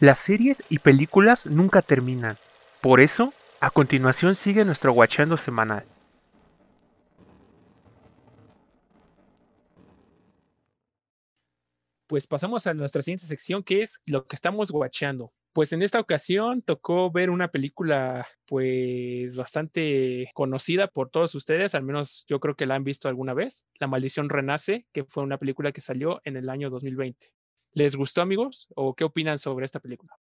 Las 0.00 0.16
series 0.16 0.64
y 0.70 0.78
películas 0.78 1.46
nunca 1.46 1.82
terminan. 1.82 2.38
Por 2.80 3.02
eso, 3.02 3.34
a 3.60 3.70
continuación 3.70 4.34
sigue 4.34 4.64
nuestro 4.64 4.94
Guachando 4.94 5.36
semanal. 5.36 5.84
Pues 12.06 12.26
pasamos 12.26 12.66
a 12.66 12.72
nuestra 12.72 13.02
siguiente 13.02 13.26
sección 13.26 13.62
que 13.62 13.82
es 13.82 14.00
lo 14.06 14.26
que 14.26 14.36
estamos 14.36 14.70
guachando. 14.70 15.34
Pues 15.54 15.72
en 15.72 15.82
esta 15.82 16.00
ocasión 16.00 16.62
tocó 16.62 17.12
ver 17.12 17.30
una 17.30 17.52
película 17.52 18.26
pues 18.44 19.36
bastante 19.36 20.28
conocida 20.34 20.88
por 20.88 21.10
todos 21.10 21.36
ustedes, 21.36 21.76
al 21.76 21.84
menos 21.84 22.24
yo 22.28 22.40
creo 22.40 22.56
que 22.56 22.66
la 22.66 22.74
han 22.74 22.82
visto 22.82 23.08
alguna 23.08 23.34
vez, 23.34 23.64
La 23.78 23.86
maldición 23.86 24.28
renace, 24.28 24.88
que 24.92 25.04
fue 25.04 25.22
una 25.22 25.38
película 25.38 25.70
que 25.70 25.80
salió 25.80 26.20
en 26.24 26.36
el 26.36 26.48
año 26.50 26.70
2020. 26.70 27.28
¿Les 27.72 27.94
gustó 27.94 28.20
amigos 28.20 28.66
o 28.74 28.96
qué 28.96 29.04
opinan 29.04 29.38
sobre 29.38 29.64
esta 29.64 29.78
película? 29.78 30.18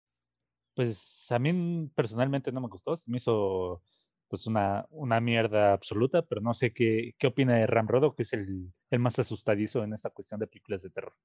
Pues 0.76 1.32
a 1.32 1.40
mí 1.40 1.90
personalmente 1.96 2.52
no 2.52 2.62
me 2.62 2.68
gustó, 2.68 2.96
se 2.96 3.10
me 3.10 3.18
hizo 3.18 3.82
pues 4.28 4.46
una, 4.46 4.86
una 4.92 5.20
mierda 5.20 5.74
absoluta, 5.74 6.22
pero 6.22 6.42
no 6.42 6.54
sé 6.54 6.74
qué, 6.74 7.16
qué 7.18 7.26
opina 7.26 7.56
de 7.58 7.66
Ramrodo, 7.66 8.14
que 8.14 8.22
es 8.22 8.34
el, 8.34 8.72
el 8.92 9.00
más 9.00 9.18
asustadizo 9.18 9.84
en 9.84 9.94
esta 9.94 10.12
cuestión 10.12 10.40
de 10.40 10.46
películas 10.46 10.84
de 10.84 10.92
terror. 10.92 11.16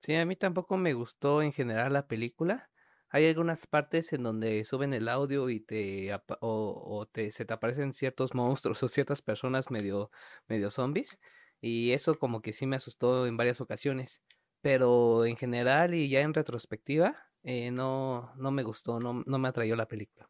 Sí, 0.00 0.14
a 0.14 0.24
mí 0.24 0.36
tampoco 0.36 0.76
me 0.78 0.94
gustó 0.94 1.42
en 1.42 1.52
general 1.52 1.92
la 1.92 2.06
película. 2.06 2.70
Hay 3.10 3.26
algunas 3.26 3.66
partes 3.66 4.12
en 4.12 4.22
donde 4.22 4.64
suben 4.64 4.92
el 4.92 5.08
audio 5.08 5.48
y 5.50 5.60
te 5.60 6.10
o, 6.40 7.08
te 7.12 7.30
se 7.30 7.44
te 7.44 7.54
aparecen 7.54 7.92
ciertos 7.92 8.34
monstruos 8.34 8.82
o 8.82 8.88
ciertas 8.88 9.22
personas 9.22 9.70
medio 9.70 10.10
medio 10.48 10.70
zombies 10.70 11.20
y 11.60 11.92
eso 11.92 12.18
como 12.18 12.42
que 12.42 12.52
sí 12.52 12.66
me 12.66 12.76
asustó 12.76 13.26
en 13.26 13.36
varias 13.36 13.60
ocasiones, 13.60 14.22
pero 14.60 15.24
en 15.26 15.36
general 15.36 15.94
y 15.94 16.08
ya 16.08 16.20
en 16.20 16.34
retrospectiva 16.34 17.16
eh, 17.42 17.70
no 17.70 18.32
no 18.36 18.50
me 18.50 18.62
gustó, 18.62 19.00
no 19.00 19.22
no 19.26 19.38
me 19.38 19.48
atrayó 19.48 19.76
la 19.76 19.88
película. 19.88 20.28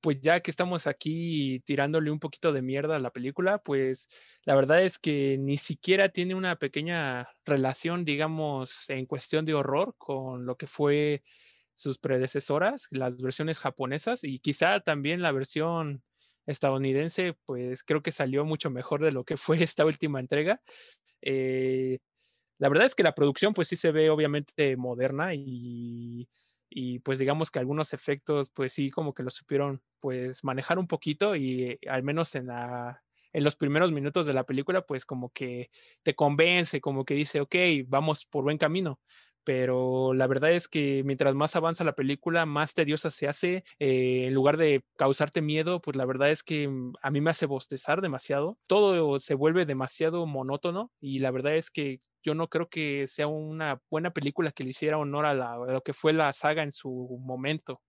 Pues 0.00 0.20
ya 0.20 0.40
que 0.40 0.50
estamos 0.50 0.86
aquí 0.86 1.60
tirándole 1.60 2.10
un 2.10 2.18
poquito 2.20 2.52
de 2.52 2.60
mierda 2.60 2.96
a 2.96 2.98
la 2.98 3.10
película, 3.10 3.58
pues 3.58 4.06
la 4.44 4.54
verdad 4.54 4.82
es 4.82 4.98
que 4.98 5.38
ni 5.38 5.56
siquiera 5.56 6.10
tiene 6.10 6.34
una 6.34 6.56
pequeña 6.56 7.28
relación, 7.46 8.04
digamos, 8.04 8.90
en 8.90 9.06
cuestión 9.06 9.46
de 9.46 9.54
horror 9.54 9.94
con 9.96 10.44
lo 10.44 10.56
que 10.56 10.66
fue 10.66 11.22
sus 11.74 11.98
predecesoras, 11.98 12.88
las 12.92 13.16
versiones 13.20 13.58
japonesas 13.60 14.24
y 14.24 14.38
quizá 14.38 14.80
también 14.80 15.22
la 15.22 15.32
versión 15.32 16.02
estadounidense, 16.46 17.36
pues 17.46 17.82
creo 17.84 18.02
que 18.02 18.12
salió 18.12 18.44
mucho 18.44 18.70
mejor 18.70 19.02
de 19.02 19.12
lo 19.12 19.24
que 19.24 19.36
fue 19.36 19.56
esta 19.62 19.84
última 19.84 20.20
entrega. 20.20 20.60
Eh, 21.22 21.98
la 22.58 22.68
verdad 22.68 22.86
es 22.86 22.94
que 22.94 23.02
la 23.02 23.14
producción 23.14 23.54
pues 23.54 23.68
sí 23.68 23.76
se 23.76 23.92
ve 23.92 24.10
obviamente 24.10 24.76
moderna 24.76 25.34
y 25.34 26.28
y 26.76 26.98
pues 27.00 27.18
digamos 27.20 27.50
que 27.50 27.60
algunos 27.60 27.92
efectos 27.92 28.50
pues 28.50 28.72
sí 28.72 28.90
como 28.90 29.14
que 29.14 29.22
lo 29.22 29.30
supieron 29.30 29.82
pues 30.00 30.42
manejar 30.44 30.78
un 30.78 30.88
poquito 30.88 31.36
y 31.36 31.78
al 31.88 32.02
menos 32.02 32.34
en 32.34 32.48
la 32.48 33.02
en 33.32 33.44
los 33.44 33.56
primeros 33.56 33.92
minutos 33.92 34.26
de 34.26 34.34
la 34.34 34.44
película 34.44 34.82
pues 34.86 35.04
como 35.06 35.30
que 35.30 35.70
te 36.02 36.14
convence, 36.14 36.80
como 36.80 37.04
que 37.04 37.14
dice, 37.14 37.40
ok, 37.40 37.54
vamos 37.86 38.24
por 38.26 38.44
buen 38.44 38.58
camino 38.58 39.00
pero 39.44 40.14
la 40.14 40.26
verdad 40.26 40.52
es 40.52 40.68
que 40.68 41.02
mientras 41.04 41.34
más 41.34 41.54
avanza 41.56 41.84
la 41.84 41.94
película, 41.94 42.46
más 42.46 42.74
tediosa 42.74 43.10
se 43.10 43.28
hace. 43.28 43.64
Eh, 43.78 44.26
en 44.26 44.34
lugar 44.34 44.56
de 44.56 44.84
causarte 44.96 45.42
miedo, 45.42 45.80
pues 45.80 45.96
la 45.96 46.06
verdad 46.06 46.30
es 46.30 46.42
que 46.42 46.66
mm, 46.68 46.94
a 47.02 47.10
mí 47.10 47.20
me 47.20 47.30
hace 47.30 47.46
bostezar 47.46 48.00
demasiado. 48.00 48.58
Todo 48.66 49.18
se 49.18 49.34
vuelve 49.34 49.66
demasiado 49.66 50.26
monótono 50.26 50.90
y 51.00 51.18
la 51.18 51.30
verdad 51.30 51.56
es 51.56 51.70
que 51.70 52.00
yo 52.22 52.34
no 52.34 52.48
creo 52.48 52.68
que 52.68 53.06
sea 53.06 53.26
una 53.26 53.80
buena 53.90 54.12
película 54.12 54.50
que 54.50 54.64
le 54.64 54.70
hiciera 54.70 54.98
honor 54.98 55.26
a, 55.26 55.34
lo 55.34 55.82
que 55.82 55.92
fue 55.92 56.12
la 56.12 56.32
saga 56.32 56.62
en 56.62 56.72
su 56.72 57.18
momento. 57.20 57.82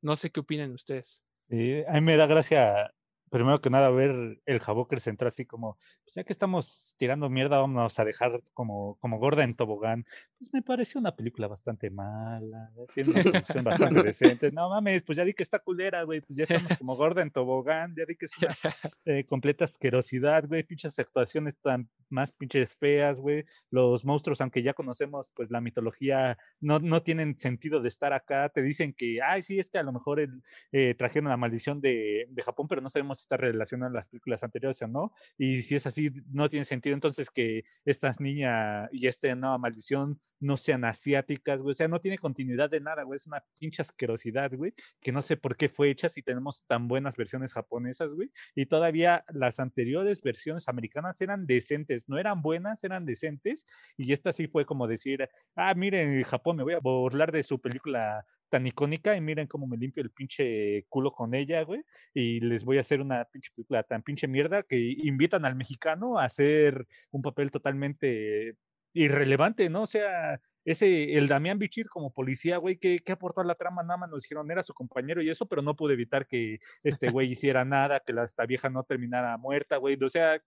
No 0.00 0.16
sé 0.16 0.30
qué 0.30 0.40
opinan 0.40 0.72
ustedes. 0.72 1.24
a 1.50 1.54
mí 1.54 2.00
me 2.00 2.16
da 2.16 2.26
gracia 2.26 2.90
primero 3.32 3.62
que 3.62 3.70
nada 3.70 3.88
ver 3.88 4.42
el 4.44 4.60
Jaboker 4.60 5.00
entró 5.06 5.26
así 5.26 5.46
como, 5.46 5.78
pues 6.04 6.14
ya 6.14 6.22
que 6.22 6.34
estamos 6.34 6.94
tirando 6.98 7.30
mierda, 7.30 7.58
vamos 7.58 7.98
a 7.98 8.04
dejar 8.04 8.42
como, 8.52 8.98
como 9.00 9.18
gorda 9.18 9.42
en 9.42 9.56
tobogán. 9.56 10.04
Pues 10.38 10.52
me 10.52 10.60
pareció 10.60 11.00
una 11.00 11.16
película 11.16 11.48
bastante 11.48 11.90
mala, 11.90 12.70
tiene 12.94 13.10
una 13.10 13.22
producción 13.22 13.64
bastante 13.64 14.02
decente. 14.02 14.52
No 14.52 14.68
mames, 14.68 15.02
pues 15.02 15.16
ya 15.16 15.24
di 15.24 15.32
que 15.32 15.42
está 15.42 15.58
culera, 15.58 16.02
güey, 16.02 16.20
pues 16.20 16.36
ya 16.36 16.42
estamos 16.42 16.76
como 16.76 16.94
gorda 16.94 17.22
en 17.22 17.30
tobogán, 17.30 17.94
ya 17.96 18.04
di 18.04 18.16
que 18.16 18.26
es 18.26 18.32
una 18.36 18.48
eh, 19.06 19.24
completa 19.24 19.64
asquerosidad, 19.64 20.46
güey, 20.46 20.62
pinches 20.62 20.98
actuaciones 20.98 21.56
tan 21.56 21.88
más 22.10 22.32
pinches 22.32 22.76
feas, 22.76 23.18
güey. 23.18 23.46
Los 23.70 24.04
monstruos, 24.04 24.42
aunque 24.42 24.62
ya 24.62 24.74
conocemos, 24.74 25.32
pues 25.34 25.50
la 25.50 25.62
mitología, 25.62 26.36
no, 26.60 26.78
no 26.78 27.02
tienen 27.02 27.38
sentido 27.38 27.80
de 27.80 27.88
estar 27.88 28.12
acá. 28.12 28.50
Te 28.50 28.60
dicen 28.60 28.92
que, 28.92 29.20
ay, 29.22 29.40
sí, 29.40 29.58
es 29.58 29.70
que 29.70 29.78
a 29.78 29.82
lo 29.82 29.92
mejor 29.92 30.20
el, 30.20 30.42
eh, 30.70 30.94
trajeron 30.94 31.30
la 31.30 31.38
maldición 31.38 31.80
de, 31.80 32.26
de 32.28 32.42
Japón, 32.42 32.68
pero 32.68 32.82
no 32.82 32.90
sabemos 32.90 33.21
está 33.22 33.36
relacionado 33.36 33.88
en 33.88 33.94
las 33.94 34.08
películas 34.08 34.42
anteriores 34.42 34.80
o 34.82 34.88
no. 34.88 35.12
Y 35.38 35.62
si 35.62 35.74
es 35.74 35.86
así, 35.86 36.10
no 36.30 36.48
tiene 36.48 36.64
sentido 36.64 36.94
entonces 36.94 37.30
que 37.30 37.64
estas 37.84 38.20
niñas 38.20 38.88
y 38.92 39.06
esta 39.06 39.34
nueva 39.34 39.58
maldición 39.58 40.20
no 40.42 40.56
sean 40.56 40.84
asiáticas, 40.84 41.62
güey. 41.62 41.70
O 41.70 41.74
sea, 41.74 41.88
no 41.88 42.00
tiene 42.00 42.18
continuidad 42.18 42.68
de 42.68 42.80
nada, 42.80 43.04
güey. 43.04 43.16
Es 43.16 43.26
una 43.26 43.42
pinche 43.58 43.80
asquerosidad, 43.82 44.52
güey, 44.54 44.74
que 45.00 45.12
no 45.12 45.22
sé 45.22 45.36
por 45.36 45.56
qué 45.56 45.68
fue 45.68 45.90
hecha 45.90 46.08
si 46.08 46.22
tenemos 46.22 46.64
tan 46.66 46.88
buenas 46.88 47.16
versiones 47.16 47.52
japonesas, 47.54 48.10
güey. 48.10 48.30
Y 48.54 48.66
todavía 48.66 49.24
las 49.32 49.60
anteriores 49.60 50.20
versiones 50.20 50.68
americanas 50.68 51.20
eran 51.20 51.46
decentes, 51.46 52.08
no 52.08 52.18
eran 52.18 52.42
buenas, 52.42 52.82
eran 52.84 53.06
decentes. 53.06 53.66
Y 53.96 54.12
esta 54.12 54.32
sí 54.32 54.48
fue 54.48 54.66
como 54.66 54.86
decir, 54.88 55.28
ah, 55.54 55.74
miren, 55.74 56.22
Japón, 56.24 56.56
me 56.56 56.64
voy 56.64 56.74
a 56.74 56.80
burlar 56.80 57.30
de 57.32 57.42
su 57.44 57.60
película 57.60 58.26
tan 58.52 58.66
icónica 58.66 59.16
y 59.16 59.22
miren 59.22 59.46
cómo 59.46 59.66
me 59.66 59.78
limpio 59.78 60.02
el 60.02 60.10
pinche 60.10 60.84
culo 60.90 61.10
con 61.10 61.34
ella, 61.34 61.62
güey. 61.62 61.82
Y 62.12 62.40
les 62.40 62.66
voy 62.66 62.76
a 62.76 62.82
hacer 62.82 63.00
una 63.00 63.24
pinche 63.24 63.50
película 63.56 63.82
tan 63.82 64.02
pinche 64.02 64.28
mierda 64.28 64.62
que 64.62 64.76
invitan 64.78 65.46
al 65.46 65.56
mexicano 65.56 66.18
a 66.18 66.26
hacer 66.26 66.86
un 67.10 67.22
papel 67.22 67.50
totalmente 67.50 68.56
irrelevante, 68.92 69.70
¿no? 69.70 69.84
O 69.84 69.86
sea, 69.86 70.38
ese, 70.66 71.14
el 71.14 71.28
Damián 71.28 71.58
Bichir 71.58 71.88
como 71.88 72.12
policía, 72.12 72.58
güey, 72.58 72.76
¿qué, 72.76 72.98
¿qué, 72.98 73.12
aportó 73.12 73.40
a 73.40 73.44
la 73.44 73.54
trama? 73.54 73.82
Nada 73.82 73.96
más 73.96 74.10
nos 74.10 74.22
dijeron, 74.24 74.50
era 74.50 74.62
su 74.62 74.74
compañero 74.74 75.22
y 75.22 75.30
eso, 75.30 75.46
pero 75.46 75.62
no 75.62 75.74
pude 75.74 75.94
evitar 75.94 76.26
que 76.26 76.58
este 76.82 77.08
güey 77.08 77.30
hiciera 77.32 77.64
nada, 77.64 78.00
que 78.04 78.12
la, 78.12 78.24
esta 78.24 78.44
vieja 78.44 78.68
no 78.68 78.84
terminara 78.84 79.34
muerta, 79.38 79.78
güey. 79.78 79.96
O 80.02 80.08
sea, 80.10 80.42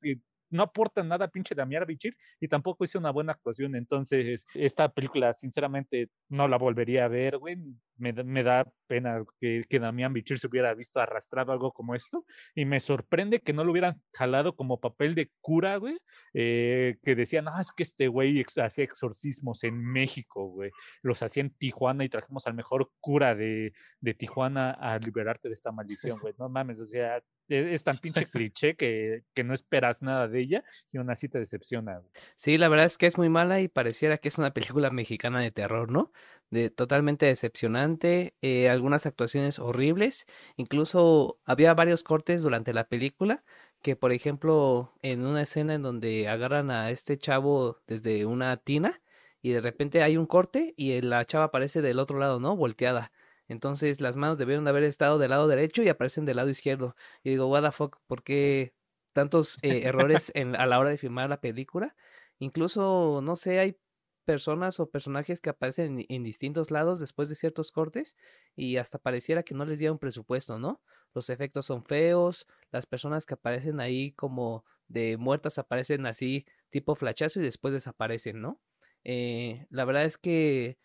no 0.49 0.63
aporta 0.63 1.03
nada 1.03 1.27
pinche 1.27 1.55
Damián 1.55 1.85
Bichir 1.85 2.15
y 2.39 2.47
tampoco 2.47 2.83
hizo 2.83 2.99
una 2.99 3.11
buena 3.11 3.33
actuación. 3.33 3.75
Entonces, 3.75 4.45
esta 4.53 4.89
película, 4.89 5.33
sinceramente, 5.33 6.09
no 6.29 6.47
la 6.47 6.57
volvería 6.57 7.05
a 7.05 7.09
ver, 7.09 7.37
güey. 7.37 7.57
Me, 7.97 8.13
me 8.13 8.43
da 8.43 8.65
pena 8.87 9.23
que, 9.39 9.61
que 9.67 9.79
Damián 9.79 10.13
Bichir 10.13 10.39
se 10.39 10.47
hubiera 10.47 10.73
visto 10.73 10.99
arrastrado 10.99 11.51
algo 11.51 11.71
como 11.71 11.95
esto. 11.95 12.25
Y 12.53 12.65
me 12.65 12.79
sorprende 12.79 13.41
que 13.41 13.53
no 13.53 13.63
lo 13.63 13.71
hubieran 13.71 14.01
jalado 14.13 14.55
como 14.55 14.79
papel 14.79 15.15
de 15.15 15.31
cura, 15.41 15.77
güey. 15.77 15.97
Eh, 16.33 16.97
que 17.01 17.15
decían, 17.15 17.47
ah, 17.47 17.61
es 17.61 17.71
que 17.71 17.83
este 17.83 18.07
güey 18.07 18.43
hacía 18.61 18.83
exorcismos 18.83 19.63
en 19.63 19.77
México, 19.83 20.47
güey. 20.47 20.71
Los 21.01 21.23
hacía 21.23 21.41
en 21.41 21.51
Tijuana 21.51 22.03
y 22.03 22.09
trajimos 22.09 22.47
al 22.47 22.53
mejor 22.53 22.91
cura 22.99 23.35
de, 23.35 23.73
de 23.99 24.13
Tijuana 24.13 24.71
a 24.71 24.97
liberarte 24.99 25.47
de 25.47 25.53
esta 25.53 25.71
maldición, 25.71 26.19
güey. 26.19 26.33
No 26.37 26.49
mames, 26.49 26.79
o 26.79 26.85
sea, 26.85 27.21
e, 27.47 27.73
es 27.73 27.83
tan 27.83 27.97
pinche 27.97 28.25
cliché 28.31 28.75
que, 28.75 29.23
que, 29.33 29.43
no 29.43 29.53
esperas 29.53 30.01
nada 30.01 30.27
de 30.27 30.39
ella 30.39 30.63
y 30.91 30.97
aún 30.97 31.09
así 31.09 31.29
te 31.29 31.39
decepciona. 31.39 32.01
Sí, 32.35 32.57
la 32.57 32.67
verdad 32.67 32.85
es 32.87 32.97
que 32.97 33.07
es 33.07 33.17
muy 33.17 33.29
mala 33.29 33.61
y 33.61 33.67
pareciera 33.67 34.17
que 34.17 34.29
es 34.29 34.37
una 34.37 34.51
película 34.51 34.89
mexicana 34.89 35.39
de 35.39 35.51
terror, 35.51 35.91
¿no? 35.91 36.11
De 36.51 36.69
totalmente 36.69 37.25
decepcionante, 37.25 38.35
eh, 38.41 38.69
algunas 38.69 39.05
actuaciones 39.05 39.59
horribles, 39.59 40.25
incluso 40.57 41.39
había 41.43 41.73
varios 41.73 42.03
cortes 42.03 42.43
durante 42.43 42.73
la 42.73 42.87
película 42.87 43.43
que 43.85 43.95
por 43.95 44.11
ejemplo 44.11 44.93
en 45.03 45.23
una 45.27 45.43
escena 45.43 45.75
en 45.75 45.83
donde 45.83 46.27
agarran 46.27 46.71
a 46.71 46.89
este 46.89 47.19
chavo 47.19 47.81
desde 47.85 48.25
una 48.25 48.57
tina 48.57 48.99
y 49.43 49.51
de 49.51 49.61
repente 49.61 50.01
hay 50.01 50.17
un 50.17 50.25
corte 50.25 50.73
y 50.75 50.99
la 51.01 51.23
chava 51.23 51.45
aparece 51.45 51.83
del 51.83 51.99
otro 51.99 52.17
lado, 52.17 52.39
¿no? 52.39 52.55
Volteada. 52.55 53.11
Entonces 53.47 54.01
las 54.01 54.15
manos 54.15 54.39
debieron 54.39 54.63
de 54.63 54.71
haber 54.71 54.81
estado 54.83 55.19
del 55.19 55.29
lado 55.29 55.47
derecho 55.47 55.83
y 55.83 55.89
aparecen 55.89 56.25
del 56.25 56.37
lado 56.37 56.49
izquierdo. 56.49 56.95
Y 57.23 57.29
digo, 57.29 57.45
what 57.45 57.63
the 57.63 57.71
fuck, 57.71 57.97
¿por 58.07 58.23
qué 58.23 58.73
tantos 59.13 59.59
eh, 59.61 59.81
errores 59.83 60.31
en, 60.35 60.55
a 60.55 60.65
la 60.65 60.79
hora 60.79 60.89
de 60.89 60.97
filmar 60.97 61.29
la 61.29 61.39
película? 61.39 61.95
Incluso, 62.39 63.21
no 63.23 63.35
sé, 63.35 63.59
hay 63.59 63.77
personas 64.25 64.79
o 64.79 64.89
personajes 64.89 65.39
que 65.39 65.49
aparecen 65.49 66.05
en, 66.09 66.23
distintos 66.23 66.71
lados 66.71 66.99
después 66.99 67.29
de 67.29 67.35
ciertos 67.35 67.71
cortes 67.71 68.17
y 68.55 68.77
hasta 68.77 68.97
pareciera 68.97 69.43
que 69.43 69.55
no 69.55 69.65
les 69.65 69.79
dieron 69.79 69.99
presupuesto, 69.99 70.59
¿no? 70.59 70.81
Los 71.13 71.29
efectos 71.29 71.67
son 71.67 71.83
feos, 71.83 72.47
las 72.71 72.85
personas 72.85 73.25
que 73.25 73.35
aparecen 73.35 73.79
ahí 73.79 74.11
como 74.13 74.65
de 74.87 75.17
muertas 75.17 75.57
aparecen 75.57 76.05
así 76.05 76.45
tipo 76.69 76.95
flachazo 76.95 77.39
y 77.39 77.43
después 77.43 77.73
desaparecen, 77.73 78.41
¿no? 78.41 78.61
Eh, 79.03 79.67
la 79.69 79.85
verdad 79.85 80.05
es 80.05 80.17
que 80.17 80.77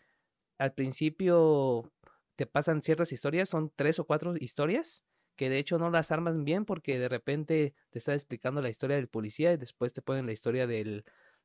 al 0.57 0.73
principio 0.73 1.91
te 2.35 2.45
pasan 2.45 2.81
ciertas 2.81 3.11
historias, 3.11 3.49
son 3.49 3.71
tres 3.75 3.99
o 3.99 4.05
cuatro 4.05 4.35
historias, 4.37 5.03
que 5.35 5.49
de 5.49 5.57
hecho 5.57 5.79
no 5.79 5.89
las 5.89 6.11
arman 6.11 6.45
bien 6.45 6.65
porque 6.65 6.99
de 6.99 7.09
repente 7.09 7.73
te 7.89 7.99
está 7.99 8.13
explicando 8.13 8.61
la 8.61 8.69
historia 8.69 8.95
del 8.95 9.07
policía 9.07 9.53
y 9.53 9.57
después 9.57 9.91
te 9.91 10.01
ponen 10.01 10.27
la 10.27 10.33
historia 10.33 10.67
del, 10.67 11.03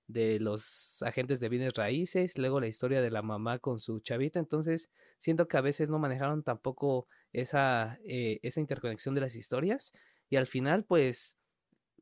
de 0.09 0.39
los 0.41 1.03
agentes 1.03 1.41
de 1.41 1.49
bienes 1.49 1.75
raíces, 1.75 2.39
luego 2.39 2.61
la 2.61 2.69
historia 2.69 3.01
de 3.03 3.11
la 3.11 3.23
mamá 3.23 3.59
con 3.59 3.79
su 3.79 4.01
chavita, 4.01 4.39
entonces 4.39 4.91
siento 5.19 5.49
que 5.49 5.57
a 5.57 5.61
veces 5.61 5.91
no 5.91 5.99
manejaron 5.99 6.43
tampoco 6.43 7.09
esa, 7.33 7.99
eh, 8.05 8.39
esa 8.43 8.61
interconexión 8.61 9.15
de 9.15 9.23
las 9.23 9.35
historias 9.35 9.93
y 10.31 10.37
al 10.37 10.47
final 10.47 10.85
pues 10.85 11.37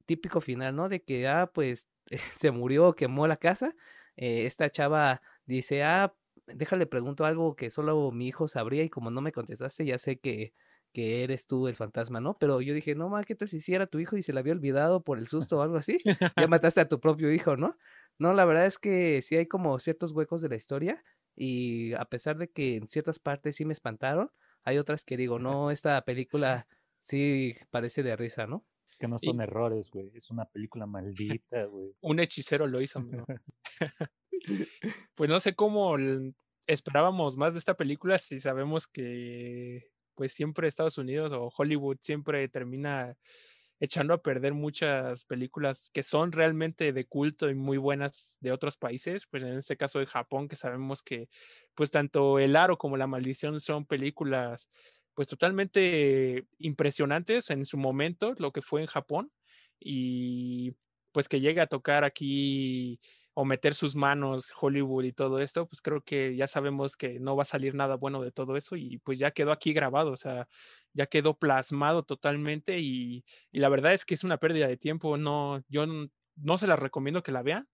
típico 0.06 0.40
final, 0.40 0.76
¿no? 0.76 0.88
De 0.88 1.02
que, 1.02 1.28
ah, 1.28 1.50
pues 1.52 1.88
se 2.34 2.50
murió, 2.50 2.94
quemó 2.94 3.26
la 3.26 3.36
casa, 3.36 3.74
eh, 4.16 4.46
esta 4.46 4.70
chava 4.70 5.22
dice, 5.46 5.82
ah, 5.82 6.14
déjale 6.46 6.86
pregunto 6.86 7.24
algo 7.24 7.56
que 7.56 7.70
solo 7.70 8.10
mi 8.12 8.28
hijo 8.28 8.48
sabría 8.48 8.84
y 8.84 8.90
como 8.90 9.10
no 9.10 9.20
me 9.20 9.32
contestaste 9.32 9.86
ya 9.86 9.98
sé 9.98 10.18
que, 10.18 10.52
que 10.94 11.24
eres 11.24 11.48
tú 11.48 11.66
el 11.66 11.74
fantasma, 11.74 12.20
¿no? 12.20 12.38
Pero 12.38 12.60
yo 12.60 12.72
dije, 12.72 12.94
no, 12.94 13.08
ma, 13.08 13.24
¿qué 13.24 13.34
te 13.34 13.48
si 13.48 13.56
hiciera 13.56 13.88
tu 13.88 13.98
hijo 13.98 14.16
y 14.16 14.22
se 14.22 14.32
le 14.32 14.38
había 14.38 14.52
olvidado 14.52 15.02
por 15.02 15.18
el 15.18 15.26
susto 15.26 15.58
o 15.58 15.62
algo 15.62 15.76
así? 15.76 15.98
ya 16.04 16.06
mataste 16.48 16.80
a 16.80 16.88
tu 16.88 17.00
propio 17.00 17.32
hijo, 17.32 17.56
¿no? 17.56 17.76
No, 18.16 18.32
la 18.32 18.44
verdad 18.44 18.64
es 18.64 18.78
que 18.78 19.20
sí 19.20 19.34
hay 19.36 19.46
como 19.46 19.76
ciertos 19.80 20.12
huecos 20.12 20.40
de 20.40 20.50
la 20.50 20.54
historia 20.54 21.02
y 21.34 21.94
a 21.94 22.04
pesar 22.04 22.38
de 22.38 22.48
que 22.48 22.76
en 22.76 22.88
ciertas 22.88 23.18
partes 23.18 23.56
sí 23.56 23.64
me 23.64 23.72
espantaron, 23.72 24.30
hay 24.62 24.78
otras 24.78 25.04
que 25.04 25.16
digo, 25.16 25.40
no, 25.40 25.72
esta 25.72 26.00
película 26.04 26.68
sí 27.00 27.56
parece 27.72 28.04
de 28.04 28.14
risa, 28.14 28.46
¿no? 28.46 28.64
Es 28.86 28.94
que 28.94 29.08
no 29.08 29.18
son 29.18 29.40
y... 29.40 29.42
errores, 29.42 29.90
güey. 29.90 30.12
Es 30.14 30.30
una 30.30 30.44
película 30.44 30.86
maldita, 30.86 31.64
güey. 31.64 31.92
Un 32.02 32.20
hechicero 32.20 32.68
lo 32.68 32.80
hizo, 32.80 33.00
amigo. 33.00 33.26
pues 35.16 35.28
no 35.28 35.40
sé 35.40 35.56
cómo 35.56 35.96
esperábamos 36.68 37.36
más 37.36 37.52
de 37.52 37.58
esta 37.58 37.74
película 37.76 38.16
si 38.18 38.38
sabemos 38.38 38.86
que 38.86 39.90
pues 40.14 40.32
siempre 40.32 40.68
Estados 40.68 40.98
Unidos 40.98 41.32
o 41.32 41.52
Hollywood 41.56 41.98
siempre 42.00 42.48
termina 42.48 43.16
echando 43.80 44.14
a 44.14 44.22
perder 44.22 44.54
muchas 44.54 45.24
películas 45.26 45.90
que 45.92 46.02
son 46.02 46.32
realmente 46.32 46.92
de 46.92 47.06
culto 47.06 47.50
y 47.50 47.54
muy 47.54 47.76
buenas 47.78 48.38
de 48.40 48.52
otros 48.52 48.76
países, 48.76 49.26
pues 49.30 49.42
en 49.42 49.58
este 49.58 49.76
caso 49.76 49.98
de 49.98 50.06
Japón, 50.06 50.48
que 50.48 50.56
sabemos 50.56 51.02
que 51.02 51.28
pues 51.74 51.90
tanto 51.90 52.38
El 52.38 52.56
Aro 52.56 52.78
como 52.78 52.96
La 52.96 53.06
Maldición 53.08 53.60
son 53.60 53.86
películas 53.86 54.70
pues 55.14 55.28
totalmente 55.28 56.46
impresionantes 56.58 57.50
en 57.50 57.66
su 57.66 57.78
momento, 57.78 58.34
lo 58.38 58.52
que 58.52 58.62
fue 58.62 58.80
en 58.82 58.86
Japón, 58.88 59.32
y 59.80 60.74
pues 61.12 61.28
que 61.28 61.40
llegue 61.40 61.60
a 61.60 61.66
tocar 61.68 62.04
aquí 62.04 62.98
o 63.34 63.44
meter 63.44 63.74
sus 63.74 63.96
manos 63.96 64.52
Hollywood 64.58 65.04
y 65.04 65.12
todo 65.12 65.40
esto, 65.40 65.66
pues 65.66 65.82
creo 65.82 66.02
que 66.02 66.36
ya 66.36 66.46
sabemos 66.46 66.96
que 66.96 67.18
no 67.20 67.36
va 67.36 67.42
a 67.42 67.46
salir 67.46 67.74
nada 67.74 67.96
bueno 67.96 68.22
de 68.22 68.30
todo 68.30 68.56
eso 68.56 68.76
y 68.76 68.98
pues 68.98 69.18
ya 69.18 69.32
quedó 69.32 69.52
aquí 69.52 69.72
grabado, 69.72 70.12
o 70.12 70.16
sea, 70.16 70.48
ya 70.92 71.06
quedó 71.06 71.36
plasmado 71.36 72.04
totalmente 72.04 72.78
y, 72.78 73.24
y 73.50 73.58
la 73.58 73.68
verdad 73.68 73.92
es 73.92 74.04
que 74.04 74.14
es 74.14 74.24
una 74.24 74.38
pérdida 74.38 74.68
de 74.68 74.76
tiempo, 74.76 75.16
no, 75.16 75.62
yo 75.68 75.84
no, 76.36 76.58
se 76.58 76.66
las 76.68 76.78
recomiendo 76.78 77.22
que 77.24 77.32
la 77.32 77.42
vean, 77.42 77.68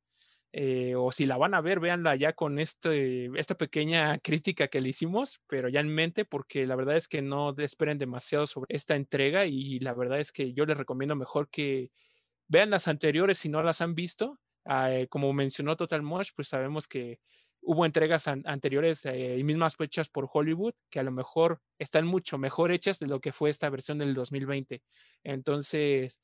eh, 0.53 0.95
o 0.97 1.13
si 1.13 1.27
la 1.27 1.37
van 1.37 1.55
a 1.55 1.61
ver, 1.61 1.81
véanla 1.81 2.17
ya 2.17 2.33
con 2.33 2.59
este, 2.59 3.31
esta 3.39 3.57
pequeña 3.57 4.19
crítica 4.19 4.69
que 4.69 4.81
le 4.81 4.89
hicimos, 4.91 5.41
pero 5.47 5.69
ya 5.69 5.81
en 5.81 5.95
mente, 5.95 6.25
porque 6.25 6.67
la 6.67 6.77
verdad 6.77 6.97
es 6.97 7.09
que 7.09 7.23
no 7.23 7.55
esperen 7.59 7.99
demasiado 7.99 8.47
sobre 8.47 8.75
esta 8.75 8.97
entrega 8.97 9.47
y 9.47 9.79
la 9.81 9.95
verdad 9.95 10.21
es 10.21 10.33
que 10.33 10.53
yo 10.55 10.67
les 10.67 10.79
recomiendo 10.79 11.15
mejor 11.17 11.49
que 11.51 11.93
vean 12.49 12.71
las 12.71 12.89
anteriores 12.89 13.39
si 13.39 13.49
no 13.49 13.63
las 13.63 13.81
han 13.81 13.95
visto. 13.95 14.41
Eh, 14.71 15.09
como 15.09 15.33
mencionó 15.33 15.77
Total 15.77 16.03
Mosh, 16.03 16.31
pues 16.37 16.49
sabemos 16.49 16.87
que 16.87 17.21
hubo 17.63 17.85
entregas 17.85 18.29
an 18.29 18.43
anteriores 18.47 19.05
eh, 19.07 19.37
y 19.39 19.45
mismas 19.45 19.75
hechas 19.81 20.09
por 20.09 20.29
Hollywood 20.33 20.75
que 20.91 21.01
a 21.01 21.03
lo 21.03 21.11
mejor 21.13 21.61
están 21.79 22.07
mucho 22.07 22.39
mejor 22.39 22.71
hechas 22.73 22.99
de 23.01 23.07
lo 23.09 23.21
que 23.21 23.33
fue 23.33 23.51
esta 23.51 23.69
versión 23.71 23.99
del 23.99 24.15
2020. 24.15 24.83
Entonces, 25.25 26.21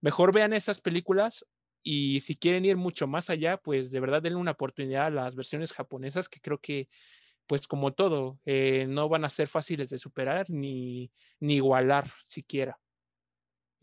mejor 0.00 0.34
vean 0.34 0.52
esas 0.54 0.80
películas 0.80 1.46
y 1.82 2.20
si 2.20 2.36
quieren 2.36 2.64
ir 2.64 2.76
mucho 2.76 3.06
más 3.06 3.30
allá, 3.30 3.58
pues 3.58 3.90
de 3.90 4.00
verdad 4.00 4.22
denle 4.22 4.38
una 4.38 4.52
oportunidad 4.52 5.06
a 5.06 5.10
las 5.10 5.36
versiones 5.36 5.72
japonesas 5.72 6.28
que 6.28 6.40
creo 6.40 6.58
que, 6.58 6.88
pues 7.46 7.68
como 7.68 7.94
todo, 7.94 8.40
eh, 8.46 8.86
no 8.88 9.08
van 9.10 9.24
a 9.26 9.30
ser 9.30 9.48
fáciles 9.48 9.90
de 9.90 10.00
superar 10.00 10.50
ni, 10.50 11.12
ni 11.40 11.56
igualar 11.56 12.06
siquiera. 12.24 12.81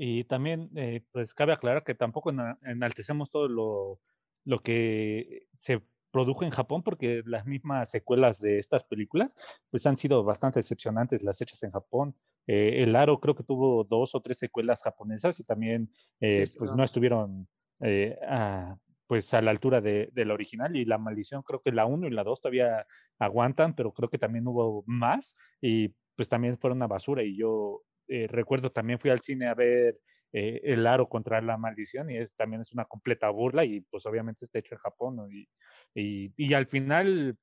Y 0.02 0.24
también, 0.24 0.70
eh, 0.76 1.04
pues 1.12 1.34
cabe 1.34 1.52
aclarar 1.52 1.84
que 1.84 1.94
tampoco 1.94 2.32
enaltecemos 2.64 3.32
todo 3.32 3.50
lo, 3.50 4.00
lo 4.46 4.60
que 4.60 5.48
se 5.52 5.82
produjo 6.12 6.44
en 6.44 6.52
Japón, 6.52 6.84
porque 6.84 7.22
las 7.26 7.46
mismas 7.46 7.92
secuelas 7.92 8.40
de 8.40 8.60
estas 8.60 8.84
películas, 8.84 9.32
pues 9.70 9.86
han 9.86 9.98
sido 9.98 10.24
bastante 10.24 10.60
decepcionantes 10.60 11.24
las 11.24 11.42
hechas 11.42 11.62
en 11.64 11.72
Japón. 11.72 12.16
Eh, 12.48 12.84
el 12.84 12.96
Aro 12.96 13.20
creo 13.20 13.36
que 13.36 13.44
tuvo 13.44 13.84
dos 13.84 14.16
o 14.16 14.22
tres 14.22 14.40
secuelas 14.40 14.82
japonesas 14.82 15.40
y 15.40 15.44
también, 15.44 15.92
eh, 16.20 16.46
sí, 16.46 16.58
pues 16.58 16.72
no 16.72 16.84
estuvieron 16.84 17.48
eh, 17.82 18.18
a, 18.28 18.78
pues 19.06 19.34
a 19.34 19.42
la 19.42 19.52
altura 19.52 19.82
de, 19.82 20.10
de, 20.14 20.26
la 20.26 20.34
original 20.34 20.76
y 20.76 20.86
la 20.86 20.98
maldición 20.98 21.44
creo 21.44 21.62
que 21.62 21.72
la 21.72 21.86
1 21.86 22.08
y 22.08 22.12
la 22.12 22.24
2 22.24 22.42
todavía 22.42 22.88
aguantan, 23.20 23.76
pero 23.76 23.92
creo 23.94 24.10
que 24.10 24.18
también 24.18 24.48
hubo 24.48 24.84
más 24.88 25.36
y 25.62 25.94
pues 26.16 26.28
también 26.28 26.58
fueron 26.58 26.78
una 26.78 26.88
basura 26.88 27.24
y 27.24 27.38
yo 27.38 27.84
eh, 28.10 28.28
recuerdo 28.28 28.72
también 28.72 29.00
fui 29.00 29.12
al 29.12 29.20
cine 29.20 29.48
a 29.48 29.54
ver 29.54 30.00
eh, 30.34 30.62
El 30.64 30.88
Aro 30.88 31.08
contra 31.08 31.42
la 31.42 31.58
maldición 31.58 32.10
y 32.10 32.18
es, 32.18 32.36
también 32.36 32.62
es 32.62 32.74
una 32.74 32.86
completa 32.86 33.30
burla 33.30 33.66
y 33.66 33.82
pues 33.82 34.06
obviamente 34.08 34.46
está 34.46 34.58
hecho 34.58 34.74
en 34.74 34.80
Japón 34.80 35.16
¿no? 35.16 35.30
y, 35.30 35.48
y, 35.94 36.34
y, 36.36 36.54
al 36.56 36.66
final 36.66 37.38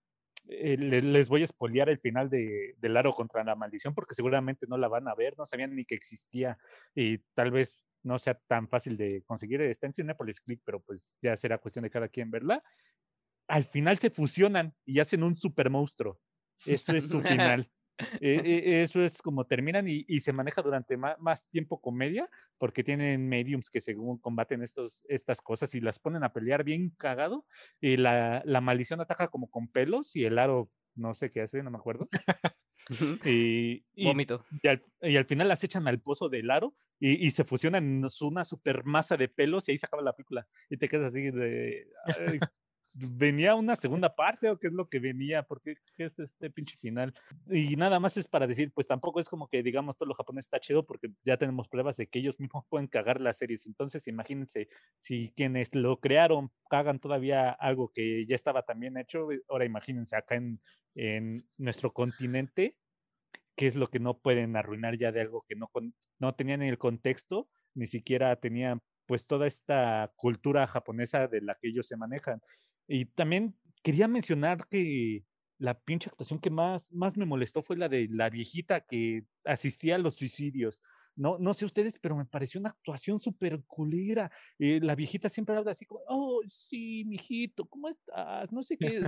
eh, 0.49 0.77
les 0.77 1.29
voy 1.29 1.43
a 1.43 1.45
espolear 1.45 1.89
el 1.89 1.99
final 1.99 2.29
de, 2.29 2.75
del 2.79 2.97
Aro 2.97 3.13
contra 3.13 3.45
la 3.45 3.55
maldición 3.55 3.95
porque 3.95 4.17
seguramente 4.17 4.67
no 4.69 4.77
la 4.77 4.89
van 4.89 5.07
a 5.07 5.15
ver, 5.15 5.39
no 5.39 5.47
sabían 5.47 5.75
ni 5.77 5.85
que 5.85 5.95
existía 5.95 6.59
y 6.95 7.19
tal 7.35 7.53
vez 7.53 7.81
no 8.03 8.19
sea 8.19 8.35
tan 8.47 8.69
fácil 8.69 8.97
de 8.97 9.23
conseguir. 9.25 9.61
Está 9.63 9.87
en 9.87 9.93
Cinepolis 9.93 10.41
Click, 10.41 10.63
pero 10.65 10.81
pues 10.81 11.19
ya 11.21 11.37
será 11.37 11.59
cuestión 11.59 11.83
de 11.83 11.91
cada 11.91 12.09
quien 12.09 12.31
verla. 12.31 12.63
Al 13.49 13.65
final 13.65 13.99
se 13.99 14.11
fusionan 14.11 14.75
y 14.85 15.01
hacen 15.01 15.23
un 15.23 15.37
super 15.37 15.71
monstruo. 15.71 16.21
Eso 16.65 16.97
es 16.97 17.09
su 17.09 17.21
final. 17.23 17.69
Eh, 18.21 18.83
eso 18.83 19.03
es 19.03 19.23
como 19.23 19.47
terminan 19.47 19.89
y, 19.89 20.05
y 20.09 20.21
se 20.21 20.33
maneja 20.33 20.63
durante 20.63 20.97
más, 20.97 21.19
más, 21.19 21.49
tiempo 21.49 21.81
comedia 21.81 22.29
porque 22.59 22.85
tienen 22.85 23.29
mediums 23.29 23.71
que 23.71 23.81
según 23.81 24.19
combaten 24.19 24.63
estos, 24.63 25.05
estas 25.09 25.41
cosas 25.41 25.75
y 25.75 25.81
las 25.81 25.99
ponen 25.99 26.25
a 26.25 26.33
pelear 26.33 26.65
bien 26.65 26.91
cagado 26.91 27.47
y 27.81 27.97
la, 27.97 28.43
la 28.45 28.61
maldición 28.61 29.01
ataca 29.01 29.29
como 29.29 29.51
con 29.51 29.69
pelos 29.69 30.15
y 30.17 30.25
el 30.25 30.39
aro 30.39 30.71
no 30.95 31.15
sé 31.15 31.31
qué 31.31 31.43
hace, 31.43 31.63
no 31.63 31.71
me 31.71 31.79
acuerdo. 31.79 32.09
y, 33.25 33.85
y, 33.95 34.05
Vómito. 34.05 34.45
Y 34.63 34.69
al, 34.69 34.83
y 35.03 35.17
al, 35.17 35.27
final 35.27 35.49
las 35.49 35.63
echan 35.63 35.87
al 35.87 36.01
pozo 36.01 36.29
del 36.29 36.51
aro 36.51 36.75
y, 36.99 37.27
y, 37.27 37.31
se 37.31 37.45
fusionan 37.45 37.85
en 37.85 38.07
una 38.23 38.45
super 38.45 38.85
masa 38.85 39.17
de 39.17 39.29
pelos 39.29 39.69
y 39.69 39.73
ahí 39.73 39.79
se 39.79 39.87
acaba 39.87 40.03
la 40.03 40.15
película. 40.15 40.47
Y 40.71 40.77
te 40.77 40.89
quedas 40.89 41.07
así 41.07 41.31
de. 41.31 41.89
¿Venía 42.99 43.55
una 43.55 43.77
segunda 43.77 44.17
parte 44.17 44.49
o 44.49 44.59
qué 44.59 44.69
es 44.69 44.73
lo 44.73 44.89
que 44.89 44.99
venía? 45.01 45.43
¿Por 45.43 45.61
qué, 45.61 45.77
es 45.99 46.19
este 46.19 46.49
pinche 46.51 46.79
final? 46.79 47.13
Y 47.51 47.77
nada 47.77 48.01
más 48.01 48.17
es 48.17 48.27
para 48.27 48.47
decir, 48.47 48.73
pues 48.73 48.87
tampoco 48.87 49.21
es 49.21 49.29
como 49.29 49.49
que 49.49 49.63
digamos 49.63 49.99
todo 49.99 50.09
lo 50.09 50.15
japonés 50.15 50.47
está 50.47 50.61
chido 50.61 50.87
porque 50.87 51.09
ya 51.23 51.37
tenemos 51.37 51.69
pruebas 51.69 51.99
de 51.99 52.07
que 52.07 52.21
ellos 52.21 52.41
mismos 52.41 52.65
pueden 52.71 52.87
cagar 52.87 53.21
las 53.21 53.37
series. 53.37 53.67
Entonces 53.67 54.07
imagínense, 54.07 54.69
si 54.99 55.31
quienes 55.37 55.75
lo 55.75 56.01
crearon 56.01 56.51
cagan 56.71 56.99
todavía 56.99 57.51
algo 57.51 57.93
que 57.93 58.25
ya 58.27 58.35
estaba 58.35 58.63
también 58.63 58.97
hecho, 58.97 59.29
ahora 59.49 59.67
imagínense 59.67 60.17
acá 60.17 60.37
en, 60.37 60.63
en 60.95 61.47
nuestro 61.59 61.93
continente, 61.93 62.79
qué 63.57 63.67
es 63.67 63.77
lo 63.77 63.89
que 63.89 64.01
no 64.01 64.19
pueden 64.19 64.57
arruinar 64.57 64.97
ya 64.97 65.13
de 65.13 65.21
algo 65.21 65.45
que 65.47 65.55
no, 65.55 65.71
no 66.19 66.35
tenían 66.35 66.63
en 66.63 66.71
el 66.71 66.79
contexto, 66.79 67.51
ni 67.75 67.87
siquiera 67.87 68.37
tenían 68.37 68.81
pues 69.07 69.27
toda 69.27 69.47
esta 69.47 70.13
cultura 70.17 70.67
japonesa 70.67 71.29
de 71.29 71.41
la 71.41 71.55
que 71.55 71.69
ellos 71.69 71.87
se 71.87 71.97
manejan. 71.97 72.41
Y 72.89 73.07
también 73.07 73.57
quería 73.83 74.09
mencionar 74.09 74.69
que 74.69 75.25
la 75.59 75.79
pinche 75.81 76.09
actuación 76.11 76.41
que 76.41 76.51
más, 76.51 76.93
más 76.93 77.17
me 77.17 77.27
molestó 77.27 77.63
fue 77.63 77.77
la 77.77 77.89
de 77.89 78.09
la 78.11 78.31
viejita 78.31 78.81
que 78.83 79.25
asistía 79.45 79.97
a 79.97 79.99
los 79.99 80.17
suicidios. 80.17 80.83
No, 81.17 81.39
no 81.39 81.55
sé 81.55 81.65
ustedes, 81.65 81.99
pero 81.99 82.15
me 82.15 82.27
pareció 82.27 82.61
una 82.61 82.69
actuación 82.69 83.19
súper 83.19 83.63
culera. 83.67 84.31
Eh, 84.59 84.81
la 84.83 84.95
viejita 84.95 85.29
siempre 85.29 85.57
habla 85.57 85.73
así 85.73 85.87
como, 85.87 86.03
oh, 86.09 86.43
sí, 86.47 87.05
mijito, 87.07 87.65
¿cómo 87.65 87.89
estás? 87.89 88.53
No 88.53 88.63
sé 88.63 88.77
qué. 88.77 89.03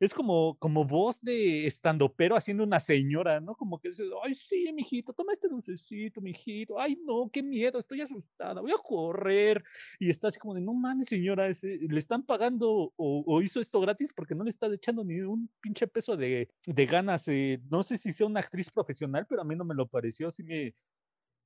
es 0.00 0.14
como, 0.14 0.56
como 0.58 0.84
voz 0.84 1.20
de 1.20 1.66
estando 1.66 2.12
pero 2.14 2.36
haciendo 2.36 2.62
una 2.62 2.78
señora, 2.78 3.40
¿no? 3.40 3.56
Como 3.56 3.80
que 3.80 3.88
dice, 3.88 4.04
ay, 4.24 4.34
sí, 4.34 4.72
mijito, 4.72 5.12
toma 5.12 5.32
este 5.32 5.48
dulcecito, 5.48 6.20
mijito. 6.20 6.80
Ay, 6.80 6.96
no, 7.04 7.28
qué 7.32 7.42
miedo, 7.42 7.78
estoy 7.78 8.00
asustada, 8.00 8.60
voy 8.60 8.72
a 8.72 8.82
correr. 8.82 9.64
Y 9.98 10.10
está 10.10 10.28
así 10.28 10.38
como 10.38 10.54
de, 10.54 10.60
no 10.60 10.74
mames, 10.74 11.08
señora, 11.08 11.48
le 11.48 11.98
están 11.98 12.22
pagando 12.22 12.92
o, 12.96 13.42
hizo 13.42 13.60
esto 13.60 13.80
gratis 13.80 14.12
porque 14.14 14.34
no 14.34 14.44
le 14.44 14.50
está 14.50 14.72
echando 14.72 15.04
ni 15.04 15.20
un 15.20 15.50
pinche 15.60 15.86
peso 15.86 16.16
de, 16.16 16.48
de 16.66 16.86
ganas. 16.86 17.26
Eh, 17.28 17.60
no 17.68 17.82
sé 17.82 17.98
si 17.98 18.12
sea 18.12 18.26
una 18.26 18.40
actriz 18.40 18.70
profesional, 18.70 19.26
pero 19.28 19.42
a 19.42 19.44
mí 19.44 19.56
no 19.56 19.64
me 19.64 19.74
lo 19.74 19.88
pareció. 19.88 20.28
Así 20.28 20.42
me, 20.44 20.74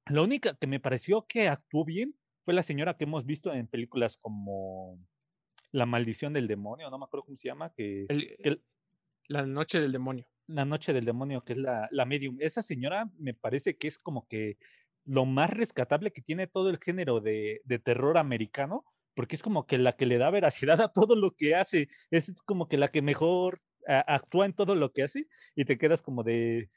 la 0.07 0.23
única 0.23 0.55
que 0.55 0.67
me 0.67 0.81
pareció 0.81 1.27
que 1.27 1.49
actuó 1.49 1.85
bien 1.85 2.15
fue 2.45 2.55
la 2.55 2.63
señora 2.63 2.97
que 2.97 3.05
hemos 3.05 3.25
visto 3.25 3.53
en 3.53 3.69
películas 3.69 4.17
como 4.17 4.99
La 5.71 5.87
maldición 5.87 6.33
del 6.33 6.49
demonio, 6.49 6.91
no 6.91 6.99
me 6.99 7.05
acuerdo 7.05 7.25
cómo 7.25 7.37
se 7.37 7.49
llama, 7.49 7.73
que, 7.73 8.07
La 9.29 9.47
noche 9.47 9.81
del 9.81 9.93
demonio. 9.93 10.27
La 10.47 10.65
noche 10.65 10.93
del 10.93 11.05
demonio, 11.05 11.45
que 11.45 11.53
es 11.53 11.59
la, 11.59 11.89
la 11.93 12.05
medium. 12.05 12.37
Esa 12.41 12.63
señora 12.63 13.11
me 13.17 13.33
parece 13.33 13.77
que 13.77 13.89
es 13.89 13.99
como 13.99 14.27
que 14.27 14.59
lo 15.05 15.25
más 15.25 15.51
rescatable 15.51 16.13
que 16.13 16.23
tiene 16.23 16.47
todo 16.47 16.69
el 16.69 16.79
género 16.79 17.21
de, 17.21 17.61
de 17.65 17.79
terror 17.79 18.19
americano, 18.19 18.85
porque 19.15 19.37
es 19.37 19.43
como 19.43 19.67
que 19.67 19.79
la 19.79 19.93
que 19.93 20.07
le 20.07 20.19
da 20.19 20.31
veracidad 20.31 20.81
a 20.81 20.93
todo 20.93 21.15
lo 21.17 21.33
que 21.33 21.55
hace, 21.55 21.89
es 22.11 22.43
como 22.43 22.69
que 22.69 22.77
la 22.77 22.89
que 22.89 23.03
mejor 23.03 23.63
actúa 23.87 24.47
en 24.47 24.53
todo 24.53 24.75
lo 24.75 24.93
que 24.93 25.03
hace 25.03 25.27
y 25.55 25.65
te 25.65 25.79
quedas 25.79 26.03
como 26.03 26.23
de, 26.23 26.71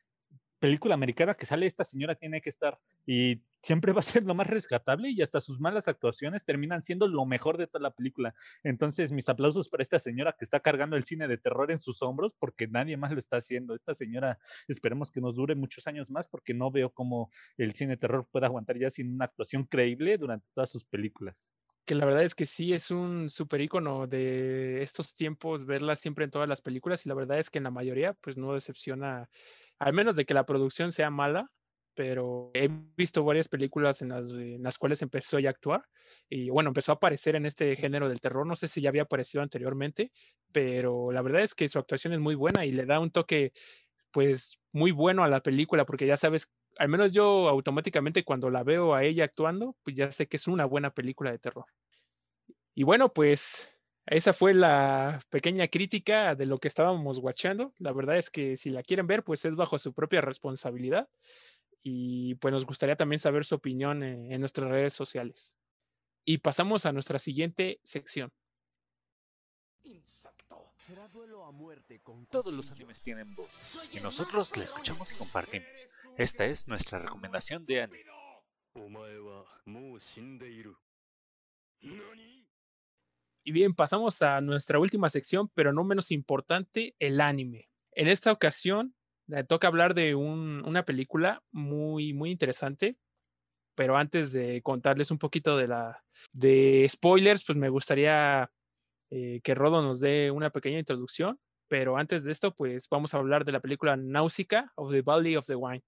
película 0.59 0.95
americana 0.95 1.35
que 1.35 1.45
sale 1.45 1.65
esta 1.65 1.83
señora 1.83 2.15
tiene 2.15 2.41
que 2.41 2.49
estar 2.49 2.79
y 3.05 3.41
siempre 3.61 3.93
va 3.93 3.99
a 3.99 4.03
ser 4.03 4.23
lo 4.23 4.35
más 4.35 4.47
rescatable 4.47 5.09
y 5.09 5.21
hasta 5.21 5.41
sus 5.41 5.59
malas 5.59 5.87
actuaciones 5.87 6.45
terminan 6.45 6.81
siendo 6.81 7.07
lo 7.07 7.25
mejor 7.25 7.57
de 7.57 7.67
toda 7.67 7.81
la 7.81 7.91
película. 7.91 8.35
Entonces, 8.63 9.11
mis 9.11 9.27
aplausos 9.27 9.69
para 9.69 9.83
esta 9.83 9.99
señora 9.99 10.35
que 10.37 10.45
está 10.45 10.59
cargando 10.59 10.95
el 10.95 11.03
cine 11.03 11.27
de 11.27 11.37
terror 11.37 11.71
en 11.71 11.79
sus 11.79 12.01
hombros 12.01 12.35
porque 12.37 12.67
nadie 12.67 12.95
más 12.97 13.11
lo 13.11 13.19
está 13.19 13.37
haciendo. 13.37 13.73
Esta 13.73 13.93
señora 13.93 14.39
esperemos 14.67 15.11
que 15.11 15.21
nos 15.21 15.35
dure 15.35 15.55
muchos 15.55 15.87
años 15.87 16.11
más 16.11 16.27
porque 16.27 16.53
no 16.53 16.71
veo 16.71 16.91
cómo 16.91 17.31
el 17.57 17.73
cine 17.73 17.91
de 17.91 17.97
terror 17.97 18.27
pueda 18.31 18.47
aguantar 18.47 18.77
ya 18.77 18.89
sin 18.89 19.13
una 19.13 19.25
actuación 19.25 19.65
creíble 19.65 20.17
durante 20.17 20.47
todas 20.53 20.69
sus 20.69 20.85
películas 20.85 21.51
que 21.85 21.95
la 21.95 22.05
verdad 22.05 22.23
es 22.23 22.33
que 22.33 22.47
sí 22.47 22.73
es 22.73 22.89
un 22.89 23.29
super 23.29 23.61
icono 23.61 24.07
de 24.07 24.81
estos 24.81 25.13
tiempos, 25.13 25.65
verla 25.65 25.95
siempre 25.95 26.25
en 26.25 26.31
todas 26.31 26.49
las 26.49 26.61
películas 26.61 27.05
y 27.05 27.09
la 27.09 27.15
verdad 27.15 27.37
es 27.37 27.51
que 27.51 27.59
en 27.59 27.65
la 27.65 27.71
mayoría 27.71 28.13
pues 28.13 28.37
no 28.37 28.53
decepciona 28.53 29.29
al 29.79 29.93
menos 29.93 30.15
de 30.15 30.25
que 30.25 30.33
la 30.33 30.45
producción 30.45 30.91
sea 30.91 31.09
mala, 31.09 31.51
pero 31.95 32.51
he 32.53 32.69
visto 32.97 33.23
varias 33.23 33.47
películas 33.47 34.01
en 34.01 34.09
las, 34.09 34.77
cuales 34.77 35.01
empezó 35.01 35.39
ya 35.39 35.49
a 35.49 35.51
actuar 35.51 35.85
y 36.29 36.49
bueno, 36.49 36.69
empezó 36.69 36.91
a 36.91 36.95
aparecer 36.95 37.35
en 37.35 37.45
este 37.45 37.75
género 37.75 38.09
del 38.09 38.19
terror, 38.19 38.45
no 38.45 38.55
sé 38.55 38.67
si 38.67 38.81
ya 38.81 38.89
había 38.89 39.03
aparecido 39.03 39.41
anteriormente, 39.41 40.11
pero 40.51 41.11
la 41.11 41.21
verdad 41.21 41.41
es 41.41 41.55
que 41.55 41.69
su 41.69 41.79
actuación 41.79 42.13
es 42.13 42.19
muy 42.19 42.35
buena 42.35 42.65
y 42.65 42.71
le 42.71 42.85
da 42.85 42.99
un 42.99 43.11
toque 43.11 43.53
pues 44.11 44.59
muy 44.73 44.91
bueno 44.91 45.23
a 45.23 45.29
la 45.29 45.41
película 45.41 45.85
porque 45.85 46.05
ya 46.05 46.17
sabes, 46.17 46.51
al 46.77 46.89
menos 46.89 47.13
yo 47.13 47.47
automáticamente 47.47 48.25
cuando 48.25 48.49
la 48.49 48.63
veo 48.63 48.93
a 48.93 49.03
ella 49.03 49.23
actuando, 49.23 49.75
pues 49.83 49.95
ya 49.95 50.11
sé 50.11 50.27
que 50.27 50.37
es 50.37 50.47
una 50.47 50.65
buena 50.65 50.93
película 50.93 51.31
de 51.31 51.39
terror. 51.39 51.65
Y 52.73 52.83
bueno, 52.83 53.13
pues 53.13 53.74
esa 54.07 54.33
fue 54.33 54.53
la 54.53 55.19
pequeña 55.29 55.67
crítica 55.67 56.35
de 56.35 56.45
lo 56.45 56.59
que 56.59 56.67
estábamos 56.67 57.17
watchando. 57.19 57.73
La 57.79 57.91
verdad 57.91 58.17
es 58.17 58.29
que 58.29 58.55
si 58.55 58.69
la 58.69 58.83
quieren 58.83 59.07
ver, 59.07 59.23
pues 59.23 59.43
es 59.45 59.55
bajo 59.55 59.79
su 59.79 59.93
propia 59.93 60.21
responsabilidad. 60.21 61.09
Y 61.81 62.35
pues 62.35 62.51
nos 62.51 62.65
gustaría 62.65 62.95
también 62.95 63.19
saber 63.19 63.45
su 63.45 63.55
opinión 63.55 64.03
en, 64.03 64.39
nuestras 64.39 64.69
redes 64.69 64.93
sociales. 64.93 65.57
Y 66.23 66.39
pasamos 66.39 66.85
a 66.85 66.91
nuestra 66.91 67.17
siguiente 67.17 67.79
sección. 67.83 68.31
Todos 72.29 72.53
los 72.53 72.71
animes 72.71 73.01
tienen 73.01 73.35
voz 73.35 73.49
y 73.91 73.99
nosotros 73.99 74.55
la 74.55 74.63
escuchamos 74.63 75.11
y 75.13 75.15
compartimos. 75.15 75.67
Esta 76.17 76.45
es 76.45 76.67
nuestra 76.67 76.99
recomendación 76.99 77.65
de 77.65 77.81
anime. 77.81 78.05
Y 83.47 83.51
bien, 83.51 83.75
pasamos 83.75 84.23
a 84.23 84.41
nuestra 84.41 84.79
última 84.79 85.07
sección, 85.07 85.51
pero 85.53 85.71
no 85.71 85.83
menos 85.83 86.09
importante, 86.11 86.95
el 86.97 87.21
anime. 87.21 87.69
En 87.91 88.07
esta 88.07 88.31
ocasión, 88.31 88.95
toca 89.47 89.67
hablar 89.67 89.93
de 89.93 90.15
una 90.15 90.83
película 90.83 91.43
muy, 91.51 92.11
muy 92.13 92.31
interesante. 92.31 92.97
Pero 93.75 93.97
antes 93.97 94.33
de 94.33 94.63
contarles 94.63 95.11
un 95.11 95.19
poquito 95.19 95.57
de 95.57 95.67
la 95.67 96.03
de 96.31 96.87
spoilers, 96.89 97.43
pues 97.45 97.55
me 97.55 97.69
gustaría 97.69 98.49
eh, 99.11 99.41
que 99.43 99.53
Rodo 99.53 99.83
nos 99.83 99.99
dé 99.99 100.31
una 100.31 100.49
pequeña 100.49 100.79
introducción. 100.79 101.39
Pero 101.67 101.97
antes 101.97 102.25
de 102.25 102.31
esto, 102.31 102.51
pues 102.55 102.87
vamos 102.89 103.13
a 103.13 103.17
hablar 103.17 103.45
de 103.45 103.51
la 103.51 103.59
película 103.59 103.95
Náusica 103.95 104.71
of 104.75 104.91
the 104.91 105.03
Valley 105.03 105.35
of 105.35 105.45
the 105.45 105.55
Wine. 105.55 105.83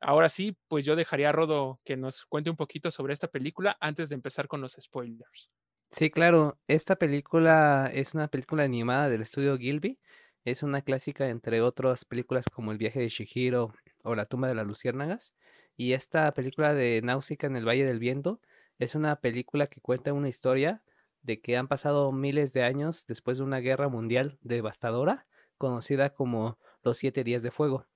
Ahora 0.00 0.30
sí, 0.30 0.56
pues 0.68 0.86
yo 0.86 0.96
dejaría 0.96 1.28
a 1.28 1.32
Rodo 1.32 1.80
que 1.84 1.96
nos 1.98 2.24
cuente 2.24 2.48
un 2.48 2.56
poquito 2.56 2.90
sobre 2.90 3.12
esta 3.12 3.28
película 3.28 3.76
antes 3.80 4.08
de 4.08 4.14
empezar 4.14 4.48
con 4.48 4.62
los 4.62 4.76
spoilers. 4.80 5.50
Sí, 5.96 6.10
claro, 6.10 6.58
esta 6.66 6.96
película 6.96 7.88
es 7.94 8.14
una 8.14 8.26
película 8.26 8.64
animada 8.64 9.08
del 9.08 9.22
estudio 9.22 9.56
Gilby. 9.56 10.00
Es 10.44 10.64
una 10.64 10.82
clásica 10.82 11.28
entre 11.28 11.60
otras 11.60 12.04
películas 12.04 12.46
como 12.52 12.72
El 12.72 12.78
viaje 12.78 12.98
de 12.98 13.08
Shihiro 13.08 13.72
o 14.02 14.14
La 14.16 14.26
tumba 14.26 14.48
de 14.48 14.56
las 14.56 14.66
luciérnagas. 14.66 15.34
Y 15.76 15.92
esta 15.92 16.32
película 16.34 16.74
de 16.74 17.00
Náusica 17.00 17.46
en 17.46 17.54
el 17.54 17.64
Valle 17.66 17.84
del 17.84 18.00
Viento 18.00 18.40
es 18.80 18.96
una 18.96 19.20
película 19.20 19.68
que 19.68 19.80
cuenta 19.80 20.12
una 20.12 20.28
historia 20.28 20.82
de 21.22 21.40
que 21.40 21.56
han 21.56 21.68
pasado 21.68 22.10
miles 22.10 22.52
de 22.52 22.64
años 22.64 23.06
después 23.06 23.38
de 23.38 23.44
una 23.44 23.58
guerra 23.60 23.88
mundial 23.88 24.36
devastadora, 24.42 25.28
conocida 25.58 26.10
como 26.10 26.58
los 26.82 26.98
Siete 26.98 27.22
Días 27.22 27.44
de 27.44 27.52
Fuego, 27.52 27.86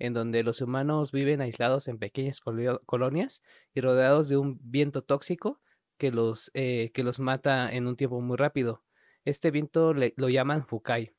en 0.00 0.12
donde 0.12 0.42
los 0.42 0.60
humanos 0.60 1.12
viven 1.12 1.40
aislados 1.40 1.86
en 1.86 1.98
pequeñas 1.98 2.40
colonias 2.40 3.42
y 3.74 3.80
rodeados 3.80 4.28
de 4.28 4.38
un 4.38 4.58
viento 4.60 5.02
tóxico 5.02 5.60
que 6.04 6.10
los, 6.10 6.50
eh, 6.52 6.90
que 6.92 7.02
los 7.02 7.18
mata 7.18 7.72
en 7.72 7.86
un 7.86 7.96
tiempo 7.96 8.20
muy 8.20 8.36
rápido. 8.36 8.82
Este 9.24 9.50
viento 9.50 9.94
lo 9.94 10.28
llaman 10.28 10.66
Fukai. 10.66 11.14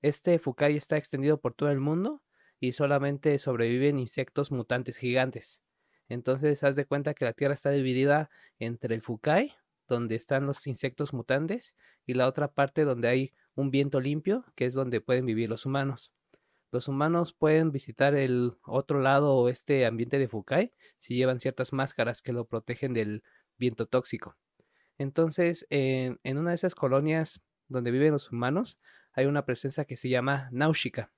Este 0.00 0.38
Fukai 0.38 0.78
está 0.78 0.96
extendido 0.96 1.42
por 1.42 1.52
todo 1.52 1.70
el 1.70 1.78
mundo 1.78 2.22
y 2.58 2.72
solamente 2.72 3.38
sobreviven 3.38 3.98
insectos 3.98 4.50
mutantes 4.50 4.96
gigantes. 4.96 5.60
Entonces, 6.08 6.64
haz 6.64 6.74
de 6.74 6.86
cuenta 6.86 7.12
que 7.12 7.26
la 7.26 7.34
Tierra 7.34 7.52
está 7.52 7.68
dividida 7.68 8.30
entre 8.58 8.94
el 8.94 9.02
Fukai, 9.02 9.52
donde 9.88 10.14
están 10.16 10.46
los 10.46 10.66
insectos 10.66 11.12
mutantes, 11.12 11.76
y 12.06 12.14
la 12.14 12.26
otra 12.26 12.48
parte 12.48 12.84
donde 12.84 13.08
hay 13.08 13.32
un 13.54 13.70
viento 13.70 14.00
limpio, 14.00 14.46
que 14.54 14.64
es 14.64 14.72
donde 14.72 15.02
pueden 15.02 15.26
vivir 15.26 15.50
los 15.50 15.66
humanos. 15.66 16.12
Los 16.72 16.88
humanos 16.88 17.34
pueden 17.34 17.72
visitar 17.72 18.14
el 18.14 18.54
otro 18.62 19.00
lado 19.00 19.34
o 19.36 19.50
este 19.50 19.84
ambiente 19.84 20.18
de 20.18 20.28
Fukai 20.28 20.72
si 20.98 21.14
llevan 21.14 21.40
ciertas 21.40 21.74
máscaras 21.74 22.22
que 22.22 22.32
lo 22.32 22.46
protegen 22.46 22.94
del 22.94 23.22
viento 23.58 23.86
tóxico. 23.86 24.36
Entonces, 24.98 25.66
en, 25.70 26.18
una 26.24 26.50
de 26.50 26.56
esas 26.56 26.74
colonias 26.74 27.40
donde 27.68 27.90
viven 27.90 28.12
los 28.12 28.30
humanos, 28.30 28.78
hay 29.12 29.26
una 29.26 29.44
presencia 29.44 29.84
que 29.84 29.96
se 29.96 30.08
llama 30.08 30.48
Náusica. 30.52 31.12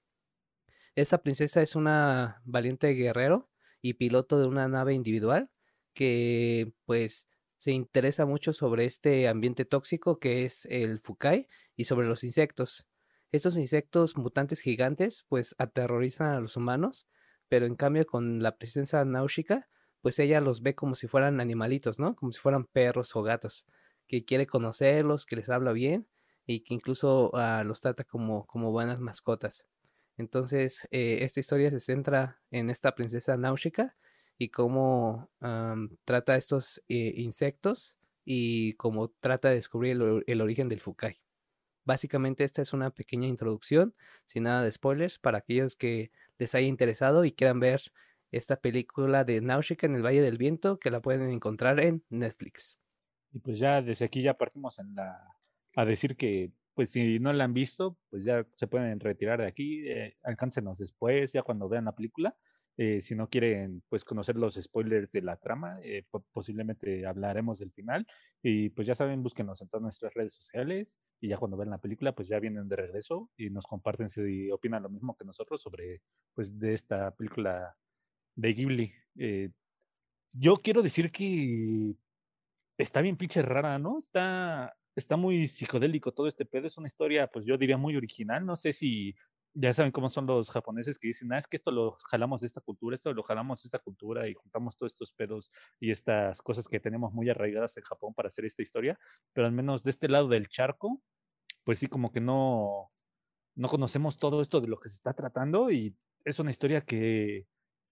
Esta 0.95 1.18
princesa 1.22 1.61
es 1.61 1.76
una 1.76 2.41
valiente 2.45 2.89
guerrero 2.89 3.51
y 3.82 3.95
piloto 3.95 4.39
de 4.39 4.47
una 4.47 4.68
nave 4.68 4.95
individual 4.95 5.51
que 5.93 6.72
pues 6.87 7.28
se 7.59 7.72
interesa 7.72 8.26
mucho 8.26 8.53
sobre 8.53 8.84
este 8.84 9.28
ambiente 9.28 9.64
tóxico 9.64 10.18
que 10.18 10.45
es 10.45 10.66
el 10.66 11.01
Fukai 11.01 11.49
y 11.74 11.84
sobre 11.84 12.07
los 12.07 12.24
insectos. 12.24 12.87
Estos 13.32 13.57
insectos 13.57 14.16
mutantes 14.16 14.61
gigantes 14.61 15.24
pues 15.28 15.55
aterrorizan 15.59 16.30
a 16.30 16.41
los 16.41 16.57
humanos, 16.57 17.07
pero 17.49 17.66
en 17.66 17.76
cambio 17.76 18.07
con 18.07 18.43
la 18.43 18.57
presencia 18.57 19.05
náusica 19.05 19.68
pues 20.03 20.19
ella 20.19 20.41
los 20.41 20.63
ve 20.63 20.75
como 20.75 20.95
si 20.95 21.09
fueran 21.09 21.41
animalitos, 21.41 21.99
¿no? 21.99 22.15
Como 22.17 22.33
si 22.33 22.41
fueran 22.41 22.65
perros 22.65 23.15
o 23.17 23.23
gatos, 23.23 23.67
que 24.07 24.25
quiere 24.25 24.47
conocerlos, 24.47 25.27
que 25.27 25.37
les 25.37 25.49
habla 25.49 25.73
bien 25.73 26.07
y 26.47 26.61
que 26.61 26.75
incluso 26.75 27.31
ah, 27.35 27.65
los 27.65 27.81
trata 27.81 28.05
como, 28.05 28.47
como 28.47 28.71
buenas 28.71 29.01
mascotas. 29.01 29.67
Entonces, 30.17 30.87
eh, 30.91 31.19
esta 31.23 31.41
historia 31.41 31.71
se 31.71 31.81
centra 31.81 32.41
en 32.51 32.71
esta 32.71 32.95
princesa 32.95 33.37
Náusica 33.37 33.97
y 34.39 34.49
cómo 34.51 35.31
trata 36.05 36.35
a 36.35 36.37
estos 36.37 36.83
eh, 36.89 37.15
insectos 37.17 37.97
y 38.25 38.75
cómo 38.75 39.09
trata 39.21 39.49
de 39.49 39.57
descubrir 39.57 39.93
el, 39.93 40.25
el, 40.27 40.41
origen 40.41 40.69
del 40.69 40.81
Fukai. 40.81 41.21
Básicamente 41.85 42.45
esta 42.45 42.63
es 42.63 42.73
una 42.73 42.91
pequeña 42.91 43.29
introducción, 43.29 43.95
sin 44.25 44.45
nada 44.45 44.63
de 44.63 44.73
spoilers, 44.73 45.19
para 45.19 45.39
aquellos 45.39 45.77
que 45.77 46.11
les 46.39 46.55
haya 46.55 46.67
interesado 46.67 47.25
y 47.25 47.33
quieran 47.33 47.61
ver 47.61 47.93
esta 48.31 48.57
película 48.57 49.24
de 49.24 49.41
Náusica 49.41 49.87
en 49.87 49.97
el 49.97 50.05
Valle 50.05 50.20
del 50.20 50.39
Viento 50.39 50.79
que 50.79 50.91
la 50.91 51.01
pueden 51.01 51.31
encontrar 51.31 51.81
en 51.81 52.05
Netflix. 52.11 52.81
Y 53.33 53.39
pues 53.41 53.59
ya 53.59 53.83
desde 53.83 54.05
aquí 54.05 54.22
ya 54.22 54.35
partimos 54.35 54.79
en 54.79 54.95
la, 54.95 55.37
a 55.74 55.85
decir 55.85 56.16
que 56.16 56.53
pues 56.74 56.91
si 56.91 57.18
no 57.18 57.33
la 57.33 57.45
han 57.45 57.55
visto, 57.55 57.97
pues 58.11 58.24
ya 58.24 58.47
se 58.55 58.66
pueden 58.66 59.01
retirar 59.01 59.41
de 59.41 59.47
aquí, 59.47 59.89
eh, 59.89 60.16
alcáncenos 60.22 60.79
después, 60.79 61.33
ya 61.33 61.43
cuando 61.43 61.68
vean 61.70 61.87
la 61.87 61.95
película. 61.95 62.37
Eh, 62.79 63.01
si 63.01 63.14
no 63.14 63.31
quieren 63.31 63.83
pues 63.89 64.05
conocer 64.05 64.37
los 64.37 64.57
spoilers 64.57 65.11
de 65.11 65.22
la 65.22 65.37
trama, 65.37 65.79
eh, 65.83 66.05
posiblemente 66.33 67.07
hablaremos 67.07 67.59
del 67.59 67.72
final. 67.72 68.07
Y 68.43 68.68
pues 68.70 68.87
ya 68.87 68.95
saben, 68.95 69.22
búsquenos 69.22 69.62
en 69.62 69.68
todas 69.68 69.83
nuestras 69.83 70.12
redes 70.12 70.35
sociales 70.35 71.01
y 71.18 71.29
ya 71.29 71.39
cuando 71.39 71.57
vean 71.57 71.70
la 71.70 71.79
película 71.79 72.14
pues 72.14 72.29
ya 72.29 72.39
vienen 72.39 72.68
de 72.68 72.77
regreso 72.77 73.31
y 73.39 73.49
nos 73.49 73.66
comparten 73.66 74.11
si 74.11 74.51
opinan 74.51 74.83
lo 74.83 74.91
mismo 74.91 75.16
que 75.16 75.24
nosotros 75.24 75.62
sobre 75.62 76.03
pues 76.35 76.59
de 76.59 76.74
esta 76.74 77.11
película 77.12 77.74
de 78.37 78.55
Ghibli. 78.55 78.95
Eh, 79.18 79.51
yo 80.32 80.57
quiero 80.57 80.82
decir 80.82 81.11
que 81.11 81.95
está 82.78 83.01
bien 83.01 83.16
pinche 83.16 83.43
rara, 83.43 83.78
¿no? 83.78 83.99
Está, 83.99 84.76
está 84.95 85.16
muy 85.16 85.49
psicodélico 85.49 86.12
todo 86.12 86.28
este 86.28 86.45
pedo. 86.45 86.66
Es 86.66 86.78
una 86.78 86.87
historia, 86.87 87.26
pues 87.26 87.45
yo 87.47 87.57
diría 87.57 87.76
muy 87.78 87.97
original. 87.97 88.45
No 88.45 88.55
sé 88.55 88.72
si 88.72 89.14
ya 89.55 89.72
saben 89.72 89.91
cómo 89.91 90.11
son 90.11 90.26
los 90.26 90.51
japoneses 90.51 90.99
que 90.99 91.09
dicen, 91.09 91.32
ah, 91.32 91.39
es 91.39 91.47
que 91.47 91.57
esto 91.57 91.70
lo 91.70 91.97
jalamos 92.11 92.43
de 92.43 92.47
esta 92.49 92.61
cultura, 92.61 92.95
esto 92.95 93.12
lo 93.14 93.22
jalamos 93.22 93.62
de 93.62 93.68
esta 93.68 93.78
cultura 93.78 94.28
y 94.28 94.34
juntamos 94.34 94.76
todos 94.76 94.93
estos 94.93 95.12
pedos 95.12 95.51
y 95.80 95.91
estas 95.91 96.43
cosas 96.43 96.68
que 96.68 96.78
tenemos 96.78 97.14
muy 97.14 97.30
arraigadas 97.30 97.76
en 97.78 97.84
Japón 97.84 98.12
para 98.12 98.28
hacer 98.28 98.45
esta 98.45 98.62
historia. 98.62 98.99
Pero 99.32 99.47
al 99.47 99.53
menos 99.53 99.82
de 99.82 99.91
este 99.91 100.09
lado 100.09 100.28
del 100.28 100.49
charco, 100.49 101.03
pues 101.64 101.78
sí, 101.78 101.87
como 101.87 102.12
que 102.12 102.20
no, 102.20 102.91
no 103.55 103.68
conocemos 103.68 104.18
todo 104.18 104.43
esto 104.43 104.61
de 104.61 104.68
lo 104.68 104.78
que 104.78 104.91
se 104.91 104.97
está 104.97 105.14
tratando 105.14 105.70
y 105.70 105.97
es 106.24 106.39
una 106.39 106.51
historia 106.51 106.82
que 106.82 107.47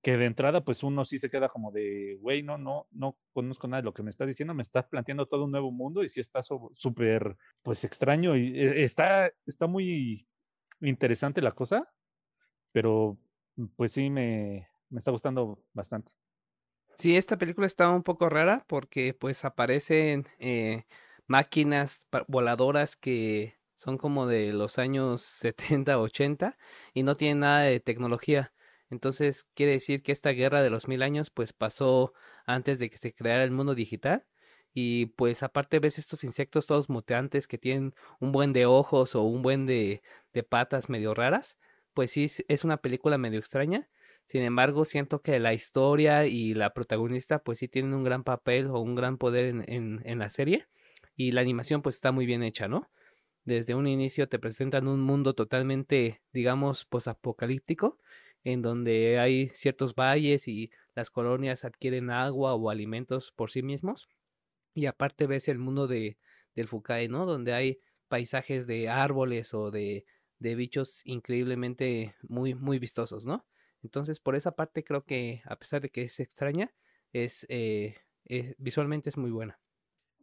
que 0.05 0.19
de 0.19 0.27
entrada 0.27 0.63
pues 0.63 0.83
uno 0.83 1.07
sí 1.07 1.19
se 1.19 1.31
queda 1.31 1.49
como 1.49 1.73
de, 1.73 2.19
güey, 2.21 2.43
no, 2.43 2.59
no, 2.59 2.87
no 2.93 3.17
conozco 3.33 3.67
nada 3.67 3.81
de 3.81 3.87
lo 3.87 3.95
que 3.95 4.03
me 4.03 4.11
estás 4.11 4.29
diciendo, 4.29 4.53
me 4.53 4.63
estás 4.63 4.85
planteando 4.85 5.25
todo 5.27 5.47
un 5.47 5.51
nuevo 5.51 5.73
mundo 5.73 6.05
y 6.05 6.11
sí 6.11 6.21
está 6.21 6.43
súper 6.43 7.39
pues 7.63 7.85
extraño 7.85 8.37
y 8.37 8.49
eh, 8.55 8.85
está, 8.85 9.33
está 9.47 9.67
muy 9.67 10.29
interesante 10.83 11.41
la 11.41 11.53
cosa, 11.53 11.91
pero 12.71 13.17
mm, 13.57 13.65
pues 13.77 13.93
sí 13.93 14.11
me, 14.11 14.69
me 14.91 14.99
está 14.99 15.11
gustando 15.11 15.65
bastante. 15.73 16.13
Sí, 16.97 17.17
esta 17.17 17.39
película 17.39 17.67
está 17.67 17.89
un 17.89 18.03
poco 18.03 18.29
rara 18.29 18.67
porque 18.69 19.15
pues 19.15 19.47
aparecen 19.47 20.27
eh, 20.39 20.85
máquinas 21.27 22.07
voladoras 22.29 22.95
que 22.95 23.55
son 23.75 23.97
como 23.97 24.27
de 24.27 24.53
los 24.53 24.79
años 24.79 25.23
70, 25.23 25.99
80 25.99 26.59
y 26.93 27.05
no 27.05 27.15
tienen 27.15 27.41
nada 27.41 27.61
de 27.61 27.81
tecnología. 27.81 28.53
Entonces 28.91 29.45
quiere 29.55 29.73
decir 29.73 30.03
que 30.03 30.13
esta 30.13 30.31
guerra 30.31 30.63
de 30.63 30.71
los 30.71 30.89
mil 30.89 31.03
años 31.03 31.31
pues 31.31 31.53
pasó 31.53 32.13
antes 32.47 32.79
de 32.79 32.91
que 32.91 32.99
se 32.99 33.15
creara 33.15 33.45
el 33.45 33.51
mundo 33.51 33.75
digital. 33.75 34.27
Y 34.73 35.07
pues 35.07 35.43
aparte 35.43 35.79
ves 35.79 35.99
estos 35.99 36.25
insectos 36.25 36.67
todos 36.67 36.91
mutantes 36.91 37.47
que 37.47 37.59
tienen 37.59 37.95
un 38.21 38.33
buen 38.33 38.53
de 38.53 38.67
ojos 38.67 39.15
o 39.15 39.23
un 39.23 39.43
buen 39.43 39.67
de, 39.67 40.03
de 40.33 40.43
patas 40.43 40.89
medio 40.89 41.15
raras. 41.15 41.59
Pues 41.95 42.11
sí, 42.11 42.27
es 42.49 42.65
una 42.65 42.79
película 42.79 43.19
medio 43.19 43.39
extraña. 43.39 43.89
Sin 44.27 44.43
embargo, 44.43 44.85
siento 44.85 45.23
que 45.23 45.39
la 45.39 45.55
historia 45.55 46.27
y 46.27 46.55
la 46.55 46.73
protagonista 46.73 47.41
pues 47.41 47.59
sí 47.59 47.69
tienen 47.69 47.95
un 47.95 48.05
gran 48.05 48.25
papel 48.25 48.67
o 48.69 48.81
un 48.81 48.95
gran 48.95 49.19
poder 49.19 49.45
en, 49.69 50.03
en, 50.05 50.19
la 50.19 50.31
serie. 50.31 50.67
Y 51.17 51.33
la 51.33 51.43
animación 51.43 51.83
pues 51.83 51.97
está 51.97 52.11
muy 52.13 52.27
bien 52.27 52.43
hecha, 52.43 52.67
¿no? 52.67 52.91
Desde 53.45 53.75
un 53.75 53.87
inicio 53.87 54.29
te 54.29 54.39
presentan 54.39 54.89
un 54.89 55.01
mundo 55.03 55.35
totalmente, 55.35 56.23
digamos, 56.33 56.85
posapocalíptico 56.87 57.99
en 58.45 58.63
donde 58.63 59.19
hay 59.19 59.51
ciertos 59.55 59.95
valles 59.95 60.49
y 60.49 60.71
las 60.95 61.11
colonias 61.11 61.65
adquieren 61.65 62.11
agua 62.11 62.55
o 62.55 62.71
alimentos 62.71 63.33
por 63.33 63.51
sí 63.51 63.63
mismos. 63.63 64.09
Y 64.75 64.87
aparte 64.87 65.27
ves 65.27 65.49
el 65.49 65.59
mundo 65.59 65.87
de, 65.87 66.19
del 66.55 66.69
Fukai, 66.69 67.09
¿no? 67.09 67.27
Donde 67.27 67.55
hay 67.55 67.81
paisajes 68.09 68.67
de 68.67 68.89
árboles 68.89 69.55
o 69.55 69.71
de, 69.71 70.05
de 70.39 70.55
bichos 70.55 71.01
increíblemente 71.05 72.15
muy, 72.23 72.55
muy 72.55 72.79
vistosos, 72.79 73.27
¿no? 73.27 73.47
Entonces, 73.83 74.21
por 74.21 74.35
esa 74.37 74.53
parte 74.53 74.85
creo 74.85 75.05
que, 75.05 75.43
a 75.45 75.57
pesar 75.57 75.83
de 75.83 75.91
que 75.91 76.03
es 76.03 76.21
extraña, 76.21 76.73
es, 77.13 77.47
eh, 77.49 77.97
es, 78.25 78.55
visualmente 78.59 79.11
es 79.11 79.17
muy 79.17 79.31
buena. 79.31 79.61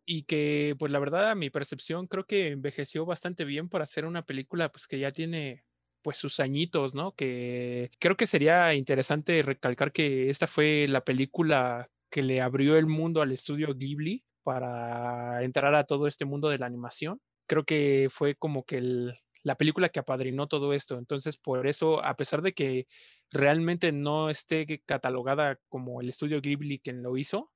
Y 0.06 0.24
que, 0.24 0.76
pues 0.80 0.92
la 0.92 1.00
verdad, 1.00 1.30
a 1.30 1.36
mi 1.36 1.50
percepción, 1.50 2.08
creo 2.08 2.26
que 2.26 2.50
envejeció 2.50 3.06
bastante 3.06 3.46
bien 3.46 3.70
para 3.70 3.84
hacer 3.84 4.06
una 4.06 4.26
película, 4.26 4.72
pues 4.72 4.88
que 4.88 5.00
ya 5.00 5.12
tiene 5.12 5.64
pues 6.02 6.18
sus 6.18 6.40
añitos, 6.40 6.96
¿no? 6.96 7.14
Que 7.14 7.92
creo 8.00 8.18
que 8.18 8.28
sería 8.28 8.74
interesante 8.74 9.42
recalcar 9.42 9.92
que 9.92 10.30
esta 10.30 10.48
fue 10.48 10.88
la 10.88 11.04
película 11.04 11.90
que 12.10 12.22
le 12.24 12.42
abrió 12.42 12.78
el 12.78 12.88
mundo 12.88 13.22
al 13.22 13.32
estudio 13.32 13.74
Ghibli 13.76 14.24
para 14.44 15.44
entrar 15.44 15.76
a 15.76 15.86
todo 15.86 16.08
este 16.08 16.26
mundo 16.26 16.50
de 16.50 16.58
la 16.60 16.66
animación. 16.66 17.22
Creo 17.48 17.64
que 17.64 18.08
fue 18.10 18.36
como 18.36 18.64
que 18.66 18.82
la 19.44 19.56
película 19.56 19.90
que 19.90 20.00
apadrinó 20.00 20.48
todo 20.48 20.74
esto. 20.74 20.98
Entonces, 20.98 21.38
por 21.38 21.68
eso, 21.68 22.04
a 22.04 22.16
pesar 22.16 22.42
de 22.42 22.54
que 22.54 22.88
realmente 23.32 23.92
no 23.92 24.30
esté 24.30 24.82
catalogada 24.86 25.60
como 25.70 26.02
el 26.02 26.10
estudio 26.10 26.42
Ghibli 26.42 26.80
quien 26.80 27.02
lo 27.04 27.18
hizo, 27.18 27.52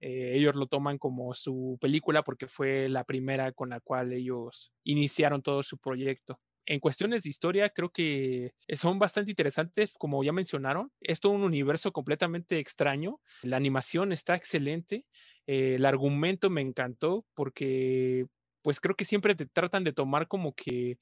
eh, 0.00 0.32
ellos 0.36 0.56
lo 0.56 0.66
toman 0.66 0.98
como 0.98 1.34
su 1.34 1.78
película 1.80 2.22
porque 2.22 2.48
fue 2.48 2.88
la 2.88 3.04
primera 3.04 3.52
con 3.52 3.70
la 3.70 3.80
cual 3.80 4.12
ellos 4.12 4.72
iniciaron 4.84 5.42
todo 5.42 5.62
su 5.62 5.78
proyecto 5.78 6.40
en 6.70 6.78
cuestiones 6.78 7.24
de 7.24 7.30
historia 7.30 7.70
creo 7.70 7.90
que 7.90 8.52
son 8.74 9.00
bastante 9.00 9.32
interesantes, 9.32 9.92
como 9.98 10.22
ya 10.22 10.32
mencionaron. 10.32 10.92
Es 11.00 11.18
todo 11.18 11.32
un 11.32 11.42
universo 11.42 11.90
completamente 11.90 12.60
extraño. 12.60 13.20
La 13.42 13.56
animación 13.56 14.12
está 14.12 14.36
excelente. 14.36 15.04
Eh, 15.48 15.74
el 15.74 15.84
argumento 15.84 16.48
me 16.48 16.60
encantó 16.60 17.26
porque 17.34 18.26
pues 18.62 18.78
creo 18.78 18.94
que 18.94 19.04
siempre 19.04 19.34
te 19.34 19.46
tratan 19.46 19.82
de 19.82 19.92
tomar 19.92 20.28
como 20.28 20.54
que 20.54 20.98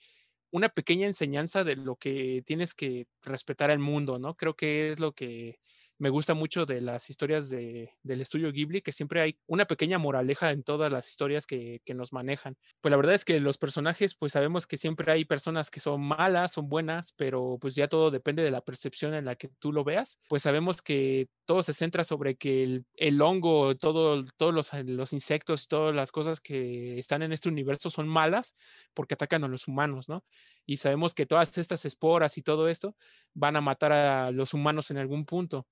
una 0.50 0.70
pequeña 0.70 1.06
enseñanza 1.06 1.64
de 1.64 1.76
lo 1.76 1.96
que 1.96 2.42
tienes 2.46 2.72
que 2.74 3.06
respetar 3.22 3.70
al 3.70 3.78
mundo, 3.78 4.18
¿no? 4.18 4.36
Creo 4.36 4.54
que 4.56 4.92
es 4.92 5.00
lo 5.00 5.12
que 5.12 5.58
me 5.98 6.10
gusta 6.10 6.34
mucho 6.34 6.64
de 6.64 6.80
las 6.80 7.10
historias 7.10 7.50
de, 7.50 7.92
del 8.02 8.20
estudio 8.20 8.52
Ghibli, 8.52 8.82
que 8.82 8.92
siempre 8.92 9.20
hay 9.20 9.38
una 9.46 9.66
pequeña 9.66 9.98
moraleja 9.98 10.52
en 10.52 10.62
todas 10.62 10.92
las 10.92 11.08
historias 11.08 11.46
que, 11.46 11.82
nos 11.88 12.12
manejan. 12.12 12.56
Pues 12.80 12.90
la 12.90 12.96
verdad 12.96 13.14
es 13.14 13.24
que 13.24 13.40
los 13.40 13.58
personajes, 13.58 14.14
pues 14.14 14.32
sabemos 14.32 14.66
que 14.68 14.76
siempre 14.76 15.10
hay 15.10 15.24
personas 15.24 15.70
que 15.70 15.80
son 15.80 16.00
malas, 16.00 16.52
son 16.52 16.68
buenas, 16.68 17.12
pero 17.16 17.58
pues 17.60 17.74
ya 17.74 17.88
todo 17.88 18.12
depende 18.12 18.42
de 18.44 18.52
la 18.52 18.60
percepción 18.60 19.14
en 19.14 19.24
la 19.24 19.34
que 19.34 19.48
tú 19.58 19.72
lo 19.72 19.82
veas. 19.82 20.20
Pues 20.28 20.42
sabemos 20.42 20.80
que 20.80 21.28
todo 21.44 21.62
se 21.64 21.72
centra 21.72 22.04
sobre 22.04 22.36
que 22.36 22.82
el, 22.94 23.22
hongo, 23.22 23.74
todo, 23.74 24.24
todos 24.36 24.54
los, 24.54 24.70
los 24.84 25.12
insectos, 25.12 25.66
todas 25.66 25.94
las 25.94 26.12
cosas 26.12 26.40
que 26.40 26.98
están 26.98 27.22
en 27.22 27.32
este 27.32 27.48
universo 27.48 27.90
son 27.90 28.06
malas 28.06 28.54
porque 28.94 29.14
atacan 29.14 29.42
a 29.42 29.48
los 29.48 29.66
humanos, 29.66 30.08
¿no? 30.08 30.24
Y 30.66 30.76
sabemos 30.76 31.14
que 31.14 31.26
todas 31.26 31.56
estas 31.58 31.84
esporas 31.84 32.38
y 32.38 32.42
todo 32.42 32.68
esto 32.68 32.94
van 33.34 33.56
a 33.56 33.60
matar 33.60 33.92
a 33.92 34.30
los 34.30 34.54
humanos 34.54 34.90
en 34.92 34.98
algún 34.98 35.24
punto 35.24 35.66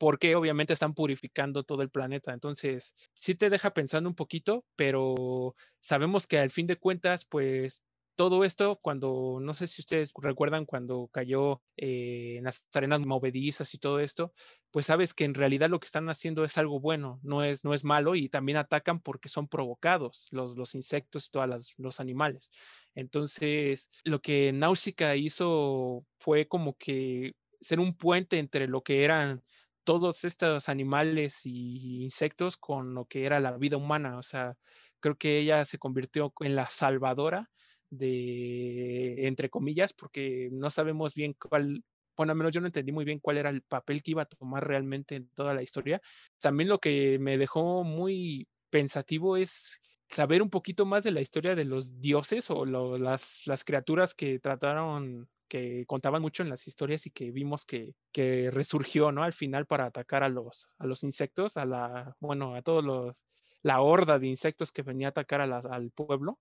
porque 0.00 0.34
obviamente 0.34 0.72
están 0.72 0.94
purificando 0.94 1.62
todo 1.62 1.82
el 1.82 1.90
planeta. 1.90 2.32
Entonces, 2.32 2.94
sí 3.12 3.34
te 3.34 3.50
deja 3.50 3.74
pensando 3.74 4.08
un 4.08 4.14
poquito, 4.14 4.64
pero 4.74 5.54
sabemos 5.78 6.26
que 6.26 6.38
al 6.38 6.48
fin 6.48 6.66
de 6.66 6.78
cuentas, 6.78 7.26
pues 7.26 7.84
todo 8.16 8.44
esto, 8.44 8.78
cuando, 8.80 9.40
no 9.42 9.52
sé 9.52 9.66
si 9.66 9.82
ustedes 9.82 10.14
recuerdan 10.16 10.64
cuando 10.64 11.10
cayó 11.12 11.60
eh, 11.76 12.36
en 12.38 12.44
las 12.44 12.66
arenas 12.72 13.00
movedizas 13.00 13.74
y 13.74 13.78
todo 13.78 14.00
esto, 14.00 14.32
pues 14.70 14.86
sabes 14.86 15.12
que 15.12 15.24
en 15.24 15.34
realidad 15.34 15.68
lo 15.68 15.80
que 15.80 15.86
están 15.86 16.08
haciendo 16.08 16.44
es 16.44 16.56
algo 16.56 16.80
bueno, 16.80 17.20
no 17.22 17.44
es, 17.44 17.62
no 17.62 17.74
es 17.74 17.84
malo 17.84 18.14
y 18.14 18.30
también 18.30 18.56
atacan 18.56 19.00
porque 19.00 19.28
son 19.28 19.48
provocados 19.48 20.28
los, 20.30 20.56
los 20.56 20.74
insectos 20.74 21.26
y 21.26 21.30
todos 21.30 21.74
los 21.76 22.00
animales. 22.00 22.50
Entonces, 22.94 23.90
lo 24.04 24.22
que 24.22 24.50
Náusica 24.50 25.14
hizo 25.14 26.06
fue 26.18 26.48
como 26.48 26.74
que 26.78 27.34
ser 27.60 27.80
un 27.80 27.94
puente 27.94 28.38
entre 28.38 28.66
lo 28.66 28.82
que 28.82 29.04
eran 29.04 29.42
todos 29.90 30.22
estos 30.22 30.68
animales 30.68 31.44
y 31.46 32.04
insectos 32.04 32.56
con 32.56 32.94
lo 32.94 33.06
que 33.06 33.26
era 33.26 33.40
la 33.40 33.58
vida 33.58 33.76
humana. 33.76 34.18
O 34.18 34.22
sea, 34.22 34.56
creo 35.00 35.16
que 35.16 35.40
ella 35.40 35.64
se 35.64 35.78
convirtió 35.78 36.32
en 36.42 36.54
la 36.54 36.66
salvadora 36.66 37.50
de, 37.90 39.26
entre 39.26 39.50
comillas, 39.50 39.92
porque 39.92 40.48
no 40.52 40.70
sabemos 40.70 41.16
bien 41.16 41.34
cuál, 41.34 41.82
bueno, 42.16 42.30
al 42.30 42.38
menos 42.38 42.54
yo 42.54 42.60
no 42.60 42.68
entendí 42.68 42.92
muy 42.92 43.04
bien 43.04 43.18
cuál 43.18 43.38
era 43.38 43.50
el 43.50 43.62
papel 43.62 44.00
que 44.00 44.12
iba 44.12 44.22
a 44.22 44.26
tomar 44.26 44.64
realmente 44.64 45.16
en 45.16 45.28
toda 45.30 45.54
la 45.54 45.62
historia. 45.62 46.00
También 46.40 46.68
lo 46.68 46.78
que 46.78 47.18
me 47.18 47.36
dejó 47.36 47.82
muy 47.82 48.46
pensativo 48.70 49.36
es 49.36 49.80
saber 50.08 50.40
un 50.40 50.50
poquito 50.50 50.86
más 50.86 51.02
de 51.02 51.10
la 51.10 51.20
historia 51.20 51.56
de 51.56 51.64
los 51.64 52.00
dioses 52.00 52.48
o 52.52 52.64
las, 52.64 53.42
las 53.46 53.64
criaturas 53.64 54.14
que 54.14 54.38
trataron 54.38 55.28
que 55.50 55.84
contaban 55.86 56.22
mucho 56.22 56.44
en 56.44 56.48
las 56.48 56.68
historias 56.68 57.06
y 57.06 57.10
que 57.10 57.32
vimos 57.32 57.66
que, 57.66 57.94
que 58.12 58.50
resurgió, 58.52 59.10
¿no? 59.10 59.24
Al 59.24 59.32
final 59.32 59.66
para 59.66 59.86
atacar 59.86 60.22
a 60.22 60.28
los, 60.28 60.70
a 60.78 60.86
los 60.86 61.02
insectos, 61.02 61.56
a 61.56 61.66
la, 61.66 62.16
bueno, 62.20 62.54
a 62.54 62.62
todos 62.62 62.84
los, 62.84 63.24
la 63.62 63.80
horda 63.80 64.20
de 64.20 64.28
insectos 64.28 64.70
que 64.70 64.82
venía 64.82 65.08
a 65.08 65.10
atacar 65.10 65.40
al 65.40 65.90
pueblo, 65.90 66.38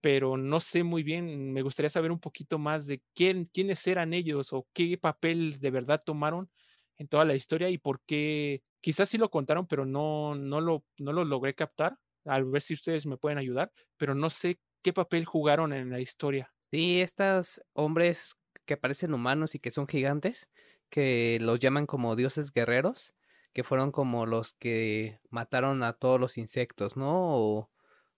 pero 0.00 0.36
no 0.36 0.60
sé 0.60 0.84
muy 0.84 1.02
bien, 1.02 1.52
me 1.52 1.62
gustaría 1.62 1.90
saber 1.90 2.12
un 2.12 2.20
poquito 2.20 2.58
más 2.60 2.86
de 2.86 3.02
quién, 3.12 3.44
quiénes 3.46 3.84
eran 3.88 4.14
ellos 4.14 4.52
o 4.52 4.68
qué 4.72 4.96
papel 4.96 5.58
de 5.58 5.70
verdad 5.72 6.00
tomaron 6.04 6.48
en 6.96 7.08
toda 7.08 7.24
la 7.24 7.34
historia 7.34 7.68
y 7.70 7.78
por 7.78 8.00
qué, 8.06 8.62
quizás 8.80 9.08
sí 9.08 9.18
lo 9.18 9.30
contaron, 9.30 9.66
pero 9.66 9.84
no, 9.84 10.36
no, 10.36 10.60
lo, 10.60 10.84
no 10.98 11.12
lo 11.12 11.24
logré 11.24 11.54
captar, 11.54 11.98
a 12.24 12.40
ver 12.40 12.62
si 12.62 12.74
ustedes 12.74 13.04
me 13.06 13.16
pueden 13.16 13.38
ayudar, 13.38 13.72
pero 13.96 14.14
no 14.14 14.30
sé 14.30 14.60
qué 14.80 14.92
papel 14.92 15.24
jugaron 15.24 15.72
en 15.72 15.90
la 15.90 15.98
historia. 15.98 16.52
Sí, 16.70 17.00
estos 17.00 17.62
hombres 17.72 18.36
que 18.66 18.76
parecen 18.76 19.14
humanos 19.14 19.54
y 19.54 19.58
que 19.58 19.70
son 19.70 19.86
gigantes, 19.88 20.50
que 20.90 21.38
los 21.40 21.58
llaman 21.60 21.86
como 21.86 22.14
dioses 22.14 22.52
guerreros, 22.52 23.14
que 23.54 23.64
fueron 23.64 23.90
como 23.90 24.26
los 24.26 24.52
que 24.52 25.18
mataron 25.30 25.82
a 25.82 25.94
todos 25.94 26.20
los 26.20 26.36
insectos, 26.36 26.96
¿no? 26.96 27.34
O, 27.34 27.70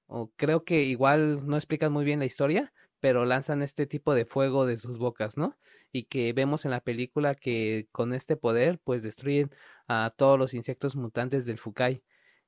o 0.09 0.33
creo 0.37 0.65
que 0.65 0.83
igual 0.85 1.47
no 1.47 1.57
explican 1.57 1.93
muy 1.93 2.05
bien 2.05 2.19
la 2.21 2.27
historia, 2.27 2.73
pero 3.01 3.25
lanzan 3.25 3.63
este 3.63 3.87
tipo 3.87 4.15
de 4.15 4.25
fuego 4.27 4.67
de 4.67 4.77
sus 4.77 4.99
bocas, 4.99 5.37
¿no? 5.37 5.57
Y 5.93 6.05
que 6.05 6.33
vemos 6.33 6.65
en 6.65 6.73
la 6.73 6.81
película 6.81 7.35
que 7.37 7.89
con 7.93 8.13
este 8.13 8.37
poder 8.37 8.81
pues 8.81 9.03
destruyen 9.05 9.51
a 9.89 10.13
todos 10.17 10.39
los 10.39 10.55
insectos 10.55 10.97
mutantes 10.97 11.47
del 11.47 11.59
Fukai. 11.61 12.03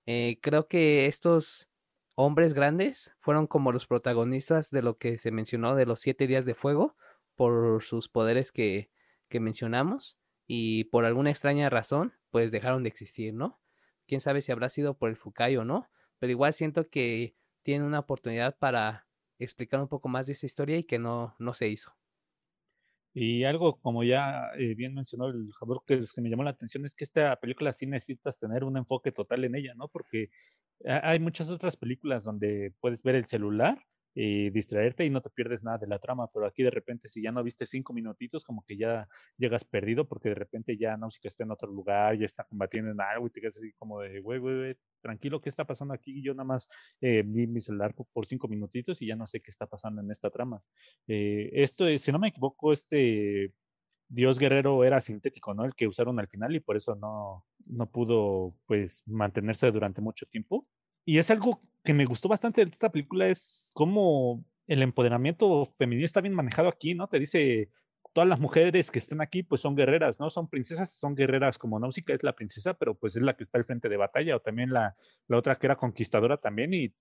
Eh, 0.07 0.39
creo 0.43 0.67
que 0.69 1.07
estos 1.07 1.69
hombres 2.15 2.55
grandes 2.55 3.13
fueron 3.19 3.47
como 3.47 3.73
los 3.73 3.87
protagonistas 3.87 4.71
de 4.71 4.83
lo 4.83 4.99
que 4.99 5.19
se 5.19 5.31
mencionó 5.31 5.75
de 5.75 5.87
los 5.87 6.01
siete 6.01 6.27
días 6.27 6.45
de 6.45 6.55
fuego 6.55 6.97
por 7.35 7.83
sus 7.83 8.09
poderes 8.09 8.53
que, 8.53 8.91
que 9.29 9.41
mencionamos 9.41 10.19
y 10.47 10.85
por 10.85 11.05
alguna 11.05 11.31
extraña 11.31 11.71
razón 11.71 12.13
pues 12.31 12.53
dejaron 12.53 12.83
de 12.83 12.89
existir, 12.89 13.35
¿no? 13.35 13.61
Quién 14.07 14.21
sabe 14.21 14.43
si 14.43 14.53
habrá 14.53 14.69
sido 14.69 14.95
por 14.95 15.11
el 15.11 15.17
Fukai 15.17 15.57
o 15.57 15.65
no, 15.65 15.89
pero 16.19 16.31
igual 16.31 16.53
siento 16.53 16.89
que 16.89 17.35
tienen 17.63 17.87
una 17.87 18.01
oportunidad 18.01 18.59
para 18.59 19.07
explicar 19.39 19.81
un 19.81 19.89
poco 19.89 20.09
más 20.09 20.27
de 20.27 20.33
esa 20.33 20.47
historia 20.47 20.79
y 20.79 20.85
que 20.85 20.99
no, 20.99 21.35
no 21.39 21.55
se 21.55 21.69
hizo. 21.69 21.95
Y 23.15 23.45
algo 23.45 23.79
como 23.81 24.05
ya 24.05 24.51
eh, 24.59 24.75
bien 24.75 24.95
mencionó 24.95 25.27
el 25.29 25.53
Javier 25.53 25.79
que, 25.87 26.01
que 26.15 26.21
me 26.23 26.31
llamó 26.31 26.45
la 26.45 26.51
atención 26.51 26.85
es 26.85 26.95
que 26.95 27.05
esta 27.05 27.37
película 27.37 27.73
sí 27.73 27.87
necesitas 27.87 28.39
tener 28.39 28.65
un 28.65 28.77
enfoque 28.79 29.13
total 29.13 29.45
en 29.45 29.55
ella, 29.55 29.75
¿no? 29.75 29.89
Porque 29.89 30.31
hay 30.85 31.21
muchas 31.21 31.51
otras 31.51 31.77
películas 31.77 32.25
donde 32.25 32.75
puedes 32.81 33.03
ver 33.03 33.15
el 33.15 33.27
celular 33.27 33.79
y 34.15 34.51
distraerte 34.51 35.05
y 35.05 35.11
no 35.11 35.21
te 35.21 35.31
pierdes 35.31 35.63
nada 35.63 35.79
de 35.79 35.87
la 35.87 35.99
trama, 35.99 36.29
pero 36.33 36.47
aquí 36.47 36.63
de 36.63 36.71
repente 36.71 37.09
si 37.09 37.23
ya 37.23 37.33
no 37.33 37.43
viste 37.43 37.67
cinco 37.67 37.93
minutitos, 37.93 38.45
como 38.45 38.65
que 38.65 38.77
ya 38.77 39.09
llegas 39.39 39.65
perdido 39.65 40.07
porque 40.07 40.29
de 40.31 40.35
repente 40.35 40.77
ya 40.77 40.97
Náusica 40.97 41.29
está 41.29 41.45
en 41.45 41.51
otro 41.51 41.71
lugar, 41.71 42.19
ya 42.19 42.27
está 42.27 42.45
combatiendo 42.45 42.91
en 42.91 43.01
algo 43.01 43.27
y 43.27 43.31
te 43.31 43.41
quedas 43.41 43.57
así 43.57 43.73
como 43.75 44.01
de, 44.01 44.21
güey, 44.21 44.39
güey, 44.39 44.57
güey, 44.57 44.77
tranquilo, 45.01 45.41
¿qué 45.41 45.49
está 45.49 45.65
pasando 45.65 45.95
aquí? 45.95 46.23
Yo 46.23 46.35
nada 46.35 46.45
más 46.45 46.69
eh, 47.01 47.23
vi 47.25 47.47
mi 47.47 47.61
celular 47.61 47.95
por 47.95 48.27
cinco 48.27 48.49
minutitos 48.49 49.01
y 49.03 49.07
ya 49.07 49.17
no 49.17 49.27
sé 49.27 49.41
qué 49.41 49.51
está 49.51 49.67
pasando 49.67 50.03
en 50.03 50.11
esta 50.11 50.31
trama. 50.31 50.63
Eh, 51.07 51.51
esto, 51.53 51.87
es, 51.87 52.03
si 52.03 52.13
no 52.13 52.19
me 52.19 52.29
equivoco, 52.29 52.73
este 52.73 53.53
Dios 54.09 54.39
Guerrero 54.39 54.85
era 54.85 55.01
sintético, 55.01 55.55
¿no? 55.55 55.65
El 55.65 55.75
que 55.75 55.89
usaron 55.89 56.21
al 56.21 56.29
final 56.29 56.55
y 56.55 56.61
por 56.61 56.77
eso 56.77 56.95
no, 56.97 57.47
no 57.65 57.91
pudo, 57.91 58.55
pues, 58.67 59.03
mantenerse 59.07 59.71
durante 59.73 60.03
mucho 60.03 60.27
tiempo. 60.27 60.67
Y 61.05 61.19
es 61.19 61.31
algo 61.31 61.61
que 61.85 61.95
me 61.95 62.05
gustó 62.05 62.29
bastante 62.29 62.65
de 62.65 62.71
esta 62.71 62.91
película, 62.93 63.27
es 63.27 63.73
cómo 63.75 64.45
el 64.67 64.83
empoderamiento 64.83 65.65
femenino 65.77 66.05
está 66.05 66.21
bien 66.21 66.35
manejado 66.35 66.69
aquí, 66.69 66.95
¿no? 66.95 67.09
Te 67.09 67.19
dice, 67.19 67.71
todas 68.13 68.29
las 68.29 68.41
mujeres 68.41 68.91
que 68.91 68.99
están 68.99 69.21
aquí, 69.21 69.43
pues 69.43 69.61
son 69.61 69.75
guerreras, 69.75 70.21
¿no? 70.21 70.31
Son 70.31 70.49
princesas, 70.49 70.93
son 70.93 71.15
guerreras 71.15 71.59
como 71.59 71.81
Náusica 71.81 72.15
es 72.15 72.23
la 72.23 72.35
princesa, 72.35 72.75
pero 72.75 72.95
pues 72.95 73.17
es 73.17 73.23
la 73.23 73.37
que 73.37 73.43
está 73.43 73.59
al 73.59 73.65
frente 73.65 73.89
de 73.89 73.97
batalla, 73.97 74.37
o 74.37 74.41
también 74.41 74.71
la, 74.71 74.97
la 75.29 75.37
otra 75.37 75.57
que 75.57 75.67
era 75.67 75.77
conquistadora 75.77 76.37
también, 76.37 76.73
y, 76.75 76.95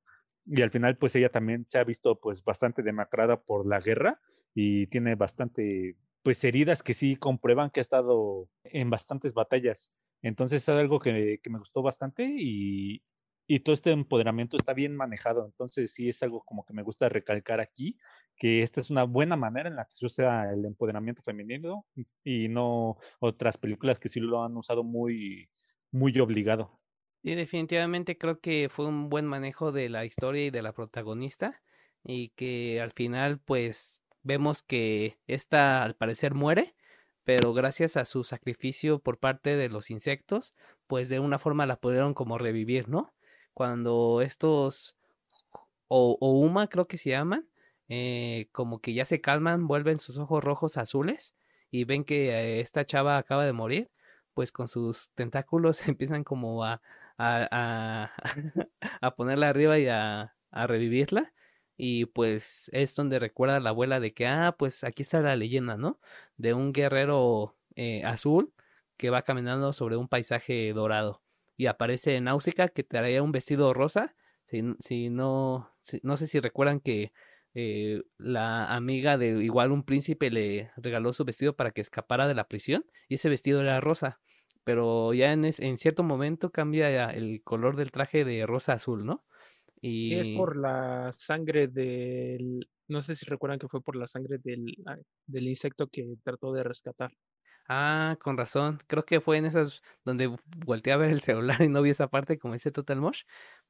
y 0.46 0.62
al 0.62 0.72
final 0.72 0.98
pues 0.98 1.16
ella 1.16 1.30
también 1.30 1.66
se 1.68 1.78
ha 1.78 1.84
visto 1.84 2.20
pues 2.20 2.44
bastante 2.44 2.82
demacrada 2.82 3.42
por 3.42 3.68
la 3.68 3.80
guerra 3.80 4.20
y 4.56 4.88
tiene 4.88 5.16
bastante 5.16 5.96
pues 6.24 6.44
heridas 6.44 6.84
que 6.84 6.94
sí 6.94 7.16
comprueban 7.16 7.70
que 7.70 7.80
ha 7.80 7.82
estado 7.82 8.50
en 8.64 8.90
bastantes 8.90 9.34
batallas. 9.34 9.94
Entonces 10.22 10.64
es 10.64 10.70
algo 10.70 11.00
que, 11.00 11.40
que 11.42 11.50
me 11.50 11.60
gustó 11.60 11.82
bastante 11.82 12.26
y, 12.26 13.02
y 13.48 13.60
todo 13.60 13.74
este 13.74 13.92
empoderamiento 13.92 14.58
está 14.58 14.74
bien 14.74 14.96
manejado. 14.96 15.46
Entonces 15.46 15.94
sí 15.94 16.10
es 16.10 16.22
algo 16.24 16.44
como 16.44 16.66
que 16.66 16.74
me 16.74 16.84
gusta 16.84 17.10
recalcar 17.10 17.60
aquí, 17.60 17.98
que 18.36 18.62
esta 18.62 18.82
es 18.82 18.90
una 18.90 19.04
buena 19.04 19.36
manera 19.36 19.70
en 19.70 19.76
la 19.76 19.86
que 19.86 19.96
se 19.96 20.06
usa 20.06 20.52
el 20.52 20.66
empoderamiento 20.66 21.22
femenino 21.22 21.86
y 22.24 22.48
no 22.48 22.98
otras 23.20 23.58
películas 23.58 24.00
que 24.00 24.10
sí 24.10 24.20
lo 24.20 24.44
han 24.44 24.56
usado 24.58 24.84
muy, 24.84 25.50
muy 25.92 26.18
obligado. 26.20 26.80
Y 27.24 27.36
definitivamente 27.36 28.18
creo 28.18 28.40
que 28.40 28.68
fue 28.70 28.88
un 28.88 29.10
buen 29.10 29.28
manejo 29.28 29.72
de 29.72 29.90
la 29.90 30.06
historia 30.06 30.46
y 30.48 30.50
de 30.50 30.64
la 30.64 30.74
protagonista 30.74 31.62
y 32.04 32.30
que 32.30 32.82
al 32.82 32.92
final 32.92 33.40
pues 33.40 34.04
vemos 34.24 34.64
que 34.64 35.20
esta 35.28 35.84
al 35.84 35.96
parecer 35.96 36.34
muere, 36.34 36.76
pero 37.24 37.54
gracias 37.54 37.96
a 37.98 38.06
su 38.06 38.24
sacrificio 38.24 39.00
por 39.00 39.20
parte 39.20 39.56
de 39.56 39.70
los 39.70 39.92
insectos, 39.92 40.56
pues 40.88 41.10
de 41.10 41.20
una 41.20 41.38
forma 41.38 41.68
la 41.68 41.80
pudieron 41.80 42.14
como 42.16 42.40
revivir, 42.40 42.90
¿no? 42.90 43.14
Cuando 43.54 44.22
estos, 44.22 44.96
o, 45.88 46.18
Uma 46.22 46.68
creo 46.68 46.88
que 46.88 46.98
se 46.98 47.10
llaman, 47.12 47.48
eh, 47.90 48.50
como 48.52 48.82
que 48.82 48.94
ya 48.94 49.06
se 49.06 49.22
calman, 49.22 49.68
vuelven 49.68 50.00
sus 50.00 50.18
ojos 50.18 50.44
rojos 50.44 50.78
azules 50.78 51.36
y 51.72 51.86
ven 51.86 52.04
que 52.06 52.60
esta 52.62 52.86
chava 52.86 53.18
acaba 53.18 53.46
de 53.46 53.54
morir, 53.54 53.92
pues 54.34 54.52
con 54.52 54.68
sus 54.68 55.10
tentáculos 55.16 55.88
empiezan 55.88 56.24
como 56.24 56.64
a, 56.64 56.82
a, 57.18 58.12
a, 59.02 59.16
ponerla 59.16 59.50
arriba 59.50 59.80
y 59.80 59.88
a, 59.88 60.36
a 60.52 60.68
revivirla. 60.68 61.34
Y 61.78 62.06
pues 62.06 62.70
es 62.74 62.96
donde 62.96 63.20
recuerda 63.20 63.60
la 63.60 63.72
abuela 63.72 64.00
de 64.00 64.14
que, 64.14 64.28
ah, 64.28 64.56
pues 64.58 64.84
aquí 64.84 65.02
está 65.04 65.20
la 65.22 65.36
leyenda, 65.36 65.78
¿no? 65.78 66.00
De 66.38 66.54
un 66.54 66.74
guerrero 66.74 67.56
eh, 67.76 68.04
azul 68.06 68.54
que 68.98 69.10
va 69.10 69.24
caminando 69.24 69.74
sobre 69.74 69.98
un 69.98 70.08
paisaje 70.08 70.74
dorado 70.74 71.22
y 71.62 71.68
aparece 71.68 72.20
Náusica 72.22 72.70
que 72.70 72.84
traía 72.84 73.22
un 73.22 73.32
vestido 73.32 73.72
rosa. 73.76 74.16
Si, 74.46 74.64
si 74.80 75.12
no, 75.12 75.70
no 76.02 76.18
sé 76.18 76.26
si 76.26 76.40
recuerdan 76.40 76.80
que 76.80 77.14
eh, 77.54 78.02
la 78.18 78.74
amiga 78.74 79.20
de 79.20 79.44
igual 79.44 79.72
un 79.72 79.84
príncipe 79.84 80.32
le 80.32 80.72
regaló 80.76 81.14
su 81.14 81.24
vestido 81.24 81.56
para 81.56 81.70
que 81.70 81.82
escapara 81.82 82.28
de 82.28 82.34
la 82.34 82.48
prisión 82.48 82.84
y 83.08 83.14
ese 83.14 83.30
vestido 83.30 83.62
era 83.62 83.80
rosa. 83.80 84.20
Pero 84.64 85.14
ya 85.14 85.34
en, 85.34 85.46
en 85.46 85.78
cierto 85.78 86.02
momento 86.02 86.52
cambia 86.52 87.12
el 87.12 87.44
color 87.44 87.76
del 87.76 87.92
traje 87.92 88.26
de 88.26 88.48
rosa 88.48 88.74
azul, 88.74 89.06
¿no? 89.06 89.24
Y 89.82 90.16
es 90.16 90.30
por 90.30 90.58
la 90.58 91.12
sangre 91.12 91.68
del, 91.68 92.68
no 92.88 93.02
sé 93.02 93.16
si 93.16 93.28
recuerdan 93.28 93.60
que 93.60 93.68
fue 93.68 93.84
por 93.84 93.96
la 93.96 94.08
sangre 94.08 94.40
del, 94.44 94.66
del 95.28 95.48
insecto 95.48 95.86
que 95.90 96.16
trató 96.24 96.54
de 96.54 96.64
rescatar. 96.64 97.12
Ah, 97.68 98.18
con 98.22 98.38
razón. 98.38 98.80
Creo 98.88 99.06
que 99.06 99.22
fue 99.22 99.38
en 99.38 99.46
esas 99.46 99.82
donde 100.04 100.36
volteé 100.66 100.94
a 100.94 100.98
ver 100.98 101.10
el 101.12 101.22
celular 101.22 101.62
y 101.62 101.70
no 101.70 101.82
vi 101.82 101.92
esa 101.92 102.08
parte, 102.10 102.38
como 102.38 102.54
dice 102.54 102.72
Total 102.72 103.00
Mosh. 103.00 103.24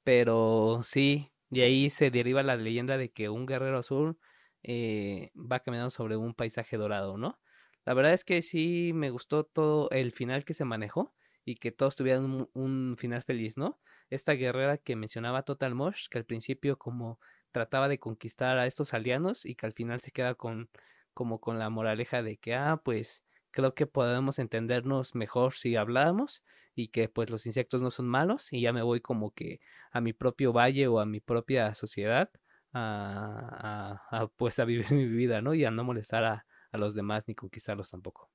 Pero 0.04 0.82
sí, 0.84 1.32
y 1.52 1.62
ahí 1.62 1.90
se 1.90 2.10
deriva 2.12 2.42
la 2.44 2.56
leyenda 2.56 2.98
de 2.98 3.12
que 3.12 3.30
un 3.30 3.46
guerrero 3.46 3.78
azul 3.80 4.18
eh, 4.64 5.32
va 5.36 5.60
caminando 5.60 5.92
sobre 5.92 6.16
un 6.18 6.34
paisaje 6.34 6.78
dorado, 6.78 7.18
¿no? 7.18 7.40
La 7.86 7.94
verdad 7.94 8.14
es 8.14 8.24
que 8.24 8.42
sí 8.42 8.92
me 8.94 9.10
gustó 9.10 9.44
todo 9.44 9.90
el 9.92 10.12
final 10.12 10.46
que 10.46 10.54
se 10.54 10.66
manejó 10.66 11.14
y 11.46 11.56
que 11.56 11.72
todos 11.72 11.96
tuvieran 11.96 12.24
un, 12.26 12.50
un 12.54 12.96
final 12.98 13.22
feliz, 13.22 13.58
¿no? 13.58 13.80
Esta 14.10 14.34
guerrera 14.34 14.78
que 14.78 14.96
mencionaba 14.96 15.44
Total 15.44 15.76
Mosh, 15.76 16.08
que 16.10 16.18
al 16.20 16.26
principio 16.26 16.78
como 16.78 17.20
trataba 17.52 17.88
de 17.90 18.00
conquistar 18.00 18.58
a 18.58 18.66
estos 18.68 18.94
aldeanos 18.94 19.46
y 19.46 19.56
que 19.56 19.66
al 19.66 19.74
final 19.74 20.00
se 20.02 20.12
queda 20.12 20.36
con 20.36 20.70
como 21.14 21.40
con 21.42 21.60
la 21.60 21.70
moraleja 21.70 22.24
de 22.24 22.38
que, 22.38 22.56
ah, 22.56 22.82
pues 22.84 23.24
creo 23.52 23.74
que 23.76 23.88
podemos 23.88 24.40
entendernos 24.40 25.16
mejor 25.16 25.54
si 25.54 25.76
hablamos 25.76 26.44
y 26.76 26.90
que 26.90 27.10
pues 27.10 27.30
los 27.30 27.46
insectos 27.46 27.82
no 27.82 27.92
son 27.92 28.08
malos 28.08 28.52
y 28.54 28.62
ya 28.62 28.74
me 28.74 28.82
voy 28.82 29.02
como 29.02 29.32
que 29.32 29.60
a 29.92 30.02
mi 30.02 30.14
propio 30.14 30.54
valle 30.54 30.88
o 30.88 31.00
a 31.00 31.06
mi 31.06 31.20
propia 31.20 31.76
sociedad 31.76 32.30
a, 32.74 34.30
pues 34.38 34.60
a 34.60 34.66
vivir 34.66 34.86
mi 34.92 35.06
vida, 35.08 35.42
¿no? 35.42 35.54
Y 35.54 35.66
a 35.66 35.72
no 35.72 35.84
molestar 35.84 36.24
a, 36.24 36.46
a 36.72 36.78
los 36.78 36.96
demás 36.96 37.28
ni 37.28 37.36
conquistarlos 37.36 37.90
tampoco. 37.90 38.32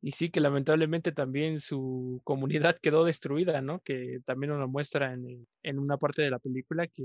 Y 0.00 0.10
sí, 0.10 0.30
que 0.30 0.40
lamentablemente 0.40 1.12
también 1.12 1.60
su 1.60 2.20
comunidad 2.24 2.76
quedó 2.82 3.04
destruida, 3.04 3.62
¿no? 3.62 3.80
Que 3.80 4.18
también 4.24 4.50
nos 4.58 4.68
muestra 4.68 5.14
en, 5.14 5.46
en 5.62 5.78
una 5.78 5.96
parte 5.96 6.22
de 6.22 6.30
la 6.30 6.40
película 6.40 6.88
que, 6.88 7.04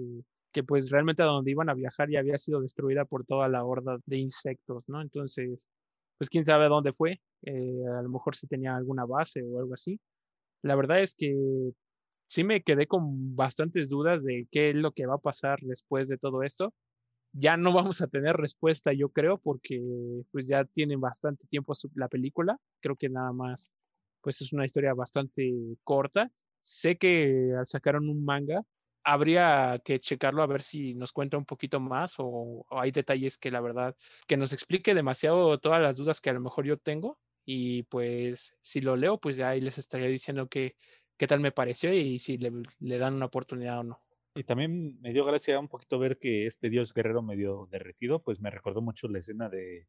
que 0.52 0.64
pues 0.64 0.90
realmente 0.90 1.22
a 1.22 1.28
donde 1.28 1.52
iban 1.52 1.70
a 1.70 1.76
viajar 1.76 2.10
ya 2.10 2.20
había 2.20 2.38
sido 2.40 2.60
destruida 2.60 3.06
por 3.06 3.24
toda 3.24 3.48
la 3.50 3.64
horda 3.64 3.98
de 4.06 4.18
insectos, 4.18 4.90
¿no? 4.90 5.02
Entonces, 5.02 5.68
pues 6.18 6.30
quién 6.30 6.46
sabe 6.46 6.68
dónde 6.68 6.94
fue, 6.94 7.22
eh, 7.44 7.84
a 7.98 8.02
lo 8.02 8.10
mejor 8.10 8.36
si 8.36 8.48
tenía 8.48 8.76
alguna 8.76 9.06
base 9.06 9.44
o 9.44 9.60
algo 9.60 9.74
así. 9.74 10.00
La 10.64 10.76
verdad 10.76 11.02
es 11.02 11.16
que 11.16 11.36
sí 12.28 12.44
me 12.44 12.62
quedé 12.64 12.88
con 12.88 13.36
bastantes 13.36 13.90
dudas 13.90 14.24
de 14.24 14.48
qué 14.52 14.72
es 14.72 14.76
lo 14.76 14.92
que 14.92 15.06
va 15.08 15.16
a 15.16 15.20
pasar 15.20 15.60
después 15.62 16.10
de 16.10 16.18
todo 16.18 16.44
esto. 16.44 16.74
Ya 17.34 17.58
no 17.58 17.74
vamos 17.96 18.02
a 18.02 18.08
tener 18.08 18.36
respuesta, 18.38 18.94
yo 18.94 19.10
creo, 19.10 19.38
porque 19.40 19.82
pues 20.32 20.48
ya 20.48 20.66
tienen 20.66 21.02
bastante 21.02 21.46
tiempo 21.50 21.74
la 21.96 22.08
película. 22.10 22.58
Creo 22.82 22.96
que 22.96 23.10
nada 23.10 23.34
más, 23.34 23.72
pues 24.22 24.42
es 24.42 24.54
una 24.54 24.66
historia 24.66 24.94
bastante 24.94 25.54
corta. 25.84 26.32
Sé 26.62 26.98
que 26.98 27.54
sacaron 27.66 28.10
un 28.10 28.26
manga 28.26 28.64
habría 29.08 29.80
que 29.86 30.00
checarlo 30.00 30.44
a 30.44 30.48
ver 30.48 30.62
si 30.62 30.94
nos 30.94 31.14
cuenta 31.14 31.38
un 31.38 31.46
poquito 31.46 31.80
más 31.80 32.16
o, 32.18 32.66
hay 32.70 32.92
detalles 32.92 33.38
que 33.38 33.52
la 33.52 33.62
verdad 33.62 33.96
que 34.28 34.36
nos 34.36 34.52
explique 34.52 34.94
demasiado 34.94 35.58
todas 35.60 35.82
las 35.82 35.96
dudas 35.96 36.20
que 36.20 36.30
a 36.30 36.34
lo 36.34 36.42
mejor 36.42 36.66
yo 36.66 36.76
tengo 36.76 37.18
y 37.46 37.84
pues 37.84 38.58
si 38.60 38.82
lo 38.82 38.98
leo 38.98 39.18
pues 39.18 39.38
ya 39.38 39.50
ahí 39.50 39.62
les 39.62 39.78
estaría 39.78 40.08
diciendo 40.08 40.50
qué 40.50 40.76
tal 41.26 41.40
me 41.40 41.54
pareció 41.54 41.94
y 41.94 42.20
si 42.20 42.38
le, 42.38 42.52
le, 42.80 42.98
dan 42.98 43.14
una 43.14 43.28
oportunidad 43.28 43.80
o 43.80 43.84
no. 43.84 44.02
Y 44.36 44.44
también 44.44 45.00
me 45.00 45.14
dio 45.14 45.24
gracia 45.24 45.58
un 45.58 45.70
poquito 45.70 45.98
ver 46.00 46.20
que 46.20 46.46
este 46.46 46.70
dios 46.70 46.94
guerrero 46.94 47.22
medio 47.22 47.70
derretido 47.72 48.22
pues 48.22 48.42
me 48.42 48.52
recordó 48.52 48.82
mucho 48.82 49.08
la 49.08 49.20
escena 49.20 49.48
de 49.48 49.88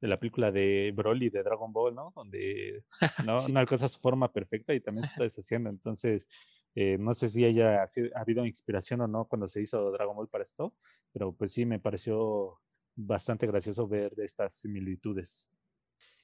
de 0.00 0.08
la 0.08 0.18
película 0.18 0.50
de 0.52 0.92
Broly 0.94 1.30
de 1.30 1.42
Dragon 1.42 1.72
Ball, 1.72 1.94
¿no? 1.94 2.12
Donde 2.14 2.82
no, 3.28 3.36
Sí. 3.38 3.52
no 3.52 3.60
alcanza 3.60 3.88
su 3.88 4.00
forma 4.00 4.32
perfecta 4.32 4.74
y 4.74 4.80
también 4.80 5.04
se 5.04 5.12
está 5.12 5.22
deshaciendo. 5.22 5.70
Entonces, 5.70 6.28
eh, 6.74 6.96
no 6.98 7.14
sé 7.14 7.28
si 7.28 7.44
haya 7.44 7.86
sido- 7.86 8.10
ha 8.16 8.20
habido 8.20 8.46
inspiración 8.46 9.00
o 9.02 9.08
no 9.08 9.26
cuando 9.26 9.48
se 9.48 9.60
hizo 9.62 9.90
Dragon 9.92 10.16
Ball 10.16 10.28
para 10.28 10.42
esto, 10.42 10.74
pero 11.12 11.32
pues 11.34 11.52
sí 11.52 11.66
me 11.66 11.80
pareció 11.80 12.60
bastante 12.96 13.46
gracioso 13.46 13.86
ver 13.88 14.12
estas 14.18 14.54
similitudes. 14.54 15.50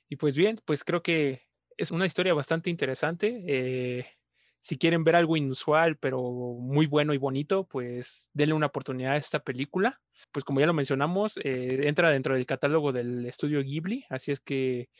Y 0.08 0.16
pues 0.16 0.36
bien, 0.36 0.58
pues 0.64 0.84
creo 0.84 1.02
que 1.02 1.42
es 1.76 1.90
una 1.90 2.06
historia 2.06 2.34
bastante 2.34 2.70
interesante. 2.70 3.42
eh, 3.46 4.06
si 4.62 4.76
quieren 4.76 5.04
ver 5.04 5.16
algo 5.16 5.36
inusual, 5.38 5.96
pero 5.96 6.20
muy 6.22 6.86
bueno 6.86 7.14
y 7.14 7.18
bonito, 7.18 7.64
pues 7.66 8.28
denle 8.34 8.52
una 8.54 8.66
oportunidad 8.66 9.12
a 9.12 9.16
esta 9.16 9.40
película. 9.42 10.02
Pues 10.32 10.44
como 10.44 10.60
ya 10.60 10.66
lo 10.66 10.74
mencionamos, 10.74 11.38
eh, 11.38 11.88
entra 11.88 12.10
dentro 12.10 12.34
del 12.34 12.44
catálogo 12.44 12.92
del 12.92 13.24
estudio 13.24 13.62
Ghibli, 13.62 14.04
así 14.10 14.32
es 14.32 14.40
que 14.40 14.90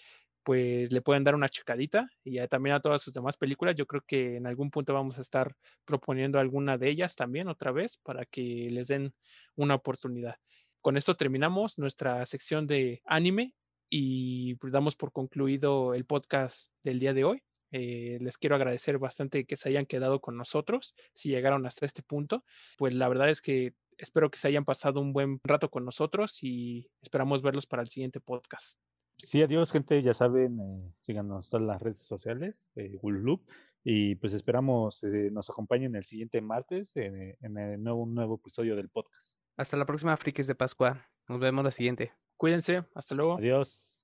pues 0.43 0.93
le 0.93 1.03
pueden 1.03 1.25
dar 1.25 1.35
una 1.35 1.49
checadita 1.49 2.09
y 2.25 2.39
también 2.49 2.77
a 2.77 2.81
todas 2.81 3.03
sus 3.03 3.15
demás 3.15 3.37
películas. 3.37 3.75
Yo 3.77 3.87
creo 3.87 4.03
que 4.07 4.37
en 4.37 4.47
algún 4.47 4.71
punto 4.71 4.95
vamos 4.95 5.19
a 5.19 5.21
estar 5.21 5.55
proponiendo 5.85 6.39
alguna 6.39 6.79
de 6.79 6.89
ellas 6.91 7.17
también 7.17 7.49
otra 7.49 7.73
vez 7.73 7.99
para 7.99 8.25
que 8.25 8.69
les 8.71 8.89
den 8.89 9.15
una 9.57 9.75
oportunidad. 9.75 10.37
Con 10.81 10.97
esto 10.97 11.17
terminamos 11.17 11.79
nuestra 11.79 12.25
sección 12.25 12.67
de 12.67 13.03
anime 13.05 13.55
y 13.91 14.55
pues, 14.57 14.73
damos 14.73 14.97
por 14.97 15.13
concluido 15.13 15.95
el 15.95 16.07
podcast 16.07 16.73
del 16.83 16.99
día 16.99 17.13
de 17.13 17.25
hoy. 17.25 17.43
Eh, 17.73 18.19
les 18.21 18.39
quiero 18.39 18.57
agradecer 18.57 18.99
bastante 18.99 19.45
que 19.45 19.57
se 19.57 19.69
hayan 19.69 19.87
quedado 19.87 20.21
con 20.21 20.37
nosotros, 20.37 20.95
si 21.13 21.29
llegaron 21.29 21.67
hasta 21.67 21.87
este 21.87 22.03
punto. 22.03 22.45
Pues 22.79 22.95
la 22.95 23.09
verdad 23.09 23.29
es 23.29 23.43
que 23.43 23.75
espero 23.99 24.31
que 24.31 24.39
se 24.39 24.49
hayan 24.49 24.65
pasado 24.65 25.01
un 25.01 25.13
buen 25.13 25.41
rato 25.45 25.71
con 25.71 25.85
nosotros 25.85 26.43
y 26.43 26.89
esperamos 27.03 27.43
verlos 27.43 27.67
para 27.67 27.83
el 27.83 27.89
siguiente 27.89 28.21
podcast. 28.21 28.79
Sí, 29.23 29.43
adiós, 29.43 29.71
gente. 29.71 30.03
Ya 30.03 30.15
saben, 30.15 30.61
eh, 30.61 30.93
síganos 31.01 31.47
en 31.47 31.51
todas 31.51 31.67
las 31.67 31.83
redes 31.83 31.99
sociales, 31.99 32.55
eh, 32.77 32.99
Loop, 33.03 33.43
y 33.83 34.15
pues 34.17 34.33
esperamos 34.33 35.03
eh, 35.05 35.31
nos 35.31 35.49
acompañen 35.51 35.95
el 35.97 36.05
siguiente 36.05 36.41
martes 36.41 36.93
en, 36.97 37.37
en 37.41 37.59
el 37.59 37.83
nuevo, 37.83 38.03
un 38.03 38.15
nuevo 38.15 38.37
episodio 38.37 38.77
del 38.77 38.89
podcast. 38.89 39.39
Hasta 39.57 39.77
la 39.77 39.87
próxima, 39.87 40.17
frikis 40.17 40.47
de 40.47 40.55
Pascua. 40.55 41.07
Nos 41.29 41.41
vemos 41.41 41.65
la 41.65 41.71
siguiente. 41.71 42.13
Cuídense, 42.37 42.85
hasta 42.95 43.15
luego. 43.15 43.37
Adiós. 43.37 44.00